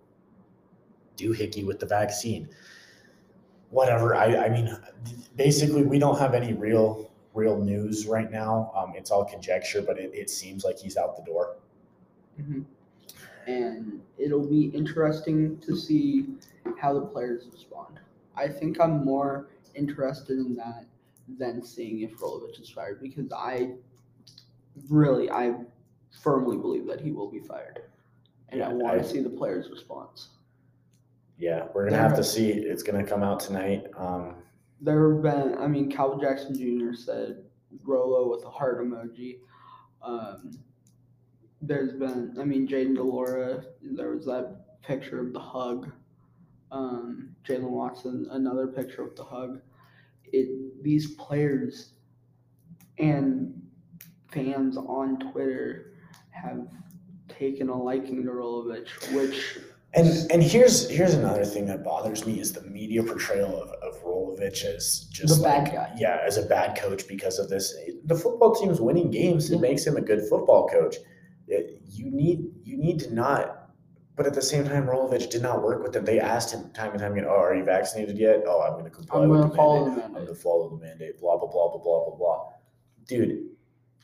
doohickey 1.16 1.64
with 1.64 1.78
the 1.78 1.86
vaccine. 1.86 2.48
Whatever. 3.70 4.14
I, 4.14 4.46
I 4.46 4.48
mean, 4.48 4.76
basically, 5.36 5.82
we 5.82 5.98
don't 5.98 6.18
have 6.18 6.34
any 6.34 6.52
real 6.52 7.10
real 7.34 7.58
news 7.58 8.06
right 8.06 8.30
now. 8.30 8.72
Um, 8.76 8.92
it's 8.94 9.10
all 9.10 9.24
conjecture, 9.24 9.82
but 9.82 9.98
it, 9.98 10.12
it 10.14 10.30
seems 10.30 10.64
like 10.64 10.78
he's 10.78 10.96
out 10.96 11.16
the 11.16 11.24
door. 11.24 11.56
hmm 12.36 12.62
And 13.46 14.00
it'll 14.18 14.46
be 14.46 14.66
interesting 14.66 15.58
to 15.58 15.76
see 15.76 16.26
how 16.78 16.94
the 16.94 17.00
players 17.00 17.48
respond. 17.52 17.98
I 18.36 18.48
think 18.48 18.80
I'm 18.80 19.04
more 19.04 19.48
interested 19.74 20.38
in 20.38 20.54
that 20.56 20.86
than 21.28 21.62
seeing 21.64 22.00
if 22.00 22.18
Rolovich 22.18 22.60
is 22.60 22.68
fired 22.70 23.00
because 23.00 23.32
I 23.32 23.72
really, 24.88 25.30
I 25.30 25.54
firmly 26.22 26.56
believe 26.56 26.86
that 26.86 27.00
he 27.00 27.12
will 27.12 27.30
be 27.30 27.40
fired. 27.40 27.82
And 28.50 28.62
I 28.62 28.72
want 28.72 28.94
I- 28.96 28.98
to 28.98 29.04
see 29.04 29.20
the 29.20 29.30
players' 29.30 29.70
response. 29.70 30.30
Yeah, 31.38 31.66
we're 31.74 31.84
gonna 31.88 32.00
have 32.00 32.14
to 32.16 32.24
see. 32.24 32.50
It's 32.50 32.82
gonna 32.84 33.04
come 33.04 33.22
out 33.22 33.40
tonight. 33.40 33.86
Um, 33.96 34.36
There 34.80 35.14
have 35.14 35.22
been, 35.22 35.58
I 35.58 35.66
mean, 35.66 35.90
Calvin 35.90 36.20
Jackson 36.20 36.54
Jr. 36.56 36.94
said 36.94 37.44
Rolo 37.82 38.30
with 38.30 38.44
a 38.44 38.50
heart 38.50 38.80
emoji. 38.80 39.38
Um, 40.02 40.50
there's 41.62 41.92
been, 41.94 42.36
I 42.38 42.44
mean, 42.44 42.68
Jayden 42.68 42.94
de 42.94 43.02
Laura, 43.02 43.64
there 43.82 44.10
was 44.10 44.26
that 44.26 44.80
picture 44.82 45.20
of 45.20 45.32
the 45.32 45.40
hug. 45.40 45.90
Um, 46.70 47.34
Jaylen 47.44 47.70
Watson, 47.70 48.26
another 48.30 48.66
picture 48.66 49.02
of 49.02 49.16
the 49.16 49.24
hug. 49.24 49.60
It 50.34 50.82
these 50.82 51.14
players 51.14 51.92
and 52.98 53.54
fans 54.32 54.76
on 54.76 55.18
Twitter 55.30 55.94
have 56.30 56.66
taken 57.28 57.68
a 57.68 57.82
liking 57.82 58.24
to 58.24 58.30
Rolovich, 58.30 58.88
which 59.14 59.58
And 59.94 60.08
and 60.32 60.42
here's 60.42 60.88
here's 60.90 61.14
another 61.14 61.44
thing 61.44 61.66
that 61.66 61.84
bothers 61.84 62.26
me 62.26 62.40
is 62.40 62.52
the 62.52 62.62
media 62.62 63.02
portrayal 63.02 63.62
of, 63.62 63.68
of 63.86 64.02
Rolovich 64.04 64.64
as 64.64 65.06
just 65.10 65.36
The 65.38 65.42
bad 65.42 65.72
guy. 65.72 65.94
Yeah, 65.96 66.18
as 66.26 66.36
a 66.36 66.42
bad 66.42 66.76
coach 66.76 67.06
because 67.08 67.38
of 67.38 67.48
this. 67.48 67.72
The 68.04 68.16
football 68.16 68.54
team's 68.54 68.80
winning 68.80 69.10
games. 69.10 69.50
It 69.50 69.54
Yeah. 69.56 69.60
makes 69.60 69.86
him 69.86 69.96
a 69.96 70.00
good 70.02 70.22
football 70.28 70.66
coach. 70.68 70.96
It- 71.46 71.80
you 71.86 72.10
need 72.10 72.50
you 72.64 72.76
need 72.76 72.98
to 73.00 73.14
not. 73.14 73.63
But 74.16 74.26
at 74.26 74.34
the 74.34 74.42
same 74.42 74.64
time, 74.64 74.86
Rolovich 74.86 75.28
did 75.28 75.42
not 75.42 75.62
work 75.62 75.82
with 75.82 75.92
them. 75.92 76.04
They 76.04 76.20
asked 76.20 76.54
him 76.54 76.70
time 76.70 76.92
and 76.92 77.00
time 77.00 77.12
again, 77.12 77.24
"Oh, 77.26 77.42
are 77.42 77.54
you 77.54 77.64
vaccinated 77.64 78.16
yet? 78.16 78.44
Oh, 78.46 78.62
I'm 78.62 78.72
going 78.72 78.84
to 78.84 78.90
comply 78.90 79.22
I'm 79.22 79.28
with 79.28 79.40
the 79.40 79.48
mandate. 79.48 79.96
the 79.96 80.04
I'm 80.04 80.12
going 80.12 80.26
to 80.26 80.34
follow 80.34 80.68
the 80.70 80.76
mandate." 80.76 81.20
Blah 81.20 81.36
blah 81.38 81.50
blah 81.50 81.70
blah 81.70 81.82
blah 81.82 82.04
blah 82.04 82.16
blah. 82.16 82.48
Dude, 83.08 83.48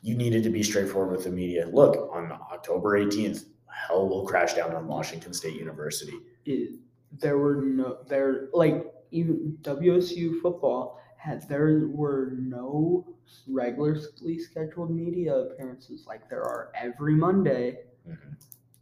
you 0.03 0.17
needed 0.17 0.43
to 0.43 0.51
be 0.51 0.63
straightforward 0.63 1.13
with 1.13 1.25
the 1.25 1.31
media. 1.31 1.69
Look, 1.73 2.11
on 2.13 2.33
October 2.33 2.99
18th, 2.99 3.45
hell 3.67 4.09
will 4.09 4.27
crash 4.27 4.55
down 4.55 4.75
on 4.75 4.87
Washington 4.87 5.33
State 5.33 5.55
University. 5.55 6.19
it, 6.45 6.71
there 7.13 7.39
were 7.39 7.63
no 7.63 7.99
there 8.09 8.49
like 8.53 8.93
even 9.11 9.59
WSU 9.63 10.41
football 10.41 11.01
had 11.17 11.47
there 11.49 11.87
were 11.89 12.33
no 12.39 13.07
regularly 13.49 14.39
scheduled 14.39 14.91
media 14.91 15.35
appearances 15.35 16.05
like 16.07 16.29
there 16.31 16.43
are 16.43 16.73
every 16.75 17.15
Monday. 17.15 17.79
Mm-hmm. 18.09 18.33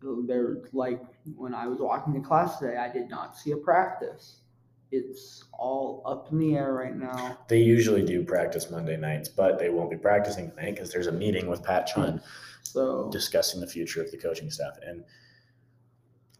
There 0.00 0.58
like 0.72 1.02
when 1.36 1.54
I 1.54 1.66
was 1.66 1.80
walking 1.80 2.14
to 2.14 2.20
class 2.20 2.58
today, 2.58 2.76
I 2.76 2.88
did 2.90 3.10
not 3.10 3.36
see 3.36 3.50
a 3.50 3.56
practice. 3.56 4.40
It's 4.90 5.44
all 5.52 6.02
up 6.06 6.32
in 6.32 6.38
the 6.38 6.56
air 6.56 6.72
right 6.72 6.96
now. 6.96 7.38
They 7.48 7.60
usually 7.60 8.04
do 8.04 8.24
practice 8.24 8.70
Monday 8.70 8.96
nights, 8.96 9.28
but 9.28 9.58
they 9.58 9.68
won't 9.68 9.90
be 9.90 9.96
practicing 9.96 10.50
tonight 10.50 10.76
because 10.76 10.90
there's 10.92 11.08
a 11.08 11.12
meeting 11.12 11.46
with 11.46 11.62
Pat 11.62 11.86
Chun 11.86 12.22
So 12.62 13.10
discussing 13.10 13.60
the 13.60 13.66
future 13.66 14.00
of 14.02 14.10
the 14.10 14.16
coaching 14.16 14.50
staff. 14.50 14.78
And 14.82 15.04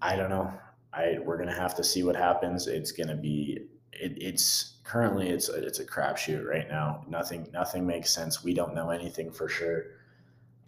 I 0.01 0.17
don't 0.17 0.31
know. 0.31 0.53
I 0.93 1.19
we're 1.23 1.37
gonna 1.37 1.55
have 1.55 1.75
to 1.77 1.85
see 1.85 2.03
what 2.05 2.17
happens. 2.17 2.67
It's 2.69 2.93
gonna 2.93 3.17
be 3.17 3.67
it, 3.93 4.13
it's 4.17 4.79
currently 4.85 5.29
it's 5.29 5.49
a, 5.49 5.55
it's 5.67 5.81
a 5.81 5.85
crapshoot 5.85 6.47
right 6.47 6.69
now. 6.69 7.05
Nothing 7.09 7.49
nothing 7.53 7.87
makes 7.87 8.11
sense. 8.11 8.43
We 8.45 8.55
don't 8.55 8.75
know 8.75 8.91
anything 8.91 9.31
for 9.33 9.49
sure. 9.49 9.83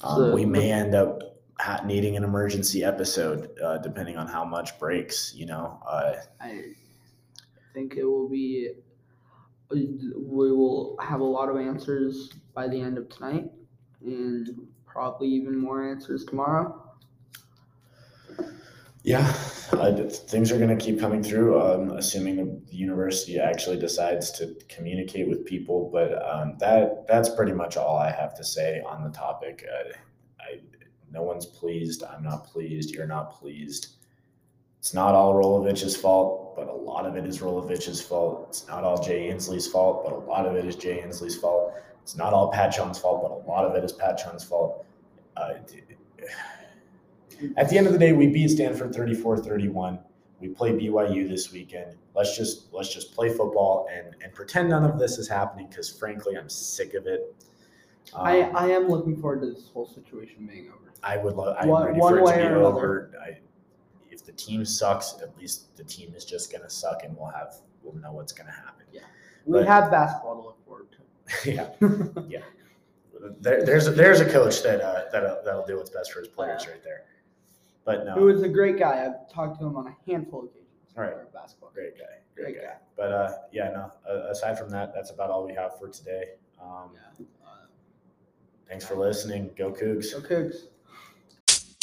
Um, 0.02 0.16
So 0.16 0.34
we 0.34 0.44
may 0.44 0.70
end 0.72 0.94
up 0.94 1.39
needing 1.84 2.16
an 2.16 2.24
emergency 2.24 2.84
episode 2.84 3.50
uh, 3.62 3.78
depending 3.78 4.16
on 4.16 4.26
how 4.26 4.44
much 4.44 4.78
breaks. 4.78 5.34
You 5.34 5.46
know, 5.46 5.80
uh, 5.86 6.16
I 6.40 6.72
think 7.74 7.96
it 7.96 8.04
will 8.04 8.28
be 8.28 8.70
we 9.70 10.52
will 10.52 10.96
have 11.00 11.20
a 11.20 11.24
lot 11.24 11.48
of 11.48 11.56
answers 11.56 12.30
by 12.54 12.68
the 12.68 12.80
end 12.80 12.98
of 12.98 13.08
tonight 13.08 13.50
and 14.04 14.48
probably 14.86 15.28
even 15.28 15.56
more 15.56 15.88
answers 15.88 16.24
tomorrow. 16.24 16.90
Yeah, 19.02 19.26
uh, 19.72 19.92
things 20.10 20.52
are 20.52 20.58
going 20.58 20.76
to 20.76 20.84
keep 20.84 21.00
coming 21.00 21.22
through, 21.22 21.58
um, 21.58 21.90
assuming 21.92 22.36
the, 22.36 22.60
university 22.70 23.38
actually 23.38 23.78
decides 23.78 24.30
to 24.32 24.54
communicate 24.68 25.28
with 25.28 25.46
people. 25.46 25.88
But 25.90 26.22
um, 26.22 26.56
that 26.58 27.06
that's 27.08 27.28
pretty 27.30 27.52
much 27.52 27.76
all 27.76 27.96
I 27.96 28.10
have 28.10 28.34
to 28.36 28.44
say 28.44 28.82
on 28.86 29.02
the 29.02 29.10
topic. 29.10 29.64
Uh, 29.66 29.92
no 31.12 31.22
one's 31.22 31.46
pleased. 31.46 32.02
I'm 32.04 32.22
not 32.22 32.46
pleased. 32.46 32.90
You're 32.90 33.06
not 33.06 33.32
pleased. 33.32 33.88
It's 34.78 34.94
not 34.94 35.14
all 35.14 35.34
Rolovich's 35.34 35.96
fault, 35.96 36.56
but 36.56 36.68
a 36.68 36.72
lot 36.72 37.04
of 37.04 37.16
it 37.16 37.26
is 37.26 37.40
Rolovich's 37.40 38.00
fault. 38.00 38.46
It's 38.48 38.66
not 38.66 38.82
all 38.82 39.02
Jay 39.02 39.28
Inslee's 39.28 39.66
fault, 39.66 40.04
but 40.04 40.12
a 40.12 40.16
lot 40.16 40.46
of 40.46 40.56
it 40.56 40.64
is 40.64 40.76
Jay 40.76 41.02
Inslee's 41.04 41.36
fault. 41.36 41.74
It's 42.02 42.16
not 42.16 42.32
all 42.32 42.50
Pat 42.50 42.72
Chun's 42.72 42.98
fault, 42.98 43.22
but 43.22 43.30
a 43.30 43.40
lot 43.48 43.66
of 43.66 43.74
it 43.76 43.84
is 43.84 43.92
Pat 43.92 44.16
Chun's 44.16 44.42
fault. 44.42 44.86
Uh, 45.36 45.54
at 47.56 47.68
the 47.68 47.76
end 47.76 47.86
of 47.86 47.92
the 47.92 47.98
day, 47.98 48.12
we 48.12 48.26
beat 48.26 48.48
Stanford 48.48 48.92
34-31. 48.92 50.00
We 50.40 50.48
play 50.48 50.72
BYU 50.72 51.28
this 51.28 51.52
weekend. 51.52 51.96
Let's 52.14 52.36
just 52.36 52.72
let's 52.72 52.92
just 52.92 53.14
play 53.14 53.28
football 53.28 53.86
and 53.92 54.16
and 54.24 54.32
pretend 54.32 54.70
none 54.70 54.84
of 54.84 54.98
this 54.98 55.18
is 55.18 55.28
happening 55.28 55.66
because 55.68 55.90
frankly, 55.90 56.36
I'm 56.36 56.48
sick 56.48 56.94
of 56.94 57.06
it. 57.06 57.34
Um, 58.14 58.26
I, 58.26 58.40
I 58.50 58.66
am 58.68 58.88
looking 58.88 59.20
forward 59.20 59.42
to 59.42 59.50
this 59.52 59.68
whole 59.72 59.86
situation 59.86 60.46
being 60.46 60.68
over. 60.68 60.89
I 61.02 61.16
would 61.16 61.34
love. 61.34 61.56
I'm 61.58 61.68
One- 61.68 61.86
ready 61.86 61.98
one 61.98 62.12
for 62.12 62.18
it 62.18 62.20
to 62.20 62.24
way 62.26 62.36
be 62.36 62.42
or 62.42 62.46
another. 62.58 62.66
over. 62.66 63.10
I, 63.24 63.38
if 64.10 64.24
the 64.24 64.32
team 64.32 64.64
sucks, 64.64 65.14
at 65.22 65.36
least 65.38 65.76
the 65.76 65.84
team 65.84 66.12
is 66.14 66.24
just 66.24 66.52
gonna 66.52 66.68
suck, 66.70 67.04
and 67.04 67.16
we'll 67.16 67.30
have 67.30 67.54
we'll 67.82 67.94
know 67.94 68.12
what's 68.12 68.32
gonna 68.32 68.50
happen. 68.52 68.84
Yeah, 68.92 69.00
we 69.46 69.58
But- 69.60 69.66
have 69.68 69.90
basketball 69.90 70.36
to 70.36 70.42
look 70.42 70.64
forward 70.66 70.86
to. 70.92 71.00
yeah, 72.28 72.40
there, 73.40 73.64
there's 73.64 73.86
a, 73.86 73.90
there's 73.92 74.20
a 74.20 74.28
coach 74.28 74.62
that 74.62 74.80
uh, 74.80 75.04
that'll, 75.12 75.40
that'll 75.44 75.66
do 75.66 75.76
what's 75.76 75.90
best 75.90 76.12
for 76.12 76.20
his 76.20 76.28
players 76.28 76.66
right 76.66 76.82
there. 76.82 77.04
But 77.84 78.04
no, 78.04 78.12
Who 78.14 78.28
is 78.28 78.42
a 78.42 78.48
great 78.48 78.78
guy. 78.78 79.04
I've 79.06 79.32
talked 79.32 79.58
to 79.60 79.66
him 79.66 79.76
on 79.76 79.86
a 79.86 79.96
handful 80.10 80.40
of 80.40 80.46
occasions. 80.46 80.66
Right. 80.96 81.12
for 81.14 81.24
Basketball. 81.32 81.70
great 81.72 81.96
guy, 81.96 82.04
great, 82.34 82.44
Great 82.54 82.56
guy. 82.62 82.66
guy. 82.68 82.76
But 82.96 83.12
uh, 83.12 83.32
yeah, 83.52 83.70
no. 83.70 83.92
Uh, 84.08 84.28
aside 84.30 84.58
from 84.58 84.68
that, 84.70 84.92
that's 84.94 85.10
about 85.10 85.30
all 85.30 85.46
we 85.46 85.54
have 85.54 85.78
for 85.78 85.88
today. 85.88 86.32
Um, 86.60 86.90
Yeah. 86.94 87.26
Uh, 87.46 87.48
Thanks 88.68 88.84
for 88.86 88.96
listening. 88.96 89.50
Go 89.56 89.72
Cougs. 89.72 90.12
go 90.12 90.20
Cougs. 90.20 90.66